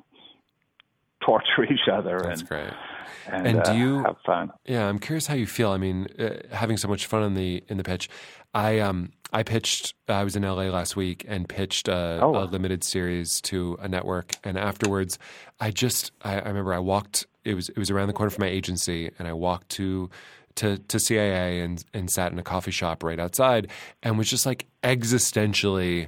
torture 1.25 1.63
each 1.71 1.87
other 1.91 2.19
That's 2.23 2.41
and 2.41 2.49
great. 2.49 2.73
and, 3.27 3.47
And 3.47 3.63
do 3.63 3.71
uh, 3.71 3.73
you- 3.73 4.03
have 4.03 4.17
fun. 4.25 4.51
Yeah, 4.65 4.87
I'm 4.87 4.99
curious 4.99 5.27
how 5.27 5.35
you 5.35 5.45
feel. 5.47 5.71
I 5.71 5.77
mean, 5.77 6.07
uh, 6.19 6.55
having 6.55 6.77
so 6.77 6.87
much 6.87 7.05
fun 7.05 7.23
in 7.23 7.33
the 7.35 7.63
in 7.67 7.77
the 7.77 7.83
pitch. 7.83 8.09
I 8.53 8.79
um 8.79 9.11
I 9.33 9.43
pitched. 9.43 9.93
Uh, 10.09 10.13
I 10.13 10.23
was 10.23 10.35
in 10.35 10.43
LA 10.43 10.63
last 10.69 10.95
week 10.95 11.25
and 11.27 11.47
pitched 11.47 11.87
a, 11.87 12.19
Oh. 12.21 12.35
a 12.35 12.45
limited 12.45 12.83
series 12.83 13.39
to 13.41 13.77
a 13.81 13.87
network. 13.87 14.33
And 14.43 14.57
afterwards, 14.57 15.17
I 15.59 15.71
just 15.71 16.11
I, 16.21 16.39
I 16.39 16.47
remember 16.47 16.73
I 16.73 16.79
walked. 16.79 17.27
It 17.45 17.53
was 17.55 17.69
it 17.69 17.77
was 17.77 17.89
around 17.89 18.07
the 18.07 18.13
corner 18.13 18.29
from 18.29 18.43
my 18.43 18.49
agency, 18.49 19.09
and 19.17 19.27
I 19.27 19.33
walked 19.33 19.69
to 19.69 20.09
to 20.55 20.77
to 20.77 20.97
CAA 20.97 21.63
and 21.63 21.83
and 21.93 22.09
sat 22.11 22.31
in 22.31 22.39
a 22.39 22.43
coffee 22.43 22.71
shop 22.71 23.03
right 23.03 23.19
outside, 23.19 23.69
and 24.03 24.17
was 24.17 24.29
just 24.29 24.45
like 24.45 24.65
existentially 24.83 26.07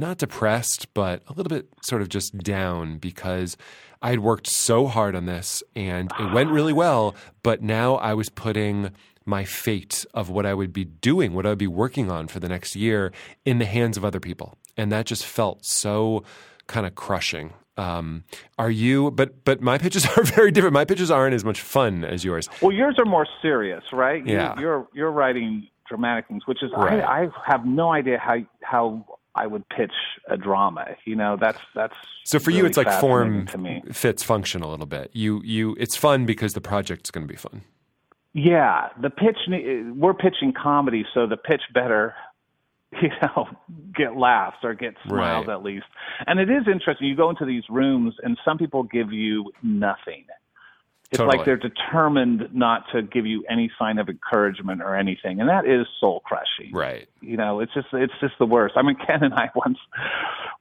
not 0.00 0.18
depressed, 0.18 0.92
but 0.94 1.22
a 1.26 1.32
little 1.32 1.48
bit 1.48 1.68
sort 1.82 2.02
of 2.02 2.08
just 2.08 2.36
down 2.38 2.98
because 2.98 3.56
I 4.00 4.10
had 4.10 4.20
worked 4.20 4.46
so 4.46 4.86
hard 4.86 5.16
on 5.16 5.26
this 5.26 5.60
and 5.74 6.08
it 6.20 6.32
went 6.32 6.50
really 6.50 6.72
well. 6.72 7.16
But 7.42 7.62
now 7.62 7.96
I 7.96 8.14
was 8.14 8.28
putting 8.28 8.90
my 9.28 9.44
fate 9.44 10.04
of 10.14 10.28
what 10.30 10.44
I 10.46 10.54
would 10.54 10.72
be 10.72 10.84
doing, 10.84 11.34
what 11.34 11.46
I 11.46 11.50
would 11.50 11.58
be 11.58 11.66
working 11.68 12.10
on 12.10 12.26
for 12.28 12.40
the 12.40 12.48
next 12.48 12.74
year 12.74 13.12
in 13.44 13.58
the 13.58 13.64
hands 13.66 13.96
of 13.96 14.04
other 14.04 14.18
people. 14.20 14.56
And 14.76 14.90
that 14.90 15.06
just 15.06 15.24
felt 15.24 15.64
so 15.64 16.24
kind 16.66 16.86
of 16.86 16.94
crushing. 16.94 17.52
Um, 17.76 18.24
are 18.58 18.70
you, 18.70 19.10
but, 19.12 19.44
but 19.44 19.60
my 19.60 19.78
pitches 19.78 20.04
are 20.16 20.22
very 20.24 20.50
different. 20.50 20.72
My 20.74 20.84
pitches 20.84 21.10
aren't 21.10 21.34
as 21.34 21.44
much 21.44 21.60
fun 21.60 22.04
as 22.04 22.24
yours. 22.24 22.48
Well, 22.60 22.72
yours 22.72 22.96
are 22.98 23.04
more 23.04 23.26
serious, 23.42 23.84
right? 23.92 24.26
You- 24.26 24.34
Yeah. 24.34 24.58
You're 24.58 24.88
you're 24.94 25.12
writing 25.12 25.68
dramatic 25.88 26.26
things, 26.28 26.42
which 26.46 26.62
is 26.62 26.70
Right. 26.76 27.00
I, 27.00 27.24
I 27.24 27.28
have 27.46 27.64
no 27.66 27.92
idea 27.92 28.18
how 28.18 28.36
how 28.62 29.04
I 29.34 29.46
would 29.46 29.68
pitch 29.68 29.92
a 30.28 30.36
drama. 30.36 30.86
You 31.04 31.14
know, 31.16 31.36
that's 31.40 31.60
that's 31.74 31.94
So 32.24 32.38
for 32.40 32.50
you, 32.50 32.66
it's 32.66 32.76
like 32.76 32.90
form 33.00 33.46
to 33.46 33.58
me. 33.58 33.82
fits 33.92 34.22
function 34.24 34.62
a 34.62 34.68
little 34.68 34.86
bit. 34.86 35.10
You, 35.12 35.40
you, 35.44 35.76
it's 35.78 35.96
fun 35.96 36.26
because 36.26 36.54
the 36.54 36.60
project's 36.60 37.10
going 37.12 37.26
to 37.26 37.32
be 37.32 37.38
fun. 37.38 37.62
Yeah, 38.34 38.88
the 39.00 39.10
pitch. 39.10 39.38
We're 39.48 40.14
pitching 40.14 40.52
comedy, 40.52 41.04
so 41.14 41.26
the 41.26 41.36
pitch 41.36 41.62
better, 41.74 42.14
you 43.02 43.08
know, 43.22 43.48
get 43.94 44.16
laughs 44.16 44.58
or 44.62 44.74
get 44.74 44.94
smiles 45.06 45.46
Right. 45.46 45.54
at 45.54 45.62
least. 45.62 45.86
And 46.26 46.38
it 46.38 46.50
is 46.50 46.68
interesting. 46.70 47.08
You 47.08 47.16
go 47.16 47.30
into 47.30 47.44
these 47.46 47.64
rooms, 47.68 48.14
and 48.22 48.38
some 48.44 48.58
people 48.58 48.82
give 48.84 49.12
you 49.12 49.50
nothing. 49.62 50.24
It's 51.10 51.16
Totally. 51.16 51.38
like 51.38 51.46
they're 51.46 51.56
determined 51.56 52.50
not 52.52 52.84
to 52.92 53.00
give 53.00 53.24
you 53.24 53.42
any 53.48 53.70
sign 53.78 53.96
of 53.96 54.10
encouragement 54.10 54.82
or 54.82 54.94
anything, 54.94 55.40
and 55.40 55.48
that 55.48 55.64
is 55.64 55.86
soul 55.98 56.20
crushing. 56.20 56.70
Right. 56.70 57.08
You 57.22 57.38
know, 57.38 57.60
it's 57.60 57.72
just 57.72 57.86
it's 57.94 58.12
just 58.20 58.34
the 58.38 58.44
worst. 58.44 58.74
I 58.76 58.82
mean, 58.82 58.96
Ken 59.06 59.24
and 59.24 59.32
I 59.32 59.48
once 59.54 59.78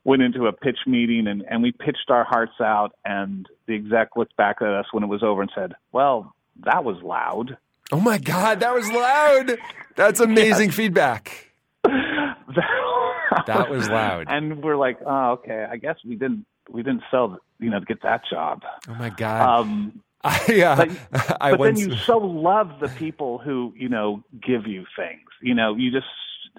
went 0.05 0.21
into 0.21 0.47
a 0.47 0.53
pitch 0.53 0.77
meeting 0.87 1.27
and 1.27 1.43
and 1.49 1.61
we 1.61 1.73
pitched 1.73 2.09
our 2.09 2.23
hearts 2.23 2.61
out, 2.61 2.93
and 3.03 3.45
the 3.67 3.75
exec 3.75 4.15
looked 4.15 4.37
back 4.37 4.61
at 4.61 4.69
us 4.69 4.85
when 4.93 5.03
it 5.03 5.07
was 5.07 5.21
over 5.21 5.41
and 5.41 5.51
said, 5.53 5.73
"Well, 5.91 6.33
that 6.65 6.83
was 6.83 7.01
loud." 7.03 7.57
Oh 7.91 7.99
my 8.01 8.17
God, 8.17 8.59
that 8.59 8.73
was 8.73 8.89
loud. 8.91 9.57
That's 9.95 10.19
amazing 10.19 10.71
feedback. 10.71 11.51
That 13.45 13.69
was 13.69 13.87
loud. 13.87 14.27
And 14.29 14.61
we're 14.63 14.75
like, 14.77 14.99
oh, 15.05 15.31
okay. 15.33 15.65
I 15.69 15.77
guess 15.77 15.95
we 16.05 16.15
didn't 16.15 16.45
we 16.69 16.83
didn't 16.83 17.03
sell, 17.09 17.39
you 17.59 17.69
know, 17.69 17.79
to 17.79 17.85
get 17.85 18.01
that 18.03 18.21
job. 18.29 18.61
Oh 18.89 18.93
my 18.95 19.09
God. 19.09 19.59
Um, 19.61 20.01
I, 20.23 20.61
uh, 20.63 20.75
but 20.75 21.37
I 21.41 21.51
but 21.51 21.59
once, 21.59 21.79
then 21.79 21.89
you 21.91 21.97
so 21.97 22.17
love 22.17 22.79
the 22.81 22.89
people 22.89 23.37
who 23.37 23.73
you 23.77 23.87
know 23.89 24.23
give 24.45 24.65
you 24.67 24.85
things. 24.97 25.21
You 25.41 25.53
know, 25.55 25.75
you 25.75 25.91
just 25.91 26.07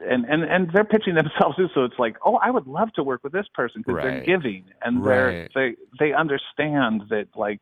and 0.09 0.25
and 0.25 0.45
and 0.45 0.71
they're 0.73 0.85
pitching 0.85 1.15
themselves 1.15 1.57
too. 1.57 1.69
So 1.75 1.85
it's 1.85 1.99
like, 1.99 2.17
oh, 2.25 2.37
I 2.37 2.51
would 2.51 2.67
love 2.67 2.93
to 2.95 3.03
work 3.03 3.23
with 3.23 3.33
this 3.33 3.47
person 3.55 3.83
because 3.83 3.97
Right. 3.97 4.05
they're 4.05 4.37
giving 4.39 4.65
and 4.83 5.05
Right. 5.05 5.51
they're 5.55 5.73
they 5.73 5.77
they 5.99 6.13
understand 6.15 7.03
that 7.11 7.29
like 7.35 7.61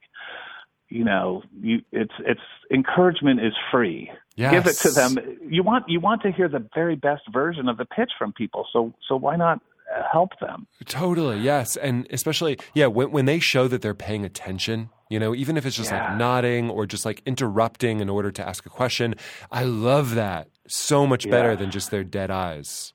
you 0.89 1.05
know 1.05 1.43
you 1.61 1.81
it's 1.93 2.13
it's 2.21 2.41
encouragement 2.71 3.41
is 3.41 3.53
free 3.73 4.11
give 4.37 4.67
it 4.67 4.77
to 4.77 4.91
them 4.91 5.17
you 5.49 5.63
want 5.63 5.85
you 5.89 5.99
want 6.01 6.23
to 6.23 6.31
hear 6.31 6.49
the 6.49 6.65
very 6.75 6.95
best 6.97 7.23
version 7.33 7.69
of 7.69 7.77
the 7.77 7.85
pitch 7.85 8.11
from 8.19 8.33
people 8.33 8.67
so 8.73 8.93
so 9.09 9.17
why 9.17 9.35
not 9.37 9.61
uh, 9.97 10.03
help 10.13 10.31
them 10.41 10.67
Totally, 10.87 11.39
yes, 11.41 11.77
and 11.77 12.07
especially 12.11 12.59
yeah 12.75 12.87
when 12.87 13.11
when 13.11 13.25
they 13.25 13.39
show 13.39 13.69
that 13.69 13.83
they're 13.83 13.95
paying 13.95 14.25
attention, 14.25 14.91
you 15.09 15.19
know, 15.21 15.33
even 15.35 15.57
if 15.57 15.65
it's 15.67 15.77
just 15.77 15.91
Yeah. 15.93 16.09
like 16.11 16.19
nodding 16.19 16.71
or 16.71 16.87
just 16.87 17.05
like 17.05 17.23
interrupting 17.25 18.01
in 18.01 18.09
order 18.09 18.31
to 18.33 18.49
ask 18.49 18.67
a 18.67 18.69
question. 18.69 19.15
I 19.51 19.63
love 19.65 20.15
that 20.17 20.49
so 20.69 21.07
much 21.07 21.29
better 21.31 21.51
Yeah. 21.51 21.55
than 21.57 21.71
just 21.71 21.91
their 21.93 22.03
dead 22.05 22.31
eyes. 22.33 22.93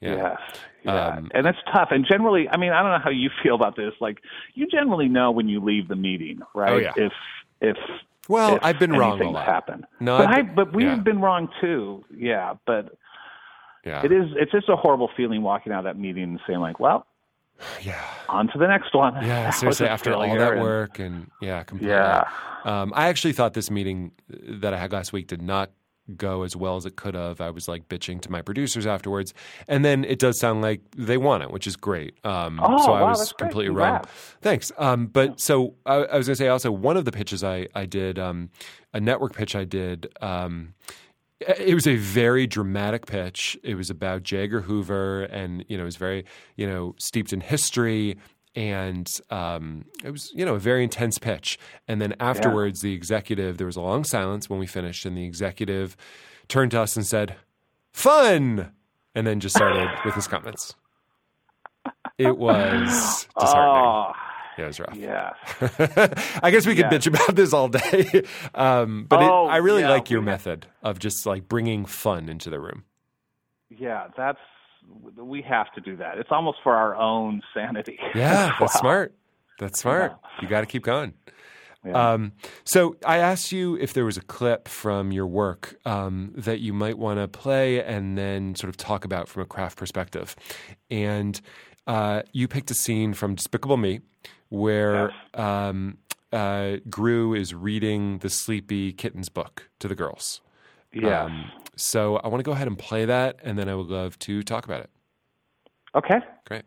Yeah. 0.00 0.14
Yes. 0.16 0.38
Yeah. 0.84 1.08
Um, 1.08 1.30
and 1.34 1.44
that's 1.44 1.58
tough. 1.72 1.88
And 1.90 2.06
generally, 2.06 2.48
I 2.48 2.56
mean, 2.56 2.72
I 2.72 2.82
don't 2.82 2.92
know 2.92 2.98
how 3.02 3.10
you 3.10 3.30
feel 3.42 3.54
about 3.54 3.76
this. 3.76 3.92
Like, 4.00 4.18
you 4.54 4.66
generally 4.66 5.08
know 5.08 5.30
when 5.30 5.48
you 5.48 5.60
leave 5.62 5.88
the 5.88 5.96
meeting, 5.96 6.40
right? 6.54 6.72
Oh, 6.72 6.76
yeah. 6.78 6.92
If 6.96 7.12
if 7.60 7.76
Well, 8.28 8.56
if 8.56 8.64
I've 8.64 8.78
been 8.78 8.92
wrong 8.92 9.20
a 9.20 9.30
lot. 9.30 9.44
happened. 9.46 9.84
No, 10.00 10.18
but 10.18 10.28
I 10.28 10.42
but 10.42 10.72
we've 10.74 10.86
yeah. 10.86 10.96
been 10.96 11.20
wrong 11.20 11.48
too. 11.60 12.04
Yeah, 12.14 12.54
but 12.66 12.96
Yeah. 13.84 14.02
it 14.04 14.12
is 14.12 14.30
it's 14.36 14.52
just 14.52 14.68
a 14.68 14.76
horrible 14.76 15.10
feeling 15.16 15.42
walking 15.42 15.72
out 15.72 15.80
of 15.80 15.84
that 15.84 15.98
meeting 15.98 16.22
and 16.24 16.40
saying 16.46 16.60
like, 16.60 16.80
well, 16.80 17.06
Yeah. 17.82 18.02
on 18.28 18.48
to 18.48 18.58
the 18.58 18.66
next 18.66 18.94
one. 18.94 19.14
Yeah, 19.24 19.50
seriously, 19.60 19.86
after 19.88 20.12
all 20.14 20.22
that 20.22 20.52
and- 20.52 20.60
work 20.62 20.98
and 20.98 21.30
yeah, 21.42 21.62
completely. 21.64 21.94
Yeah. 21.94 22.24
Um, 22.64 22.92
I 22.94 23.08
actually 23.08 23.32
thought 23.32 23.54
this 23.54 23.70
meeting 23.70 24.12
that 24.28 24.72
I 24.74 24.76
had 24.78 24.92
last 24.92 25.12
week 25.12 25.26
did 25.26 25.40
not 25.42 25.70
go 26.16 26.42
as 26.42 26.54
well 26.56 26.76
as 26.76 26.86
it 26.86 26.96
could 26.96 27.14
have. 27.14 27.40
I 27.40 27.50
was 27.50 27.68
like 27.68 27.88
bitching 27.88 28.20
to 28.22 28.30
my 28.30 28.42
producers 28.42 28.86
afterwards, 28.86 29.34
and 29.68 29.84
then 29.84 30.04
it 30.04 30.18
does 30.18 30.38
sound 30.38 30.62
like 30.62 30.80
they 30.96 31.16
want 31.16 31.42
it, 31.42 31.50
which 31.50 31.66
is 31.66 31.76
great. 31.76 32.14
Um, 32.24 32.60
Oh, 32.62 32.84
so 32.84 32.92
I 32.92 33.02
wow, 33.02 33.08
was 33.08 33.32
completely 33.32 33.70
wrong. 33.74 34.02
Thanks. 34.42 34.72
Um, 34.78 35.06
but 35.06 35.40
so 35.40 35.74
I, 35.86 35.94
I 35.96 36.16
was 36.16 36.26
going 36.26 36.34
to 36.34 36.36
say 36.36 36.48
also 36.48 36.70
one 36.70 36.96
of 36.96 37.04
the 37.04 37.12
pitches 37.12 37.42
I 37.44 37.68
I 37.74 37.86
did 37.86 38.18
um, 38.18 38.50
a 38.92 39.00
network 39.00 39.34
pitch 39.34 39.54
I 39.54 39.64
did. 39.64 40.12
Um, 40.20 40.74
it 41.40 41.74
was 41.74 41.86
a 41.86 41.96
very 41.96 42.46
dramatic 42.46 43.06
pitch. 43.06 43.56
It 43.62 43.74
was 43.74 43.88
about 43.88 44.22
J. 44.22 44.44
Edgar 44.44 44.60
Hoover, 44.60 45.22
and 45.24 45.64
you 45.68 45.78
know, 45.78 45.84
it 45.84 45.86
was 45.86 45.96
very 45.96 46.26
you 46.56 46.66
know 46.66 46.94
steeped 46.98 47.32
in 47.32 47.40
history, 47.40 48.18
and 48.54 49.10
um, 49.30 49.84
it 50.04 50.10
was 50.10 50.32
you 50.34 50.44
know 50.44 50.54
a 50.54 50.58
very 50.58 50.82
intense 50.84 51.18
pitch. 51.18 51.58
And 51.88 52.00
then 52.00 52.14
afterwards, 52.20 52.80
the 52.80 52.92
executive 52.94 53.58
there 53.58 53.66
was 53.66 53.76
a 53.76 53.80
long 53.80 54.04
silence 54.04 54.48
when 54.50 54.58
we 54.58 54.66
finished, 54.66 55.04
and 55.06 55.16
the 55.16 55.24
executive 55.24 55.96
turned 56.48 56.70
to 56.72 56.80
us 56.80 56.96
and 56.96 57.06
said, 57.06 57.36
"Fun," 57.92 58.72
and 59.14 59.26
then 59.26 59.40
just 59.40 59.56
started 59.56 59.88
with 60.04 60.14
his 60.14 60.26
comments. 60.28 60.74
It 62.18 62.36
was 62.36 63.26
disheartening. 63.38 63.82
Oh, 63.84 64.12
Yeah, 64.58 64.64
it 64.64 64.66
was 64.66 64.80
rough. 64.80 64.94
yeah. 64.96 65.30
I 66.42 66.50
guess 66.50 66.66
we 66.66 66.74
could 66.74 66.86
Yeah. 66.86 66.90
bitch 66.90 67.06
about 67.06 67.34
this 67.34 67.52
all 67.54 67.68
day, 67.68 68.24
um, 68.54 69.06
but 69.08 69.22
Oh, 69.22 69.46
it, 69.46 69.52
I 69.52 69.56
really 69.58 69.80
yeah, 69.82 69.90
like 69.90 70.10
your 70.10 70.20
method 70.20 70.66
of 70.82 70.98
just 70.98 71.24
like 71.24 71.48
bringing 71.48 71.86
fun 71.86 72.28
into 72.28 72.50
the 72.50 72.60
room. 72.60 72.84
Yeah, 73.70 74.08
that's 74.16 74.38
we 75.16 75.42
have 75.42 75.72
to 75.74 75.80
do 75.80 75.96
that. 75.96 76.18
It's 76.18 76.30
almost 76.30 76.58
for 76.62 76.74
our 76.74 76.94
own 76.96 77.42
sanity. 77.54 77.98
Yeah, 78.14 78.52
that's 78.58 78.78
smart. 78.78 79.14
That's 79.58 79.80
smart. 79.80 80.16
You 80.42 80.48
got 80.48 80.60
to 80.60 80.66
keep 80.66 80.82
going. 80.82 81.14
Yeah. 81.84 82.12
Um, 82.12 82.32
so 82.64 82.96
I 83.06 83.18
asked 83.18 83.52
you 83.52 83.76
if 83.76 83.94
there 83.94 84.04
was 84.04 84.16
a 84.16 84.22
clip 84.22 84.68
from 84.68 85.12
your 85.12 85.26
work 85.26 85.76
um, 85.86 86.32
that 86.36 86.60
you 86.60 86.72
might 86.72 86.98
want 86.98 87.18
to 87.20 87.28
play 87.28 87.82
and 87.82 88.18
then 88.18 88.54
sort 88.54 88.68
of 88.68 88.76
talk 88.76 89.04
about 89.04 89.28
from 89.28 89.42
a 89.42 89.46
craft 89.46 89.78
perspective, 89.78 90.36
and 90.90 91.40
uh, 91.86 92.22
you 92.32 92.48
picked 92.48 92.70
a 92.70 92.74
scene 92.74 93.14
from 93.14 93.34
Despicable 93.34 93.76
Me 93.76 94.00
where 94.50 95.12
um, 95.34 95.98
uh, 96.32 96.76
Gru 96.88 97.34
is 97.34 97.54
reading 97.54 98.18
the 98.18 98.28
Sleepy 98.28 98.92
Kittens 98.92 99.28
book 99.28 99.70
to 99.78 99.88
the 99.88 99.94
girls. 99.94 100.40
yeah. 100.92 101.24
Um, 101.24 101.50
so 101.80 102.16
I 102.18 102.28
want 102.28 102.40
to 102.40 102.42
go 102.44 102.52
ahead 102.52 102.66
and 102.66 102.78
play 102.78 103.04
that, 103.06 103.38
and 103.42 103.58
then 103.58 103.68
I 103.68 103.74
would 103.74 103.88
love 103.88 104.18
to 104.20 104.42
talk 104.42 104.64
about 104.64 104.80
it. 104.80 104.90
okay. 105.94 106.20
Great. 106.46 106.62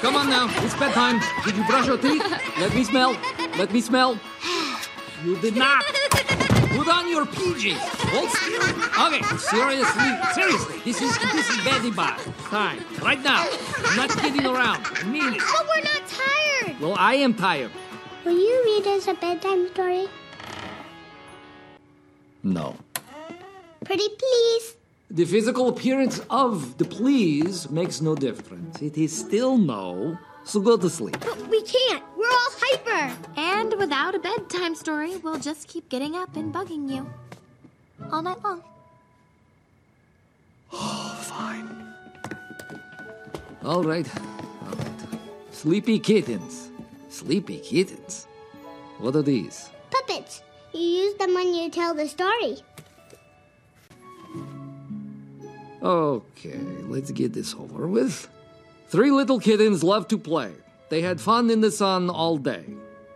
Come 0.00 0.16
on 0.16 0.30
now, 0.30 0.48
it's 0.64 0.74
bedtime. 0.78 1.20
Did 1.44 1.56
you 1.56 1.64
brush 1.64 1.86
your 1.86 1.98
teeth? 1.98 2.22
Let 2.58 2.74
me 2.74 2.84
smell. 2.84 3.16
Let 3.58 3.72
me 3.72 3.80
smell. 3.80 4.18
You 5.24 5.36
did 5.38 5.56
not. 5.56 5.84
Put 5.84 6.88
on 6.88 7.10
your 7.10 7.26
PJs. 7.26 7.76
Hold 8.12 8.30
still. 8.30 9.06
Okay, 9.06 9.22
seriously, 9.36 10.10
seriously, 10.32 10.80
this 10.84 11.02
is 11.02 11.18
this 11.34 11.50
is 11.50 11.56
very 11.58 11.90
bad. 11.90 12.18
Time, 12.48 12.78
right 13.02 13.20
now. 13.22 13.46
I'm 13.84 13.96
not 13.96 14.10
kidding 14.10 14.46
around. 14.46 14.86
I 14.86 15.04
mean 15.04 15.34
it. 15.34 15.40
But 15.40 15.66
we're 15.68 15.82
not 15.82 16.02
tired. 16.08 16.80
Well, 16.80 16.94
I 16.96 17.14
am 17.14 17.34
tired. 17.34 17.70
Will 18.24 18.38
you 18.38 18.62
read 18.64 18.86
us 18.86 19.08
a 19.08 19.14
bedtime 19.14 19.68
story? 19.68 20.08
No. 22.42 22.76
Pretty 23.84 24.08
please. 24.08 24.74
The 25.10 25.24
physical 25.24 25.68
appearance 25.68 26.20
of 26.30 26.78
the 26.78 26.84
please 26.84 27.68
makes 27.70 28.00
no 28.00 28.14
difference. 28.14 28.80
It 28.80 28.96
is 28.96 29.16
still 29.16 29.58
no. 29.58 30.18
So 30.44 30.60
go 30.60 30.76
to 30.76 30.88
sleep. 30.88 31.18
But 31.20 31.48
we 31.48 31.62
can't. 31.62 32.02
We're 32.16 32.30
all 32.30 32.52
hyper. 32.62 33.16
And 33.36 33.74
without 33.74 34.14
a 34.14 34.18
bedtime 34.18 34.74
story, 34.74 35.16
we'll 35.16 35.38
just 35.38 35.68
keep 35.68 35.88
getting 35.88 36.14
up 36.14 36.36
and 36.36 36.54
bugging 36.54 36.90
you 36.90 37.10
all 38.12 38.22
night 38.22 38.42
long. 38.42 38.62
Oh, 40.72 41.18
fine. 41.22 41.94
All 43.64 43.82
right. 43.82 44.08
All 44.66 44.76
right. 44.76 45.06
Sleepy 45.50 45.98
kittens. 45.98 46.70
Sleepy 47.08 47.58
kittens. 47.58 48.26
What 48.98 49.16
are 49.16 49.22
these? 49.22 49.70
Puppets. 49.90 50.42
You 50.72 50.80
use 50.80 51.14
them 51.14 51.34
when 51.34 51.54
you 51.54 51.70
tell 51.70 51.94
the 51.94 52.06
story. 52.06 52.58
Okay, 55.82 56.60
let's 56.88 57.10
get 57.10 57.32
this 57.32 57.54
over 57.54 57.86
with. 57.86 58.28
Three 58.88 59.10
little 59.10 59.40
kittens 59.40 59.82
loved 59.82 60.10
to 60.10 60.18
play. 60.18 60.52
They 60.90 61.00
had 61.00 61.20
fun 61.20 61.50
in 61.50 61.60
the 61.60 61.70
sun 61.70 62.10
all 62.10 62.36
day. 62.36 62.64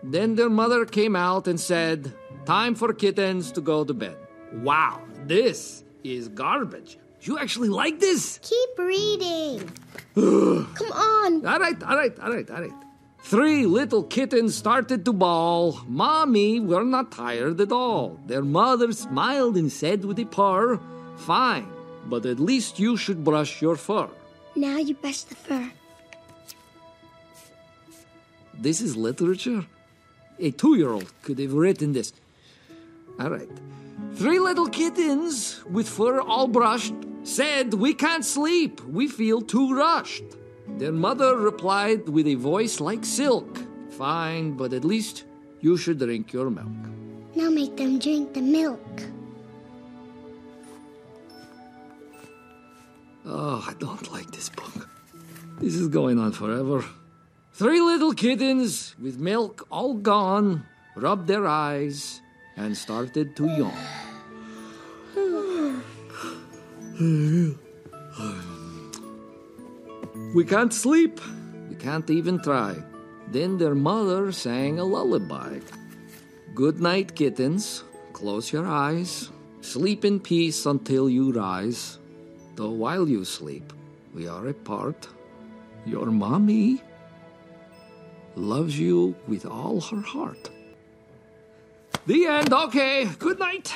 Then 0.03 0.35
their 0.35 0.51
mother 0.51 0.85
came 0.85 1.17
out 1.17 1.49
and 1.49 1.59
said, 1.59 2.13
Time 2.47 2.75
for 2.75 2.93
kittens 2.93 3.53
to 3.53 3.61
go 3.61 3.85
to 3.85 3.95
bed. 3.95 4.17
Wow, 4.53 5.01
this 5.27 5.83
is 6.03 6.29
garbage. 6.29 6.99
You 7.23 7.39
actually 7.39 7.71
like 7.71 8.01
this? 8.01 8.39
Keep 8.43 8.79
reading. 8.79 9.71
Come 10.15 10.93
on. 10.93 11.47
All 11.47 11.59
right, 11.59 11.83
all 11.83 11.97
right, 11.97 12.19
all 12.21 12.31
right, 12.31 12.51
all 12.51 12.61
right. 12.61 12.84
Three 13.25 13.65
little 13.65 14.03
kittens 14.03 14.55
started 14.55 15.07
to 15.07 15.13
bawl. 15.15 15.81
Mommy, 15.89 16.61
we're 16.61 16.85
not 16.85 17.11
tired 17.11 17.59
at 17.59 17.73
all. 17.73 18.21
Their 18.27 18.43
mother 18.43 18.93
smiled 18.93 19.57
and 19.57 19.73
said 19.73 20.05
with 20.05 20.19
a 20.19 20.27
purr, 20.27 20.79
Fine, 21.17 21.67
but 22.05 22.27
at 22.27 22.39
least 22.39 22.79
you 22.79 22.99
should 22.99 23.25
brush 23.25 23.63
your 23.63 23.77
fur. 23.77 24.11
Now 24.55 24.77
you 24.77 24.93
brush 24.93 25.23
the 25.23 25.37
fur. 25.37 25.73
This 28.53 28.83
is 28.83 28.95
literature? 28.95 29.65
A 30.39 30.51
two 30.51 30.75
year 30.75 30.91
old 30.91 31.11
could 31.23 31.39
have 31.39 31.55
written 31.55 31.95
this. 31.95 32.13
All 33.19 33.31
right. 33.31 33.49
Three 34.17 34.39
little 34.39 34.69
kittens 34.69 35.65
with 35.65 35.89
fur 35.89 36.21
all 36.21 36.47
brushed 36.47 36.95
said, 37.23 37.73
We 37.73 37.95
can't 37.95 38.25
sleep. 38.25 38.83
We 38.85 39.09
feel 39.09 39.41
too 39.41 39.75
rushed. 39.75 40.25
Their 40.67 40.93
mother 40.93 41.37
replied 41.37 42.09
with 42.09 42.27
a 42.27 42.35
voice 42.35 42.81
like 42.81 43.05
silk, 43.05 43.59
Fine, 43.91 44.57
but 44.57 44.73
at 44.73 44.85
least 44.85 45.25
you 45.61 45.77
should 45.77 45.99
drink 45.99 46.33
your 46.33 46.51
milk. 46.51 46.67
Now 47.37 47.49
make 47.49 47.77
them 47.77 47.99
drink 47.99 48.35
the 48.35 48.43
milk. 48.43 49.03
Oh, 53.25 53.65
I 53.67 53.75
don't 53.79 54.11
like 54.13 54.31
this 54.33 54.49
book. 54.49 54.89
This 55.61 55.75
is 55.75 55.89
going 55.89 56.19
on 56.19 56.33
forever. 56.33 56.85
Three 57.53 57.81
little 57.81 58.13
kittens 58.13 58.97
with 59.01 59.19
milk 59.19 59.67
all 59.71 59.95
gone 59.95 60.67
rubbed 60.97 61.29
their 61.29 61.47
eyes 61.47 62.21
and 62.57 62.77
started 62.77 63.37
to 63.37 63.47
yawn. 63.47 63.73
We 70.35 70.45
can't 70.45 70.75
sleep. 70.75 71.21
We 71.71 71.77
can't 71.77 72.11
even 72.11 72.43
try. 72.43 72.75
Then 73.29 73.57
their 73.57 73.77
mother 73.77 74.33
sang 74.33 74.81
a 74.81 74.85
lullaby. 74.85 75.61
Good 76.57 76.81
night, 76.81 77.15
kittens. 77.15 77.85
Close 78.13 78.53
your 78.53 78.67
eyes. 78.67 79.31
Sleep 79.61 80.05
in 80.05 80.19
peace 80.19 80.67
until 80.67 81.09
you 81.09 81.31
rise. 81.31 81.99
Though 82.57 82.71
while 82.71 83.09
you 83.09 83.25
sleep, 83.25 83.73
we 84.13 84.27
are 84.27 84.49
apart. 84.49 85.07
Your 85.87 86.07
mommy 86.07 86.83
loves 88.35 88.77
you 88.77 89.15
with 89.29 89.47
all 89.47 89.81
her 89.81 90.01
heart. 90.01 90.51
The 92.07 92.27
end. 92.27 92.53
Okay. 92.53 93.07
Good 93.21 93.39
night. 93.39 93.73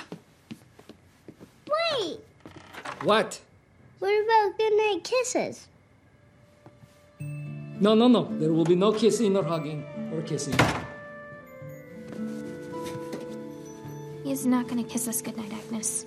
Wait. 1.71 2.19
What? 3.03 3.41
What 4.01 4.25
about 4.25 4.59
goodnight 4.59 5.05
kisses? 5.05 5.69
No, 7.81 7.95
no, 7.95 8.09
no. 8.09 8.25
There 8.39 8.53
will 8.53 8.65
be 8.65 8.75
no 8.75 8.93
kissing 8.93 9.37
or 9.37 9.45
hugging 9.45 9.85
or 10.13 10.23
kissing. 10.23 10.55
He's 14.25 14.45
not 14.47 14.69
gonna 14.69 14.85
kiss 14.85 15.09
us 15.09 15.23
goodnight, 15.23 15.53
Agnes. 15.53 16.05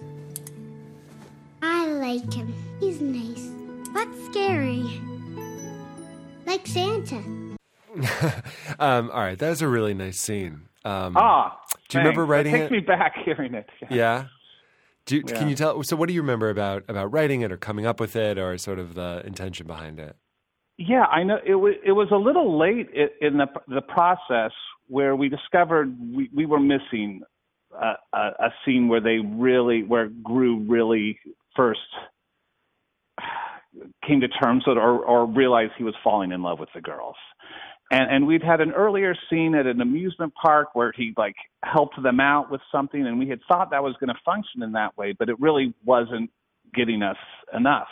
I 1.61 1.87
like 1.87 2.31
him. 2.33 2.53
He's 2.79 3.01
nice. 3.01 3.49
But 3.93 4.07
scary. 4.29 4.85
Like 6.45 6.67
Santa. 6.67 7.23
Um, 8.79 9.11
all 9.11 9.19
right, 9.19 9.37
that 9.37 9.49
was 9.49 9.61
a 9.61 9.67
really 9.67 9.93
nice 9.93 10.17
scene. 10.17 10.61
Um, 10.85 11.15
Ah, 11.17 11.59
Do 11.89 11.97
you 11.97 12.03
remember 12.03 12.25
writing 12.25 12.53
That 12.53 12.59
takes 12.59 12.71
it? 12.71 12.73
me 12.73 12.79
back 12.79 13.15
hearing 13.23 13.53
it. 13.53 13.69
yeah. 13.89 14.25
Do 15.05 15.17
you, 15.17 15.23
Yeah. 15.27 15.35
Can 15.37 15.49
you 15.49 15.55
tell? 15.55 15.83
So, 15.83 15.95
what 15.95 16.07
do 16.07 16.13
you 16.13 16.21
remember 16.21 16.49
about 16.49 16.83
about 16.87 17.11
writing 17.11 17.41
it, 17.41 17.51
or 17.51 17.57
coming 17.57 17.85
up 17.85 17.99
with 17.99 18.15
it, 18.15 18.37
or 18.39 18.57
sort 18.57 18.79
of 18.79 18.93
the 18.95 19.21
intention 19.25 19.67
behind 19.67 19.99
it? 19.99 20.15
Yeah, 20.77 21.03
I 21.03 21.23
know 21.23 21.37
it 21.45 21.55
was 21.55 21.75
it 21.85 21.91
was 21.91 22.07
a 22.11 22.15
little 22.17 22.57
late 22.57 22.89
in 23.21 23.37
the 23.37 23.47
the 23.67 23.81
process 23.81 24.51
where 24.87 25.15
we 25.15 25.29
discovered 25.29 25.95
we, 25.99 26.29
we 26.33 26.45
were 26.45 26.59
missing 26.59 27.21
a, 27.71 27.93
a, 28.13 28.17
a 28.17 28.49
scene 28.65 28.87
where 28.87 29.01
they 29.01 29.19
really 29.19 29.83
where 29.83 30.09
Gru 30.23 30.59
really 30.67 31.19
first 31.55 31.79
came 34.05 34.21
to 34.21 34.27
terms 34.27 34.63
with 34.67 34.77
or, 34.77 35.05
or 35.05 35.25
realized 35.25 35.73
he 35.77 35.83
was 35.83 35.95
falling 36.03 36.31
in 36.31 36.41
love 36.41 36.59
with 36.59 36.69
the 36.73 36.81
girls. 36.81 37.15
And 37.91 38.09
and 38.09 38.27
we'd 38.27 38.43
had 38.43 38.61
an 38.61 38.71
earlier 38.71 39.15
scene 39.29 39.53
at 39.55 39.67
an 39.67 39.81
amusement 39.81 40.33
park 40.41 40.69
where 40.73 40.91
he 40.95 41.13
like 41.17 41.35
helped 41.63 42.01
them 42.01 42.19
out 42.19 42.49
with 42.49 42.61
something 42.71 43.05
and 43.05 43.19
we 43.19 43.29
had 43.29 43.39
thought 43.47 43.71
that 43.71 43.83
was 43.83 43.95
going 43.99 44.09
to 44.09 44.19
function 44.25 44.63
in 44.63 44.71
that 44.71 44.97
way, 44.97 45.13
but 45.17 45.29
it 45.29 45.39
really 45.39 45.73
wasn't 45.85 46.31
getting 46.73 47.03
us 47.03 47.17
enough. 47.53 47.87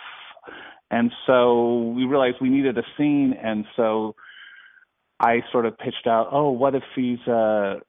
And 0.91 1.12
so 1.28 1.93
we 1.95 2.06
realized 2.06 2.38
we 2.41 2.49
needed 2.49 2.78
a 2.78 2.84
scene 2.97 3.34
and 3.41 3.65
so 3.75 4.15
I 5.19 5.41
sort 5.52 5.65
of 5.65 5.78
pitched 5.78 6.08
out, 6.08 6.30
oh, 6.32 6.52
what 6.52 6.75
if 6.75 6.84
he's 6.95 7.19
uh 7.28 7.80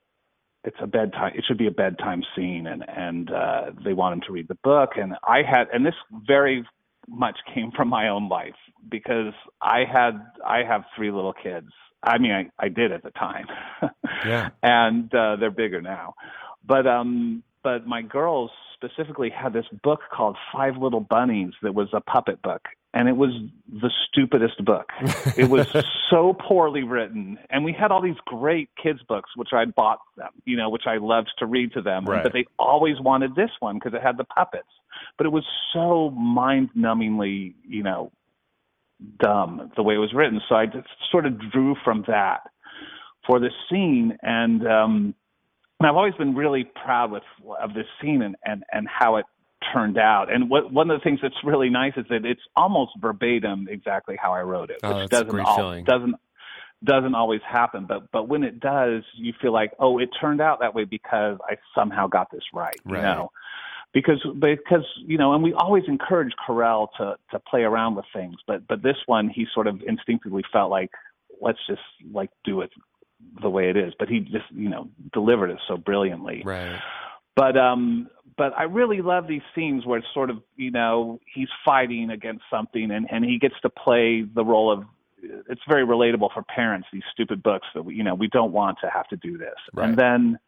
it's 0.62 0.76
a 0.82 0.86
bedtime 0.86 1.32
it 1.34 1.42
should 1.48 1.56
be 1.56 1.66
a 1.66 1.70
bedtime 1.70 2.22
scene 2.36 2.66
and 2.66 2.84
and 2.86 3.30
uh 3.32 3.70
they 3.82 3.94
want 3.94 4.12
him 4.14 4.20
to 4.26 4.32
read 4.32 4.46
the 4.48 4.58
book 4.62 4.90
and 4.96 5.14
I 5.26 5.38
had 5.42 5.68
and 5.72 5.86
this 5.86 5.94
very 6.26 6.66
much 7.08 7.38
came 7.54 7.70
from 7.74 7.88
my 7.88 8.08
own 8.08 8.28
life 8.28 8.54
because 8.90 9.32
I 9.62 9.84
had 9.90 10.20
I 10.46 10.62
have 10.68 10.82
three 10.94 11.10
little 11.10 11.32
kids. 11.32 11.68
I 12.02 12.18
mean 12.18 12.32
I 12.32 12.50
I 12.58 12.68
did 12.68 12.92
at 12.92 13.02
the 13.02 13.10
time. 13.10 13.46
Yeah. 14.26 14.50
and 14.62 15.12
uh 15.14 15.36
they're 15.36 15.50
bigger 15.50 15.80
now. 15.80 16.12
But 16.66 16.86
um 16.86 17.42
but 17.62 17.86
my 17.86 18.02
girls 18.02 18.50
specifically 18.74 19.30
had 19.30 19.54
this 19.54 19.64
book 19.82 20.00
called 20.12 20.36
Five 20.52 20.76
Little 20.76 21.00
Bunnies 21.00 21.52
that 21.62 21.74
was 21.74 21.88
a 21.94 22.00
puppet 22.02 22.42
book 22.42 22.62
and 22.92 23.08
it 23.08 23.16
was 23.16 23.30
the 23.68 23.90
stupidest 24.08 24.64
book. 24.64 24.90
it 25.36 25.48
was 25.48 25.66
so 26.10 26.32
poorly 26.32 26.82
written 26.82 27.38
and 27.50 27.64
we 27.64 27.72
had 27.72 27.90
all 27.92 28.02
these 28.02 28.16
great 28.24 28.68
kids 28.82 29.00
books 29.08 29.30
which 29.36 29.50
I 29.52 29.64
bought 29.64 30.00
them, 30.16 30.30
you 30.44 30.56
know, 30.56 30.68
which 30.70 30.86
I 30.86 30.96
loved 30.96 31.30
to 31.38 31.46
read 31.46 31.72
to 31.74 31.82
them, 31.82 32.04
Right. 32.04 32.22
but 32.22 32.32
they 32.32 32.46
always 32.58 33.00
wanted 33.00 33.34
this 33.34 33.50
one 33.60 33.76
because 33.76 33.94
it 33.94 34.02
had 34.02 34.16
the 34.16 34.24
puppets. 34.24 34.68
But 35.16 35.26
it 35.26 35.30
was 35.30 35.44
so 35.72 36.10
mind-numbingly, 36.10 37.54
you 37.66 37.82
know, 37.82 38.12
dumb 39.18 39.70
the 39.76 39.82
way 39.82 39.94
it 39.94 39.98
was 39.98 40.12
written. 40.12 40.40
So 40.48 40.54
I 40.54 40.66
just 40.66 40.88
sort 41.10 41.26
of 41.26 41.38
drew 41.50 41.74
from 41.84 42.04
that 42.06 42.40
for 43.26 43.38
this 43.40 43.52
scene, 43.70 44.16
and 44.22 44.66
um, 44.66 45.14
and 45.78 45.88
I've 45.88 45.96
always 45.96 46.14
been 46.14 46.34
really 46.34 46.64
proud 46.64 47.10
with 47.12 47.22
of 47.62 47.74
this 47.74 47.86
scene 48.00 48.22
and 48.22 48.36
and 48.44 48.64
and 48.72 48.86
how 48.88 49.16
it 49.16 49.26
turned 49.72 49.98
out. 49.98 50.32
And 50.32 50.48
what 50.50 50.72
one 50.72 50.90
of 50.90 50.98
the 50.98 51.04
things 51.04 51.20
that's 51.22 51.34
really 51.44 51.70
nice 51.70 51.92
is 51.96 52.06
that 52.10 52.24
it's 52.24 52.40
almost 52.56 52.92
verbatim 53.00 53.68
exactly 53.70 54.16
how 54.20 54.32
I 54.32 54.42
wrote 54.42 54.70
it, 54.70 54.80
Oh, 54.82 55.00
which 55.00 55.10
that's 55.10 55.28
doesn't 55.28 55.84
doesn't 55.84 56.14
doesn't 56.82 57.14
always 57.14 57.40
happen. 57.48 57.86
But 57.86 58.10
but 58.12 58.28
when 58.28 58.42
it 58.42 58.60
does, 58.60 59.02
you 59.16 59.32
feel 59.40 59.52
like 59.52 59.72
oh, 59.78 59.98
it 59.98 60.10
turned 60.20 60.40
out 60.40 60.60
that 60.60 60.74
way 60.74 60.84
because 60.84 61.38
I 61.48 61.56
somehow 61.74 62.06
got 62.06 62.30
this 62.30 62.44
right. 62.52 62.74
Right. 62.84 62.98
You 62.98 63.02
know 63.02 63.30
because 63.92 64.24
because 64.38 64.86
you 65.04 65.18
know, 65.18 65.34
and 65.34 65.42
we 65.42 65.52
always 65.52 65.84
encourage 65.88 66.32
Carell 66.46 66.88
to 66.98 67.16
to 67.30 67.38
play 67.38 67.62
around 67.62 67.96
with 67.96 68.04
things, 68.12 68.36
but 68.46 68.66
but 68.68 68.82
this 68.82 68.96
one 69.06 69.28
he 69.28 69.46
sort 69.52 69.66
of 69.66 69.82
instinctively 69.86 70.44
felt 70.52 70.70
like 70.70 70.90
let's 71.40 71.58
just 71.66 71.82
like 72.12 72.30
do 72.44 72.60
it 72.60 72.70
the 73.42 73.50
way 73.50 73.68
it 73.68 73.76
is. 73.76 73.92
But 73.98 74.08
he 74.08 74.20
just 74.20 74.50
you 74.54 74.68
know 74.68 74.88
delivered 75.12 75.50
it 75.50 75.58
so 75.66 75.76
brilliantly. 75.76 76.42
Right. 76.44 76.80
But 77.34 77.56
um 77.56 78.08
but 78.36 78.52
I 78.56 78.64
really 78.64 79.00
love 79.02 79.26
these 79.26 79.42
scenes 79.54 79.86
where 79.86 79.98
it's 79.98 80.08
sort 80.14 80.30
of 80.30 80.38
you 80.56 80.70
know 80.70 81.20
he's 81.34 81.48
fighting 81.64 82.10
against 82.10 82.42
something 82.50 82.90
and 82.90 83.06
and 83.10 83.24
he 83.24 83.38
gets 83.38 83.54
to 83.62 83.70
play 83.70 84.22
the 84.22 84.44
role 84.44 84.70
of 84.72 84.84
it's 85.22 85.60
very 85.68 85.84
relatable 85.86 86.32
for 86.32 86.42
parents 86.42 86.88
these 86.92 87.02
stupid 87.12 87.42
books 87.42 87.66
that 87.74 87.82
we 87.84 87.94
you 87.94 88.02
know 88.04 88.14
we 88.14 88.28
don't 88.28 88.52
want 88.52 88.78
to 88.82 88.88
have 88.90 89.06
to 89.08 89.16
do 89.16 89.36
this 89.38 89.54
Right. 89.74 89.88
and 89.88 89.96
then 89.98 90.38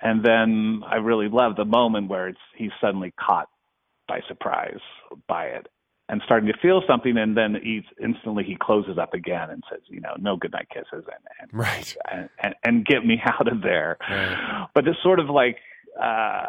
and 0.00 0.24
then 0.24 0.82
I 0.86 0.96
really 0.96 1.28
love 1.28 1.56
the 1.56 1.64
moment 1.64 2.08
where 2.08 2.28
it's 2.28 2.38
he's 2.56 2.70
suddenly 2.80 3.12
caught 3.18 3.48
by 4.06 4.20
surprise 4.28 4.78
by 5.26 5.46
it 5.46 5.66
and 6.10 6.22
starting 6.24 6.50
to 6.50 6.58
feel 6.60 6.82
something 6.86 7.16
and 7.18 7.36
then 7.36 7.56
he's 7.62 7.82
instantly 8.02 8.44
he 8.44 8.56
closes 8.60 8.96
up 8.98 9.12
again 9.14 9.50
and 9.50 9.62
says 9.70 9.80
you 9.88 10.00
know 10.00 10.14
no 10.18 10.36
goodnight 10.36 10.68
kisses 10.70 10.86
and 10.92 11.24
and 11.40 11.50
Right. 11.52 11.96
and, 12.12 12.28
and, 12.42 12.54
and 12.64 12.86
get 12.86 13.04
me 13.06 13.20
out 13.26 13.48
of 13.50 13.62
there. 13.62 13.96
Right. 14.08 14.68
But 14.74 14.86
it's 14.88 15.02
sort 15.02 15.18
of 15.20 15.28
like 15.30 15.56
uh, 16.00 16.46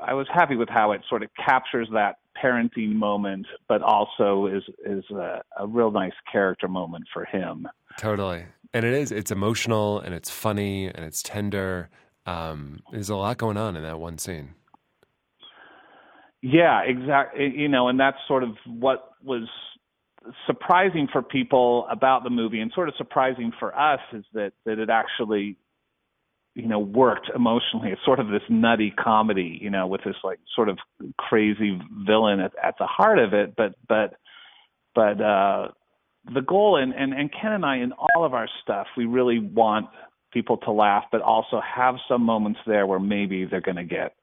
I 0.00 0.14
was 0.14 0.26
happy 0.32 0.56
with 0.56 0.68
how 0.68 0.92
it 0.92 1.02
sort 1.08 1.22
of 1.22 1.30
captures 1.44 1.88
that 1.92 2.18
parenting 2.42 2.94
moment, 2.94 3.46
but 3.68 3.82
also 3.82 4.46
is 4.46 4.62
is 4.86 5.04
a, 5.10 5.42
a 5.58 5.66
real 5.66 5.90
nice 5.90 6.12
character 6.30 6.68
moment 6.68 7.04
for 7.12 7.24
him. 7.24 7.66
Totally. 7.98 8.44
And 8.72 8.84
it 8.84 8.94
is. 8.94 9.10
It's 9.10 9.30
emotional 9.30 9.98
and 10.00 10.14
it's 10.14 10.30
funny 10.30 10.86
and 10.86 11.04
it's 11.04 11.22
tender. 11.22 11.88
Um, 12.26 12.80
there's 12.92 13.08
a 13.08 13.16
lot 13.16 13.38
going 13.38 13.56
on 13.56 13.76
in 13.76 13.82
that 13.82 13.98
one 13.98 14.18
scene. 14.18 14.54
Yeah, 16.42 16.82
exactly. 16.82 17.52
You 17.56 17.68
know, 17.68 17.88
and 17.88 17.98
that's 17.98 18.18
sort 18.28 18.44
of 18.44 18.50
what 18.66 19.12
was 19.24 19.48
surprising 20.46 21.08
for 21.10 21.22
people 21.22 21.86
about 21.90 22.22
the 22.22 22.30
movie, 22.30 22.60
and 22.60 22.70
sort 22.74 22.88
of 22.88 22.94
surprising 22.96 23.52
for 23.58 23.76
us 23.76 24.00
is 24.12 24.24
that 24.34 24.52
that 24.64 24.78
it 24.78 24.90
actually, 24.90 25.56
you 26.58 26.66
know, 26.66 26.80
worked 26.80 27.30
emotionally. 27.34 27.90
It's 27.90 28.04
sort 28.04 28.18
of 28.18 28.28
this 28.28 28.42
nutty 28.48 28.90
comedy, 28.90 29.58
you 29.62 29.70
know, 29.70 29.86
with 29.86 30.02
this 30.04 30.16
like 30.24 30.40
sort 30.54 30.68
of 30.68 30.78
crazy 31.16 31.80
villain 32.04 32.40
at, 32.40 32.52
at 32.62 32.74
the 32.78 32.86
heart 32.86 33.18
of 33.20 33.32
it. 33.32 33.54
But 33.56 33.74
but 33.88 34.14
but 34.94 35.20
uh, 35.20 35.68
the 36.34 36.40
goal, 36.40 36.76
and, 36.76 36.92
and 36.92 37.12
and 37.14 37.30
Ken 37.32 37.52
and 37.52 37.64
I 37.64 37.76
in 37.76 37.92
all 37.92 38.24
of 38.24 38.34
our 38.34 38.48
stuff, 38.62 38.88
we 38.96 39.06
really 39.06 39.38
want 39.38 39.86
people 40.32 40.56
to 40.58 40.72
laugh, 40.72 41.04
but 41.12 41.22
also 41.22 41.60
have 41.60 41.94
some 42.08 42.22
moments 42.22 42.58
there 42.66 42.86
where 42.86 42.98
maybe 42.98 43.44
they're 43.44 43.60
going 43.60 43.76
to 43.76 43.84
get 43.84 44.14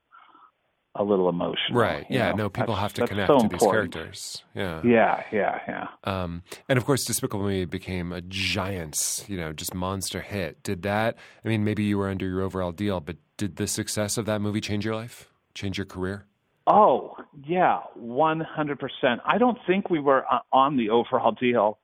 a 0.97 1.03
little 1.03 1.27
emotional. 1.29 1.77
Right. 1.79 2.05
Yeah. 2.09 2.31
know? 2.31 2.35
No, 2.43 2.49
people 2.49 2.75
That's- 2.75 2.81
have 2.81 2.93
to 2.93 3.07
connect 3.07 3.27
so 3.27 3.39
to 3.39 3.47
these 3.47 3.59
characters. 3.61 4.43
Yeah. 4.55 4.81
Yeah, 4.83 5.23
yeah, 5.31 5.59
yeah. 5.67 5.87
Um, 6.03 6.41
and 6.69 6.77
of 6.77 6.85
course, 6.85 7.03
Despicable 7.05 7.45
Me 7.45 7.65
became 7.65 8.11
a 8.13 8.21
giant, 8.21 9.25
you 9.27 9.37
know, 9.37 9.51
just 9.53 9.73
monster 9.73 10.21
hit. 10.21 10.63
Did 10.63 10.83
that? 10.83 11.17
I 11.43 11.47
mean, 11.47 11.63
maybe 11.63 11.83
you 11.83 11.97
were 11.97 12.07
under 12.09 12.25
your 12.27 12.41
overall 12.41 12.71
deal, 12.71 12.99
but 13.01 13.17
did 13.37 13.57
the 13.57 13.67
success 13.67 14.17
of 14.17 14.25
that 14.25 14.39
movie 14.41 14.61
change 14.61 14.85
your 14.85 14.95
life? 14.95 15.29
Change 15.53 15.77
your 15.77 15.85
career? 15.85 16.25
Oh, 16.67 17.15
yeah, 17.45 17.81
100%. 17.99 19.19
I 19.25 19.37
don't 19.37 19.57
think 19.67 19.89
we 19.89 19.99
were 19.99 20.25
uh, 20.31 20.39
on 20.51 20.77
the 20.77 20.89
overall 20.89 21.31
deal. 21.31 21.77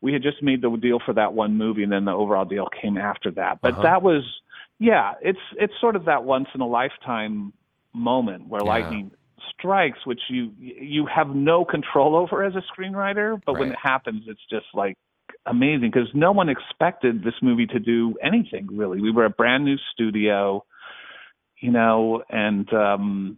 We 0.00 0.12
had 0.12 0.22
just 0.22 0.42
made 0.42 0.60
the 0.62 0.70
deal 0.76 0.98
for 1.04 1.14
that 1.14 1.34
one 1.34 1.56
movie 1.56 1.82
and 1.82 1.92
then 1.92 2.04
the 2.04 2.12
overall 2.12 2.44
deal 2.44 2.68
came 2.82 2.96
after 2.98 3.30
that. 3.32 3.60
But 3.62 3.74
Uh-huh. 3.74 3.82
that 3.82 4.02
was 4.02 4.22
yeah, 4.80 5.12
it's 5.22 5.38
it's 5.56 5.72
sort 5.80 5.94
of 5.96 6.06
that 6.06 6.24
once 6.24 6.48
in 6.54 6.60
a 6.60 6.66
lifetime 6.66 7.52
moment 7.94 8.48
where 8.48 8.62
Yeah. 8.62 8.68
lightning 8.68 9.10
strikes 9.58 9.98
which 10.04 10.20
you 10.28 10.52
you 10.58 11.06
have 11.06 11.28
no 11.34 11.64
control 11.64 12.16
over 12.16 12.42
as 12.44 12.54
a 12.54 12.62
screenwriter, 12.72 13.40
but 13.46 13.58
when 13.58 13.70
it 13.70 13.78
happens 13.82 14.24
it's 14.26 14.44
just 14.50 14.66
like 14.74 14.96
amazing 15.46 15.90
because 15.92 16.08
no 16.14 16.32
one 16.32 16.48
expected 16.48 17.22
this 17.22 17.34
movie 17.42 17.66
to 17.66 17.78
do 17.78 18.16
anything 18.22 18.66
really. 18.70 19.00
We 19.00 19.10
were 19.10 19.26
a 19.26 19.30
brand 19.30 19.64
new 19.64 19.76
studio, 19.92 20.64
you 21.60 21.70
know, 21.70 22.22
and 22.30 22.72
um 22.72 23.36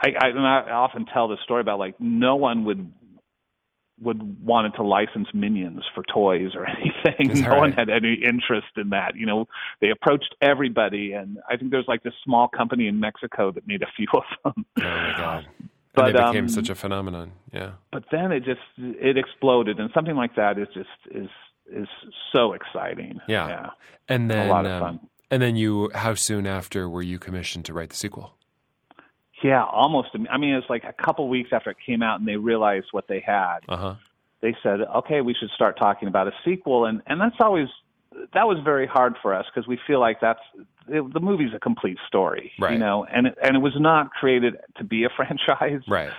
I, 0.00 0.10
I, 0.20 0.28
and 0.28 0.46
I 0.46 0.70
often 0.70 1.06
tell 1.06 1.26
the 1.26 1.36
story 1.42 1.60
about 1.60 1.78
like 1.78 2.00
no 2.00 2.36
one 2.36 2.64
would 2.64 2.92
would 4.00 4.44
wanted 4.44 4.74
to 4.74 4.82
license 4.82 5.28
minions 5.34 5.82
for 5.94 6.02
toys 6.12 6.50
or 6.54 6.66
anything. 6.68 7.42
No 7.42 7.50
that 7.50 7.58
one 7.58 7.72
had 7.72 7.90
any 7.90 8.14
interest 8.14 8.68
in 8.76 8.90
that. 8.90 9.16
You 9.16 9.26
know, 9.26 9.46
they 9.80 9.90
approached 9.90 10.34
everybody, 10.40 11.12
and 11.12 11.38
I 11.48 11.56
think 11.56 11.70
there's 11.70 11.88
like 11.88 12.02
this 12.02 12.14
small 12.24 12.48
company 12.48 12.86
in 12.86 13.00
Mexico 13.00 13.52
that 13.52 13.66
made 13.66 13.82
a 13.82 13.88
few 13.96 14.06
of 14.14 14.24
them. 14.44 14.64
Oh 14.78 14.82
my 14.82 15.14
god! 15.16 15.46
And 15.58 15.68
But, 15.94 16.06
they 16.06 16.12
became 16.12 16.44
um, 16.44 16.48
such 16.48 16.68
a 16.68 16.74
phenomenon. 16.74 17.32
Yeah. 17.52 17.72
But 17.90 18.04
then 18.12 18.30
it 18.30 18.44
just 18.44 18.60
it 18.78 19.16
exploded, 19.16 19.80
and 19.80 19.90
something 19.94 20.16
like 20.16 20.36
that 20.36 20.58
is 20.58 20.68
just 20.74 20.88
is 21.10 21.28
is 21.70 21.88
so 22.32 22.52
exciting. 22.52 23.20
Yeah. 23.28 23.48
yeah. 23.48 23.70
And 24.08 24.30
then, 24.30 24.46
a 24.46 24.50
lot 24.50 24.64
of 24.64 24.72
um, 24.72 24.80
fun. 24.80 25.08
and 25.30 25.42
then 25.42 25.56
you, 25.56 25.90
how 25.94 26.14
soon 26.14 26.46
after 26.46 26.88
were 26.88 27.02
you 27.02 27.18
commissioned 27.18 27.64
to 27.66 27.74
write 27.74 27.90
the 27.90 27.96
sequel? 27.96 28.37
Yeah, 29.42 29.64
almost. 29.64 30.08
I 30.30 30.36
mean, 30.38 30.54
it's 30.54 30.68
like 30.68 30.84
a 30.84 30.92
couple 30.92 31.28
weeks 31.28 31.50
after 31.52 31.70
it 31.70 31.76
came 31.84 32.02
out, 32.02 32.18
and 32.18 32.28
they 32.28 32.36
realized 32.36 32.86
what 32.92 33.06
they 33.08 33.20
had. 33.24 33.58
Uh 33.68 33.76
huh. 33.76 33.94
they 34.40 34.56
said, 34.62 34.80
okay, 34.96 35.20
we 35.20 35.34
should 35.34 35.50
start 35.50 35.78
talking 35.78 36.08
about 36.08 36.26
a 36.28 36.32
sequel, 36.44 36.86
and 36.86 37.02
and 37.06 37.20
that's 37.20 37.36
always 37.40 37.68
that 38.34 38.48
was 38.48 38.58
very 38.64 38.86
hard 38.86 39.14
for 39.22 39.32
us 39.34 39.46
because 39.52 39.68
we 39.68 39.78
feel 39.86 40.00
like 40.00 40.20
that's 40.20 40.40
it, 40.88 41.12
the 41.12 41.20
movie's 41.20 41.54
a 41.54 41.60
complete 41.60 41.98
story, 42.08 42.50
Right. 42.58 42.72
you 42.72 42.78
know, 42.78 43.04
and 43.04 43.28
it, 43.28 43.38
and 43.42 43.54
it 43.56 43.60
was 43.60 43.74
not 43.78 44.10
created 44.10 44.56
to 44.78 44.84
be 44.84 45.04
a 45.04 45.08
franchise, 45.16 45.82
Right. 45.86 46.10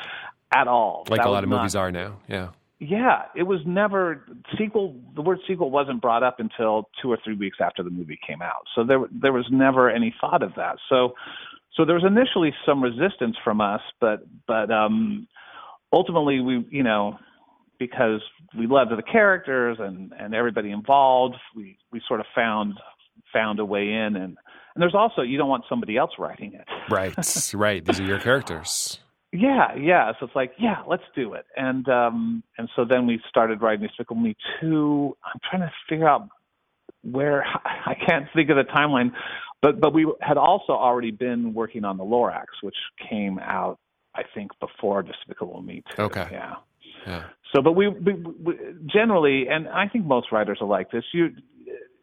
at 0.54 0.68
all. 0.68 1.06
Like 1.10 1.20
That 1.22 1.28
a 1.28 1.32
lot 1.32 1.44
of 1.44 1.50
not- 1.50 1.58
movies 1.58 1.76
are 1.76 1.92
now. 1.92 2.20
Yeah. 2.30 2.50
Yeah, 2.82 3.24
it 3.36 3.44
was 3.44 3.60
never 3.66 4.24
sequel. 4.58 4.96
The 5.14 5.22
word 5.22 5.40
sequel 5.46 5.70
wasn't 5.70 6.02
brought 6.02 6.24
up 6.24 6.40
until 6.40 6.88
two 7.02 7.12
or 7.12 7.18
three 7.22 7.36
weeks 7.36 7.58
after 7.60 7.84
the 7.84 7.90
movie 7.90 8.18
came 8.26 8.42
out. 8.42 8.68
So 8.74 8.86
there 8.86 9.00
there 9.12 9.34
was 9.34 9.46
never 9.52 9.90
any 9.90 10.16
thought 10.22 10.42
of 10.44 10.56
that. 10.56 10.78
So 10.88 11.14
so 11.76 11.86
there 11.86 11.96
was 11.96 12.06
initially 12.06 12.54
some 12.66 12.84
resistance 12.84 13.36
from 13.44 13.62
us, 13.62 13.82
but 14.00 14.22
but 14.48 14.72
um, 14.72 15.28
ultimately 15.92 16.40
we 16.40 16.66
you 16.70 16.84
know 16.84 17.18
because 17.80 18.22
we 18.58 18.68
loved 18.68 18.92
the 18.92 19.02
characters 19.02 19.78
and 19.80 20.14
and 20.20 20.34
everybody 20.34 20.72
involved, 20.72 21.36
we 21.56 21.78
we 21.92 22.02
sort 22.08 22.20
of 22.20 22.26
found 22.36 22.74
found 23.32 23.60
a 23.60 23.66
way 23.66 23.84
in 23.84 24.16
and 24.16 24.38
and 24.76 24.82
there's 24.82 24.96
also 24.96 25.22
you 25.22 25.38
don't 25.38 25.50
want 25.50 25.64
somebody 25.70 25.98
else 25.98 26.12
writing 26.20 26.54
it. 26.54 26.66
Right. 26.90 27.14
right. 27.54 27.86
These 27.86 28.00
are 28.00 28.04
your 28.04 28.20
characters. 28.20 29.00
Yeah, 29.32 29.76
yeah. 29.76 30.12
So 30.20 30.26
it's 30.26 30.36
like, 30.36 30.54
yeah, 30.58 30.78
let's 30.88 31.04
do 31.16 31.34
it. 31.34 31.46
And 31.56 31.88
um 31.88 32.44
and 32.58 32.68
so 32.76 32.84
then 32.84 33.06
we 33.06 33.22
started 33.30 33.62
writing 33.62 33.86
Despicable 33.86 34.20
Me 34.20 34.36
two. 34.60 35.16
I'm 35.24 35.40
trying 35.50 35.62
to 35.62 35.72
figure 35.88 36.08
out 36.08 36.28
where 37.04 37.44
I 37.86 37.96
can't 38.08 38.26
think 38.34 38.50
of 38.50 38.58
the 38.58 38.64
timeline, 38.64 39.12
but 39.62 39.80
but 39.80 39.94
we 39.94 40.12
had 40.22 40.38
also 40.38 40.74
already 40.74 41.12
been 41.12 41.54
working 41.54 41.86
on 41.86 41.98
the 41.98 42.04
Lorax, 42.04 42.46
which 42.62 42.76
came 43.10 43.40
out 43.40 43.80
I 44.16 44.24
think 44.34 44.52
before 44.60 45.04
Despicable 45.04 45.62
Me 45.62 45.84
two. 45.96 46.04
Okay. 46.04 46.28
Yeah. 46.32 46.56
Yeah. 47.08 47.24
So, 47.54 47.62
but 47.62 47.74
we, 47.74 47.88
we, 47.88 48.14
we 48.14 48.54
generally, 48.86 49.48
and 49.48 49.68
I 49.70 49.88
think 49.88 50.06
most 50.06 50.32
writers 50.32 50.60
are 50.62 50.68
like 50.68 50.92
this. 50.92 51.04
You, 51.14 51.30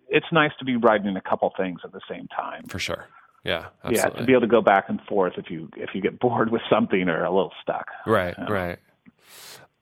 it's 0.09 0.27
nice 0.33 0.53
to 0.59 0.65
be 0.65 0.77
writing 0.77 1.17
a 1.17 1.21
couple 1.21 1.53
things 1.57 1.81
at 1.85 1.93
the 1.93 2.01
same 2.09 2.27
time. 2.29 2.65
For 2.69 2.79
sure. 2.79 3.07
Yeah. 3.45 3.67
Yeah, 3.89 4.07
to 4.07 4.25
be 4.25 4.33
able 4.33 4.41
to 4.43 4.47
go 4.49 4.61
back 4.63 4.87
and 4.89 5.01
forth 5.03 5.35
if 5.37 5.51
you 5.51 5.69
if 5.77 5.91
you 5.95 6.01
get 6.01 6.19
bored 6.21 6.51
with 6.51 6.63
something 6.71 7.09
or 7.09 7.25
a 7.25 7.31
little 7.31 7.53
stuck. 7.63 7.87
Right, 8.07 8.35
right. 8.49 8.79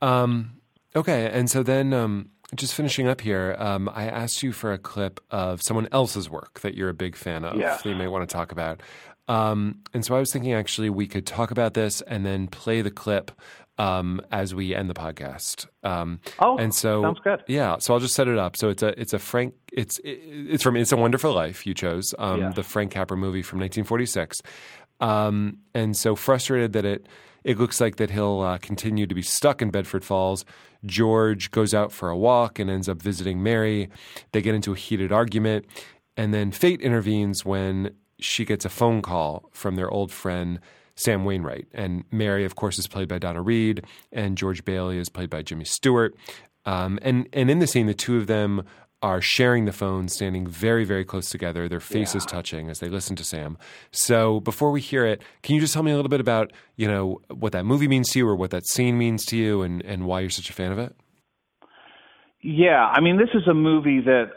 Um, 0.03 0.61
okay, 0.95 1.31
and 1.33 1.49
so 1.49 1.63
then 1.63 1.95
um, 1.95 2.31
just 2.55 2.75
finishing 2.75 3.09
up 3.09 3.21
here, 3.21 3.57
um, 3.59 3.89
I 3.95 4.07
asked 4.07 4.43
you 4.43 4.53
for 4.53 4.73
a 4.73 4.79
clip 4.79 5.21
of 5.31 5.63
someone 5.63 5.89
else's 5.93 6.29
work 6.31 6.61
that 6.61 6.75
you're 6.75 6.89
a 6.91 6.95
big 6.95 7.17
fan 7.17 7.45
of 7.45 7.57
Yes. 7.59 7.83
that 7.83 7.89
you 7.89 7.97
may 7.97 8.07
want 8.09 8.29
to 8.29 8.33
talk 8.33 8.53
about. 8.53 8.81
Um, 9.27 9.79
and 9.95 10.05
so 10.05 10.15
I 10.15 10.19
was 10.21 10.31
thinking 10.33 10.53
actually 10.53 10.91
we 10.91 11.07
could 11.07 11.27
talk 11.27 11.51
about 11.51 11.75
this 11.75 12.01
and 12.03 12.27
then 12.27 12.47
play 12.47 12.83
the 12.83 12.91
clip 12.91 13.31
um, 13.79 14.21
as 14.31 14.55
we 14.55 14.75
end 14.75 14.89
the 14.89 14.95
podcast. 14.95 15.67
Um, 15.83 16.21
Oh, 16.39 16.59
and 16.59 16.73
so 16.75 17.03
sounds 17.03 17.21
good. 17.25 17.43
Yeah, 17.49 17.79
so 17.79 17.95
I'll 17.95 18.01
just 18.01 18.15
set 18.15 18.29
it 18.29 18.39
up. 18.39 18.57
So 18.57 18.69
it's 18.69 18.83
a 18.85 18.99
it's 19.01 19.13
a 19.15 19.19
Frank 19.19 19.55
it's 19.73 19.99
it's 20.05 20.63
from 20.63 20.77
It's 20.77 20.93
a 20.93 20.97
Wonderful 20.97 21.33
Life. 21.33 21.67
You 21.67 21.75
chose 21.75 22.15
um, 22.19 22.41
Yeah. 22.41 22.49
the 22.51 22.63
Frank 22.63 22.93
Capra 22.93 23.17
movie 23.17 23.43
from 23.43 23.59
1946, 23.61 24.43
um, 25.01 25.59
and 25.75 25.97
so 25.97 26.15
frustrated 26.15 26.73
that 26.75 26.85
it 26.85 27.07
it 27.45 27.59
looks 27.59 27.81
like 27.81 27.97
that 27.97 28.11
he'll 28.11 28.41
uh, 28.41 28.59
continue 28.59 29.07
to 29.07 29.15
be 29.15 29.23
stuck 29.23 29.63
in 29.63 29.71
Bedford 29.71 30.05
Falls. 30.05 30.45
George 30.85 31.51
goes 31.51 31.75
out 31.75 31.93
for 31.93 32.09
a 32.09 32.17
walk 32.17 32.59
and 32.59 32.71
ends 32.71 32.89
up 32.89 33.01
visiting 33.01 33.43
Mary. 33.43 33.91
They 34.33 34.43
get 34.43 34.55
into 34.55 34.73
a 34.73 34.77
heated 34.77 35.13
argument, 35.13 35.67
and 36.17 36.33
then 36.33 36.51
fate 36.51 36.81
intervenes 36.81 37.45
when 37.45 37.95
she 38.19 38.45
gets 38.45 38.65
a 38.65 38.71
phone 38.71 39.03
call 39.03 39.49
from 39.53 39.77
their 39.77 39.91
old 39.91 40.11
friend 40.11 40.61
Sam 40.97 41.25
Wainwright. 41.25 41.67
And 41.73 42.05
Mary, 42.11 42.45
of 42.45 42.57
course, 42.57 42.79
is 42.79 42.87
played 42.87 43.09
by 43.09 43.19
Donna 43.19 43.43
Reed, 43.43 43.85
and 44.13 44.39
George 44.39 44.65
Bailey 44.65 44.99
is 44.99 45.09
played 45.09 45.31
by 45.31 45.43
Jimmy 45.43 45.65
Stewart. 45.65 46.15
Um, 46.65 46.99
and 47.03 47.29
and 47.33 47.51
in 47.51 47.59
the 47.59 47.67
scene, 47.67 47.87
the 47.87 47.95
two 47.95 48.17
of 48.17 48.27
them 48.27 48.65
are 49.05 49.21
sharing 49.21 49.67
the 49.67 49.73
phone, 49.73 50.09
standing 50.09 50.47
very, 50.47 50.83
very 50.83 51.05
close 51.05 51.29
together, 51.29 51.69
their 51.69 51.79
faces 51.79 52.25
touching 52.25 52.71
as 52.71 52.79
they 52.79 52.89
listen 52.89 53.15
to 53.17 53.23
Sam. 53.23 53.59
So 53.91 54.41
before 54.41 54.71
we 54.71 54.81
hear 54.81 55.05
it, 55.05 55.21
can 55.43 55.55
you 55.55 55.61
just 55.61 55.75
tell 55.75 55.83
me 55.83 55.93
a 55.93 55.95
little 55.95 56.09
bit 56.09 56.21
about 56.21 56.55
you 56.77 56.89
know 56.89 57.21
what 57.29 57.53
that 57.53 57.67
movie 57.67 57.87
means 57.87 58.09
to 58.13 58.19
you, 58.19 58.27
or 58.27 58.35
what 58.35 58.51
that 58.53 58.67
scene 58.67 58.97
means 58.97 59.27
to 59.27 59.37
you, 59.37 59.61
and 59.61 59.85
and 59.85 60.07
why 60.07 60.21
you're 60.21 60.31
such 60.31 60.49
a 60.49 60.55
fan 60.55 60.73
of 60.73 60.79
it? 60.79 60.97
Yeah, 62.41 62.87
I 62.87 63.03
mean, 63.03 63.19
this 63.19 63.29
is 63.35 63.47
a 63.47 63.53
movie 63.53 64.01
that 64.01 64.31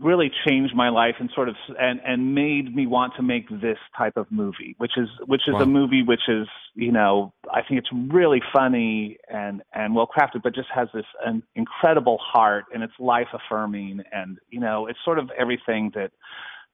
really 0.00 0.30
changed 0.46 0.74
my 0.74 0.88
life 0.88 1.14
and 1.18 1.30
sort 1.34 1.48
of 1.48 1.56
and 1.78 2.00
and 2.04 2.34
made 2.34 2.74
me 2.74 2.86
want 2.86 3.14
to 3.16 3.22
make 3.22 3.48
this 3.48 3.78
type 3.96 4.16
of 4.16 4.26
movie, 4.30 4.74
which 4.78 4.92
is 4.96 5.08
which 5.26 5.42
is 5.48 5.54
Wow. 5.54 5.60
a 5.60 5.66
movie 5.66 6.02
which 6.02 6.28
is 6.28 6.46
you 6.74 6.92
know 6.92 7.32
I 7.52 7.62
think 7.62 7.78
it's 7.78 7.88
really 8.12 8.42
funny 8.52 9.16
and 9.28 9.62
and 9.72 9.94
well 9.94 10.06
crafted, 10.06 10.42
but 10.42 10.54
just 10.54 10.68
has 10.74 10.88
this 10.92 11.06
an 11.24 11.42
incredible 11.54 12.18
heart 12.20 12.64
and 12.74 12.82
it's 12.82 12.92
life 12.98 13.28
affirming 13.32 14.02
and 14.12 14.38
you 14.50 14.60
know 14.60 14.86
it's 14.86 14.98
sort 15.04 15.18
of 15.18 15.30
everything 15.38 15.92
that 15.94 16.10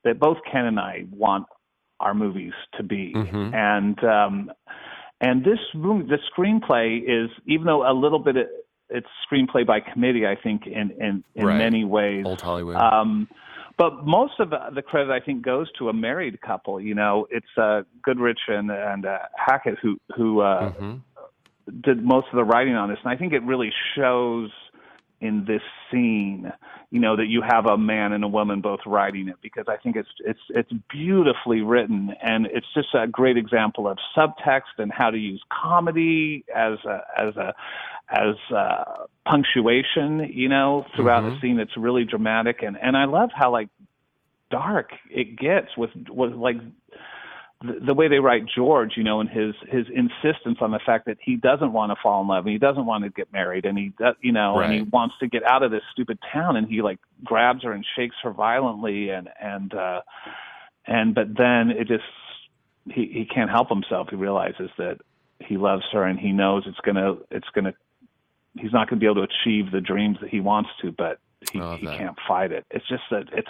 that 0.04 0.18
both 0.18 0.38
Ken 0.50 0.66
and 0.66 0.80
I 0.80 1.04
want 1.10 1.46
our 2.00 2.14
movies 2.14 2.54
to 2.76 2.82
be, 2.82 3.12
Mhm. 3.14 3.54
and 3.54 4.04
um, 4.04 4.52
and 5.20 5.44
this 5.44 5.60
movie, 5.72 6.08
the 6.08 6.18
screenplay 6.36 7.00
is 7.06 7.30
even 7.46 7.66
though 7.66 7.88
a 7.88 7.94
little 7.94 8.18
bit 8.18 8.36
it's 8.92 9.06
screenplay 9.26 9.66
by 9.66 9.80
committee, 9.80 10.26
I 10.26 10.36
think 10.36 10.66
in 10.66 10.90
in 11.00 11.24
in 11.34 11.46
Right. 11.46 11.58
many 11.58 11.84
ways. 11.84 12.24
Old 12.26 12.40
Hollywood. 12.40 12.76
Um, 12.76 13.28
but 13.78 14.04
most 14.06 14.34
of 14.38 14.50
the 14.50 14.82
credit 14.82 15.10
I 15.10 15.20
think 15.24 15.42
goes 15.42 15.70
to 15.78 15.88
a 15.88 15.92
married 15.92 16.40
couple. 16.42 16.80
You 16.80 16.94
know, 16.94 17.26
it's 17.30 17.46
uh, 17.56 17.82
Goodrich 18.02 18.40
and 18.48 18.70
and 18.70 19.06
uh, 19.06 19.18
Hackett 19.36 19.78
who 19.82 19.96
who 20.16 20.40
uh, 20.40 20.70
Mm-hmm. 20.70 20.96
did 21.82 22.04
most 22.04 22.26
of 22.32 22.36
the 22.36 22.44
writing 22.44 22.74
on 22.74 22.88
this, 22.90 22.98
and 23.04 23.12
I 23.12 23.16
think 23.16 23.32
it 23.32 23.42
really 23.42 23.72
shows 23.96 24.50
in 25.20 25.44
this 25.46 25.62
scene, 25.90 26.52
you 26.92 27.00
know, 27.00 27.16
that 27.16 27.28
you 27.28 27.40
have 27.40 27.64
a 27.64 27.78
man 27.78 28.12
and 28.12 28.22
a 28.22 28.28
woman 28.28 28.60
both 28.60 28.80
writing 28.84 29.26
it 29.28 29.36
because 29.40 29.64
I 29.66 29.78
think 29.78 29.96
it's 29.96 30.10
it's 30.26 30.40
it's 30.50 30.70
beautifully 30.90 31.62
written 31.62 32.14
and 32.22 32.44
it's 32.44 32.66
just 32.74 32.88
a 32.94 33.06
great 33.06 33.38
example 33.38 33.88
of 33.88 33.96
subtext 34.14 34.76
and 34.76 34.92
how 34.92 35.08
to 35.08 35.16
use 35.16 35.42
comedy 35.50 36.44
as 36.54 36.74
a 36.84 37.00
as 37.18 37.34
a 37.36 37.54
as 38.10 38.34
uh 38.54 39.06
punctuation, 39.24 40.30
you 40.34 40.50
know, 40.50 40.84
throughout 40.94 41.22
the 41.22 41.40
scene. 41.40 41.58
It's 41.58 41.74
really 41.78 42.04
dramatic 42.04 42.62
and 42.62 42.76
and 42.76 42.94
I 42.94 43.06
love 43.06 43.30
how 43.34 43.50
like 43.50 43.70
dark 44.50 44.90
it 45.10 45.38
gets 45.38 45.74
with 45.78 45.92
with 46.10 46.34
like 46.34 46.56
the, 47.62 47.86
the 47.86 47.94
way 47.94 48.08
they 48.08 48.18
write 48.18 48.44
George, 48.54 48.92
you 48.96 49.04
know, 49.04 49.20
and 49.20 49.28
his 49.28 49.54
his 49.68 49.86
insistence 49.88 50.58
on 50.60 50.70
the 50.70 50.80
fact 50.84 51.06
that 51.06 51.18
he 51.20 51.36
doesn't 51.36 51.72
want 51.72 51.90
to 51.90 51.96
fall 52.02 52.22
in 52.22 52.28
love 52.28 52.44
and 52.44 52.52
he 52.52 52.58
doesn't 52.58 52.86
want 52.86 53.04
to 53.04 53.10
get 53.10 53.32
married 53.32 53.64
and 53.64 53.78
he 53.78 53.92
does, 53.98 54.14
you 54.20 54.32
know, 54.32 54.58
and 54.58 54.72
he 54.74 54.82
wants 54.82 55.14
to 55.20 55.28
get 55.28 55.42
out 55.44 55.62
of 55.62 55.70
this 55.70 55.82
stupid 55.92 56.18
town 56.32 56.56
and 56.56 56.68
he 56.68 56.82
like 56.82 56.98
grabs 57.24 57.62
her 57.62 57.72
and 57.72 57.84
shakes 57.96 58.16
her 58.22 58.32
violently 58.32 59.10
and 59.10 59.28
and 59.40 59.74
uh 59.74 60.00
and 60.86 61.14
but 61.14 61.28
then 61.36 61.70
it 61.70 61.86
just 61.88 62.04
he 62.86 63.06
he 63.12 63.24
can't 63.32 63.50
help 63.50 63.68
himself. 63.68 64.08
He 64.10 64.16
realizes 64.16 64.70
that 64.78 64.98
he 65.40 65.56
loves 65.56 65.84
her 65.92 66.04
and 66.04 66.18
he 66.18 66.32
knows 66.32 66.64
it's 66.66 66.80
gonna 66.84 67.16
it's 67.30 67.48
gonna 67.54 67.74
he's 68.58 68.72
not 68.72 68.88
gonna 68.88 69.00
be 69.00 69.06
able 69.06 69.26
to 69.26 69.28
achieve 69.42 69.70
the 69.70 69.80
dreams 69.80 70.18
that 70.20 70.30
he 70.30 70.40
wants 70.40 70.70
to, 70.82 70.92
but 70.92 71.18
he 71.52 71.58
he 71.78 71.86
can't 71.86 72.16
fight 72.26 72.52
it. 72.52 72.64
It's 72.70 72.86
just 72.88 73.02
that 73.10 73.24
it's 73.32 73.48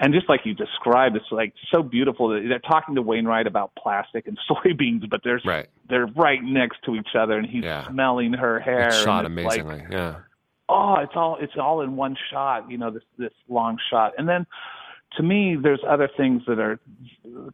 and 0.00 0.12
just 0.12 0.28
like 0.28 0.40
you 0.44 0.54
described, 0.54 1.16
it's 1.16 1.30
like 1.30 1.54
so 1.72 1.82
beautiful 1.82 2.28
that 2.30 2.44
they're 2.48 2.58
talking 2.58 2.94
to 2.96 3.02
Wainwright 3.02 3.46
about 3.46 3.72
plastic 3.76 4.26
and 4.26 4.38
soybeans, 4.50 5.08
but 5.08 5.20
they're 5.24 5.40
Right. 5.44 5.68
they're 5.88 6.06
right 6.06 6.42
next 6.42 6.82
to 6.84 6.94
each 6.96 7.14
other, 7.18 7.38
and 7.38 7.46
he's 7.46 7.64
Yeah. 7.64 7.86
smelling 7.88 8.32
her 8.34 8.58
hair. 8.60 8.88
It's 8.88 9.02
shot 9.02 9.24
it's 9.24 9.34
like, 9.44 9.60
amazingly. 9.60 9.84
yeah. 9.90 10.16
oh, 10.68 10.96
it's 10.96 11.12
all 11.14 11.36
it's 11.40 11.56
all 11.56 11.80
in 11.82 11.96
one 11.96 12.16
shot, 12.30 12.70
you 12.70 12.78
know, 12.78 12.90
this 12.90 13.02
this 13.18 13.32
long 13.48 13.78
shot. 13.90 14.12
And 14.18 14.28
then 14.28 14.46
to 15.16 15.22
me, 15.22 15.54
there's 15.54 15.80
other 15.88 16.08
things 16.16 16.42
that 16.48 16.58
are 16.58 16.80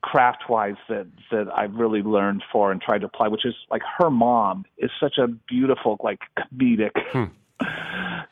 craft 0.03 0.49
wise 0.49 0.77
that 0.89 1.07
that 1.31 1.49
I've 1.55 1.75
really 1.75 2.03
learned 2.03 2.43
for 2.51 2.73
and 2.73 2.81
tried 2.81 3.01
to 3.01 3.07
apply, 3.07 3.29
which 3.29 3.45
is 3.45 3.55
like 3.71 3.83
her 3.99 4.11
mom 4.11 4.65
is 4.79 4.91
such 4.99 5.19
a 5.19 5.27
beautiful, 5.27 5.99
like 6.03 6.21
comedic 6.39 6.93
hmm. 7.13 7.25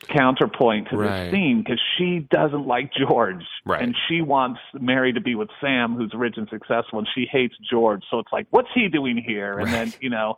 Counterpoint 0.07 0.87
to 0.89 0.97
Right. 0.97 1.25
this 1.25 1.31
scene 1.33 1.59
because 1.63 1.81
she 1.97 2.19
doesn't 2.31 2.65
like 2.65 2.91
George 2.93 3.43
Right. 3.65 3.81
and 3.81 3.95
she 4.07 4.21
wants 4.21 4.59
Mary 4.73 5.13
to 5.13 5.21
be 5.21 5.35
with 5.35 5.49
Sam, 5.61 5.95
who's 5.95 6.13
rich 6.13 6.37
and 6.37 6.47
successful, 6.49 6.99
and 6.99 7.07
she 7.13 7.25
hates 7.25 7.55
George. 7.69 8.03
So 8.09 8.19
it's 8.19 8.31
like, 8.31 8.47
what's 8.49 8.69
he 8.73 8.87
doing 8.87 9.17
here? 9.17 9.59
And 9.59 9.71
then 9.71 9.93
you 9.99 10.09
know, 10.09 10.37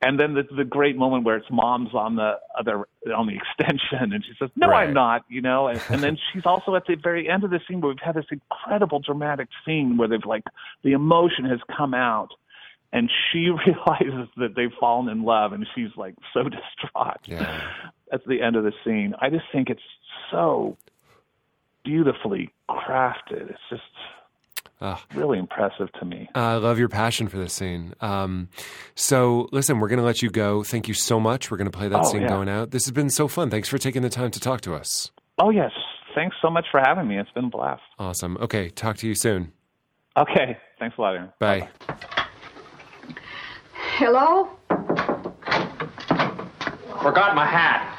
and 0.00 0.18
then 0.18 0.34
the 0.34 0.42
the 0.56 0.64
great 0.64 0.96
moment 0.96 1.24
where 1.24 1.36
it's 1.36 1.50
mom's 1.50 1.94
on 1.94 2.16
the 2.16 2.38
other 2.58 2.86
on 3.16 3.26
the 3.26 3.36
extension, 3.60 4.12
and 4.12 4.24
she 4.24 4.32
says, 4.38 4.50
"No, 4.56 4.68
Right. 4.68 4.88
I'm 4.88 4.94
not," 4.94 5.24
you 5.28 5.40
know, 5.42 5.68
and, 5.68 5.80
and 5.90 6.02
then 6.02 6.18
she's 6.32 6.46
also 6.46 6.74
at 6.74 6.86
the 6.86 6.96
very 6.96 7.28
end 7.28 7.44
of 7.44 7.50
the 7.50 7.60
scene 7.68 7.80
where 7.80 7.90
we've 7.90 8.00
had 8.00 8.14
this 8.16 8.26
incredible 8.30 8.98
dramatic 9.00 9.48
scene 9.64 9.96
where 9.96 10.08
they've 10.08 10.24
like 10.24 10.44
the 10.82 10.92
emotion 10.92 11.44
has 11.44 11.60
come 11.76 11.94
out. 11.94 12.30
And 12.94 13.10
she 13.32 13.48
realizes 13.66 14.28
that 14.36 14.54
they've 14.54 14.70
fallen 14.78 15.08
in 15.08 15.22
love, 15.22 15.54
and 15.54 15.66
she's 15.74 15.88
like 15.96 16.14
so 16.34 16.42
distraught 16.42 17.20
Yeah. 17.24 17.62
At 18.12 18.24
the 18.26 18.40
end 18.42 18.56
of 18.56 18.64
the 18.64 18.72
scene. 18.84 19.14
I 19.20 19.30
just 19.30 19.44
think 19.52 19.70
it's 19.70 19.80
so 20.30 20.76
beautifully 21.84 22.50
crafted. 22.70 23.50
It's 23.50 23.58
just 23.70 23.82
Ugh. 24.80 24.98
really 25.14 25.38
impressive 25.38 25.90
to 26.00 26.04
me. 26.04 26.28
I 26.34 26.56
love 26.56 26.78
your 26.78 26.88
passion 26.88 27.28
for 27.28 27.38
this 27.38 27.52
scene. 27.54 27.94
Um, 28.00 28.48
so, 28.94 29.48
listen, 29.52 29.80
we're 29.80 29.88
going 29.88 29.98
to 29.98 30.04
let 30.04 30.22
you 30.22 30.30
go. 30.30 30.62
Thank 30.62 30.88
you 30.88 30.94
so 30.94 31.18
much. 31.18 31.50
We're 31.50 31.56
going 31.56 31.70
to 31.70 31.76
play 31.76 31.88
that 31.88 32.00
Oh, 32.00 32.10
scene 32.10 32.22
yeah. 32.22 32.28
going 32.28 32.48
out. 32.48 32.70
This 32.70 32.84
has 32.84 32.92
been 32.92 33.10
so 33.10 33.28
fun. 33.28 33.50
Thanks 33.50 33.68
for 33.68 33.78
taking 33.78 34.02
the 34.02 34.10
time 34.10 34.30
to 34.32 34.40
talk 34.40 34.60
to 34.62 34.74
us. 34.74 35.10
Oh 35.38 35.50
yes, 35.50 35.70
thanks 36.14 36.36
so 36.42 36.50
much 36.50 36.66
for 36.70 36.78
having 36.80 37.08
me. 37.08 37.18
It's 37.18 37.30
been 37.30 37.46
a 37.46 37.48
blast. 37.48 37.82
Awesome. 37.98 38.36
Okay, 38.38 38.68
talk 38.68 38.96
to 38.98 39.06
you 39.08 39.14
soon. 39.14 39.52
Okay, 40.16 40.58
thanks 40.78 40.98
a 40.98 41.00
lot, 41.00 41.14
Aaron. 41.14 41.32
Bye. 41.38 41.68
Hello? 43.96 44.50
Forgot 47.02 47.34
my 47.34 47.46
hat. 47.46 47.91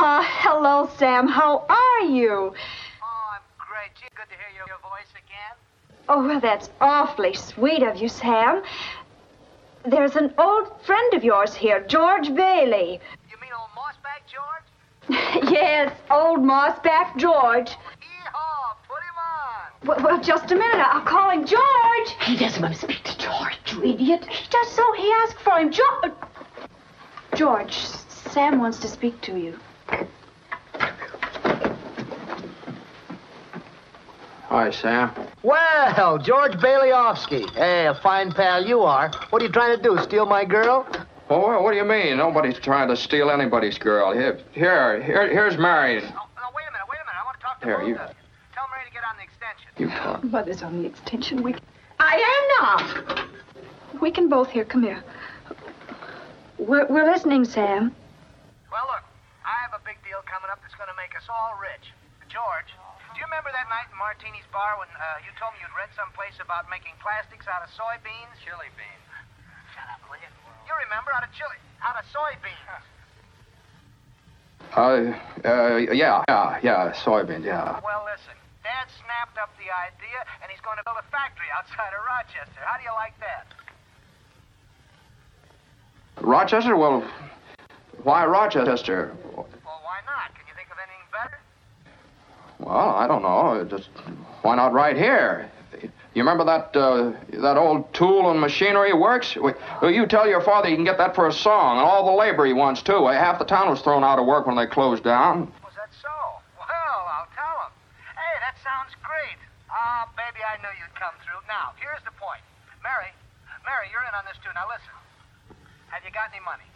Hee-haw. 0.00 0.22
Hello, 0.24 0.88
Sam. 0.96 1.28
How 1.28 1.66
are 1.68 2.04
you? 2.06 2.54
Oh, 3.02 3.30
I'm 3.34 3.42
great. 3.58 3.94
Gee, 4.00 4.08
good 4.16 4.30
to 4.30 4.34
hear 4.34 4.48
your, 4.56 4.66
your 4.66 4.78
voice 4.78 5.12
again. 5.12 5.54
Oh, 6.08 6.26
well, 6.26 6.40
that's 6.40 6.70
awfully 6.80 7.34
sweet 7.34 7.82
of 7.82 7.98
you, 7.98 8.08
Sam. 8.08 8.62
There's 9.84 10.16
an 10.16 10.32
old 10.38 10.68
friend 10.86 11.12
of 11.12 11.22
yours 11.22 11.54
here, 11.54 11.84
George 11.86 12.34
Bailey. 12.34 12.98
You 13.28 13.36
mean 13.42 13.50
old 13.52 13.68
Mossback 13.76 14.24
George? 14.26 15.50
yes, 15.52 15.92
old 16.10 16.38
mossback 16.38 17.18
George. 17.18 17.68
Yeehaw, 17.68 18.76
put 18.88 19.02
him 19.04 19.18
on. 19.20 19.86
Well, 19.86 19.98
well, 20.02 20.22
just 20.22 20.50
a 20.50 20.54
minute. 20.54 20.80
I'll 20.82 21.02
call 21.02 21.28
him 21.28 21.44
George. 21.44 22.08
He 22.24 22.38
doesn't 22.38 22.62
want 22.62 22.72
to 22.74 22.80
speak 22.80 23.04
to 23.04 23.18
George. 23.18 23.58
You 23.70 23.84
idiot. 23.84 24.24
He 24.24 24.48
does 24.48 24.70
so. 24.70 24.92
He 24.94 25.12
asked 25.24 25.40
for 25.40 25.58
him. 25.58 25.70
George. 25.70 26.12
George, 27.34 27.74
Sam 28.32 28.60
wants 28.60 28.78
to 28.78 28.88
speak 28.88 29.20
to 29.22 29.38
you. 29.38 29.58
Hi, 34.50 34.72
Sam. 34.72 35.12
Well, 35.44 36.18
George 36.18 36.54
Baileyovsky. 36.54 37.48
Hey, 37.54 37.86
a 37.86 37.94
fine 37.94 38.32
pal 38.32 38.66
you 38.66 38.80
are. 38.80 39.12
What 39.30 39.40
are 39.40 39.44
you 39.44 39.52
trying 39.52 39.76
to 39.76 39.82
do, 39.82 39.96
steal 40.02 40.26
my 40.26 40.44
girl? 40.44 40.88
Oh, 41.30 41.46
well, 41.46 41.62
what 41.62 41.70
do 41.70 41.76
you 41.76 41.84
mean? 41.84 42.16
Nobody's 42.16 42.58
trying 42.58 42.88
to 42.88 42.96
steal 42.96 43.30
anybody's 43.30 43.78
girl. 43.78 44.12
Here, 44.12 44.40
here, 44.50 45.00
here 45.04 45.30
here's 45.30 45.56
Mary. 45.56 45.98
Oh, 46.02 46.08
no, 46.08 46.50
wait 46.52 46.64
a 46.68 46.72
minute, 46.72 46.88
wait 46.90 46.98
a 46.98 47.06
minute. 47.06 47.20
I 47.22 47.24
want 47.24 47.36
to 47.38 47.42
talk 47.44 47.60
to 47.60 47.66
Here, 47.66 47.82
you- 47.82 47.94
of. 47.94 48.10
Tell 48.52 48.66
Mary 48.74 48.84
to 48.88 48.92
get 48.92 49.04
on 49.08 49.16
the 49.16 49.22
extension. 49.22 49.70
You 49.78 49.88
talk. 49.88 50.24
Mother's 50.24 50.62
on 50.64 50.82
the 50.82 50.88
extension. 50.88 51.44
We. 51.44 51.52
Can... 51.52 51.62
I 52.00 52.16
am 52.16 52.66
not. 52.66 53.28
We 54.02 54.10
can 54.10 54.28
both 54.28 54.50
hear. 54.50 54.64
Come 54.64 54.82
here. 54.82 55.04
We're, 56.58 56.86
we're 56.88 57.08
listening, 57.08 57.44
Sam. 57.44 57.94
Well, 58.72 58.82
look, 58.88 59.04
I 59.46 59.54
have 59.62 59.80
a 59.80 59.84
big 59.86 60.02
deal 60.02 60.18
coming 60.26 60.50
up 60.50 60.58
that's 60.60 60.74
going 60.74 60.90
to 60.90 60.96
make 60.98 61.14
us 61.16 61.22
all 61.30 61.54
rich. 61.62 61.92
George, 62.28 62.66
do 62.66 62.74
you 62.74 62.89
remember 63.30 63.54
that 63.54 63.70
night 63.70 63.86
in 63.86 63.94
Martini's 63.94 64.42
bar 64.50 64.74
when 64.82 64.90
uh, 64.98 65.22
you 65.22 65.30
told 65.38 65.54
me 65.54 65.62
you'd 65.62 65.70
read 65.78 65.86
someplace 65.94 66.34
about 66.42 66.66
making 66.66 66.98
plastics 66.98 67.46
out 67.46 67.62
of 67.62 67.70
soybeans? 67.78 68.34
Chili 68.42 68.66
beans. 68.74 69.06
Shut 69.70 69.86
up, 69.86 70.02
will 70.10 70.18
you? 70.18 70.26
You 70.66 70.74
remember 70.90 71.14
out 71.14 71.22
of 71.22 71.30
chili, 71.30 71.54
out 71.78 71.94
of 71.94 72.02
soybeans. 72.10 72.82
Uh, 74.74 75.14
uh, 75.46 75.78
yeah, 75.94 76.26
yeah, 76.26 76.58
yeah, 76.58 76.90
soybeans, 76.90 77.46
yeah. 77.46 77.78
Well, 77.86 78.02
listen, 78.02 78.34
Dad 78.66 78.90
snapped 78.98 79.38
up 79.38 79.54
the 79.62 79.70
idea, 79.70 80.26
and 80.42 80.50
he's 80.50 80.60
going 80.66 80.82
to 80.82 80.84
build 80.84 80.98
a 80.98 81.06
factory 81.14 81.46
outside 81.54 81.94
of 81.94 82.02
Rochester. 82.02 82.60
How 82.66 82.82
do 82.82 82.82
you 82.82 82.94
like 82.98 83.14
that? 83.22 83.46
Rochester? 86.18 86.74
Well, 86.74 87.06
why 88.02 88.26
Rochester? 88.26 89.14
Well, 89.22 89.46
why 89.86 90.02
not? 90.02 90.34
Can 90.34 90.50
you 90.50 90.54
think 90.58 90.66
of 90.74 90.82
anything 90.82 91.06
better? 91.14 91.38
Well, 92.70 92.94
I 92.94 93.08
don't 93.08 93.22
know. 93.22 93.66
Just 93.68 93.90
why 94.42 94.54
not 94.54 94.72
right 94.72 94.96
here? 94.96 95.50
You 96.14 96.22
remember 96.22 96.44
that 96.44 96.70
uh, 96.78 97.10
that 97.42 97.56
old 97.56 97.92
tool 97.92 98.30
and 98.30 98.38
machinery 98.38 98.94
works? 98.94 99.34
Well, 99.34 99.90
you 99.90 100.06
tell 100.06 100.28
your 100.28 100.40
father 100.40 100.68
you 100.68 100.76
can 100.76 100.84
get 100.84 100.96
that 100.98 101.16
for 101.16 101.26
a 101.26 101.32
song, 101.32 101.78
and 101.78 101.84
all 101.84 102.06
the 102.06 102.14
labor 102.14 102.46
he 102.46 102.52
wants 102.52 102.80
too. 102.80 103.08
Half 103.08 103.40
the 103.40 103.44
town 103.44 103.70
was 103.70 103.82
thrown 103.82 104.04
out 104.04 104.20
of 104.20 104.26
work 104.26 104.46
when 104.46 104.54
they 104.54 104.66
closed 104.66 105.02
down. 105.02 105.50
Was 105.66 105.74
that 105.74 105.90
so? 105.98 106.14
Well, 106.62 106.98
I'll 107.10 107.26
tell 107.34 107.58
him. 107.66 107.74
Hey, 108.14 108.38
that 108.38 108.54
sounds 108.62 108.94
great. 109.02 109.38
Ah, 109.66 110.06
baby, 110.14 110.38
I 110.46 110.54
knew 110.62 110.70
you'd 110.78 110.94
come 110.94 111.14
through. 111.26 111.42
Now, 111.50 111.74
here's 111.82 112.02
the 112.06 112.14
point. 112.22 112.42
Mary, 112.86 113.10
Mary, 113.66 113.90
you're 113.90 114.06
in 114.06 114.14
on 114.14 114.22
this 114.30 114.38
too. 114.46 114.50
Now 114.54 114.70
listen. 114.70 114.94
Have 115.90 116.06
you 116.06 116.14
got 116.14 116.30
any 116.30 116.42
money? 116.46 116.70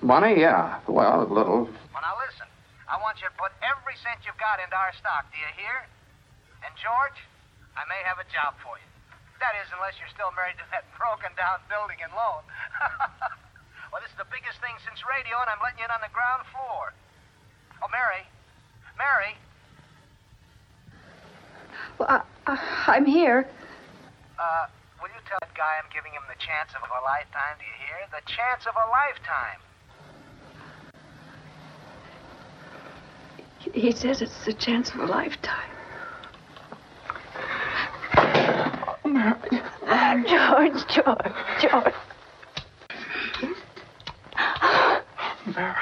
Money? 0.00 0.40
Yeah. 0.40 0.80
Well, 0.88 1.20
a 1.20 1.28
little. 1.28 1.68
Well, 1.92 2.00
now 2.00 2.16
listen. 2.24 2.48
I 2.88 2.96
want 2.96 3.20
you 3.20 3.28
to 3.28 3.36
put 3.36 3.52
every 3.60 3.92
cent 4.00 4.24
you've 4.24 4.40
got 4.40 4.64
into 4.64 4.72
our 4.72 4.96
stock. 4.96 5.28
Do 5.28 5.36
you 5.36 5.52
hear? 5.60 5.84
And 6.64 6.72
George, 6.80 7.20
I 7.76 7.84
may 7.84 8.00
have 8.08 8.16
a 8.16 8.24
job 8.32 8.56
for 8.64 8.80
you. 8.80 8.88
That 9.44 9.54
is, 9.60 9.68
unless 9.70 10.00
you're 10.00 10.10
still 10.10 10.32
married 10.32 10.56
to 10.58 10.66
that 10.72 10.88
broken 11.00 11.30
down 11.36 11.60
building 11.68 12.00
and 12.00 12.10
loan. 12.16 12.42
well, 13.92 14.00
this 14.00 14.08
is 14.10 14.18
the 14.18 14.26
biggest 14.32 14.56
thing 14.64 14.72
since 14.82 15.04
radio, 15.04 15.36
and 15.44 15.52
I'm 15.52 15.60
letting 15.60 15.84
you 15.84 15.86
in 15.86 15.92
on 15.92 16.00
the 16.00 16.10
ground 16.10 16.48
floor. 16.48 16.96
Oh, 17.84 17.92
Mary. 17.92 18.24
Mary. 18.96 19.36
Well, 22.00 22.08
I, 22.08 22.24
I, 22.48 22.56
I'm 22.98 23.04
here. 23.06 23.46
Uh, 24.40 24.66
will 24.98 25.12
you 25.12 25.22
tell 25.28 25.38
that 25.44 25.52
guy 25.52 25.76
I'm 25.76 25.92
giving 25.92 26.16
him 26.16 26.24
the 26.26 26.40
chance 26.40 26.72
of 26.72 26.82
a 26.82 27.00
lifetime? 27.04 27.60
Do 27.60 27.68
you 27.68 27.78
hear? 27.84 28.00
The 28.10 28.24
chance 28.26 28.64
of 28.64 28.74
a 28.74 28.86
lifetime. 28.88 29.60
He 33.58 33.92
says 33.92 34.22
it's 34.22 34.44
the 34.44 34.52
chance 34.52 34.90
of 34.90 35.00
a 35.00 35.06
lifetime. 35.06 35.70
Mary. 39.04 39.62
George, 40.28 40.86
George, 40.88 41.32
George. 41.60 41.94
Mary. 45.54 45.74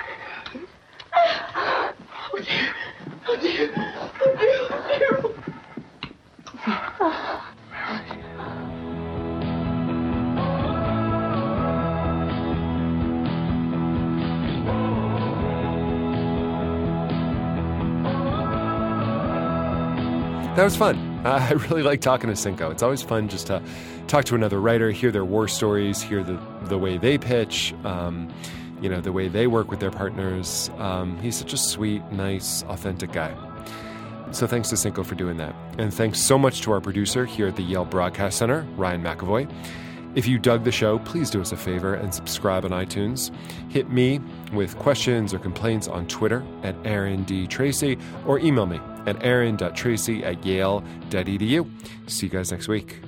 Oh, 2.32 2.38
dear. 2.38 2.74
Oh, 3.28 3.36
dear. 3.40 3.64
Oh, 3.68 3.74
dear. 3.74 3.92
That 20.56 20.64
was 20.64 20.74
fun. 20.74 21.20
I 21.26 21.50
really 21.50 21.82
like 21.82 22.00
talking 22.00 22.30
to 22.30 22.34
Cinco. 22.34 22.70
It's 22.70 22.82
always 22.82 23.02
fun 23.02 23.28
just 23.28 23.48
to 23.48 23.62
talk 24.06 24.24
to 24.24 24.34
another 24.34 24.58
writer, 24.58 24.90
hear 24.90 25.10
their 25.10 25.24
war 25.24 25.48
stories, 25.48 26.00
hear 26.00 26.22
the, 26.22 26.40
the 26.62 26.78
way 26.78 26.96
they 26.96 27.18
pitch, 27.18 27.74
um, 27.84 28.32
you 28.80 28.88
know, 28.88 29.02
the 29.02 29.12
way 29.12 29.28
they 29.28 29.48
work 29.48 29.70
with 29.70 29.80
their 29.80 29.90
partners. 29.90 30.70
Um, 30.78 31.20
he's 31.20 31.36
such 31.36 31.52
a 31.52 31.58
sweet, 31.58 32.02
nice, 32.10 32.62
authentic 32.68 33.12
guy. 33.12 33.36
So 34.30 34.46
thanks 34.46 34.70
to 34.70 34.78
Cinco 34.78 35.02
for 35.02 35.14
doing 35.14 35.36
that. 35.36 35.54
And 35.76 35.92
thanks 35.92 36.22
so 36.22 36.38
much 36.38 36.62
to 36.62 36.72
our 36.72 36.80
producer 36.80 37.26
here 37.26 37.48
at 37.48 37.56
the 37.56 37.62
Yale 37.62 37.84
Broadcast 37.84 38.38
Center, 38.38 38.62
Ryan 38.76 39.02
McAvoy. 39.02 39.52
If 40.14 40.26
you 40.26 40.38
dug 40.38 40.64
the 40.64 40.72
show, 40.72 41.00
please 41.00 41.28
do 41.28 41.42
us 41.42 41.52
a 41.52 41.56
favor 41.58 41.92
and 41.92 42.14
subscribe 42.14 42.64
on 42.64 42.70
iTunes. 42.70 43.30
Hit 43.70 43.90
me 43.90 44.22
with 44.54 44.78
questions 44.78 45.34
or 45.34 45.38
complaints 45.38 45.86
on 45.86 46.06
Twitter 46.06 46.42
at 46.62 46.74
Aaron 46.86 47.24
D. 47.24 47.46
Tracy 47.46 47.98
or 48.26 48.38
email 48.38 48.64
me 48.64 48.80
at 49.06 49.22
aaron.tracy 49.22 50.24
at 50.24 50.44
yale.edu. 50.44 51.70
See 52.06 52.26
you 52.26 52.32
guys 52.32 52.52
next 52.52 52.68
week. 52.68 53.00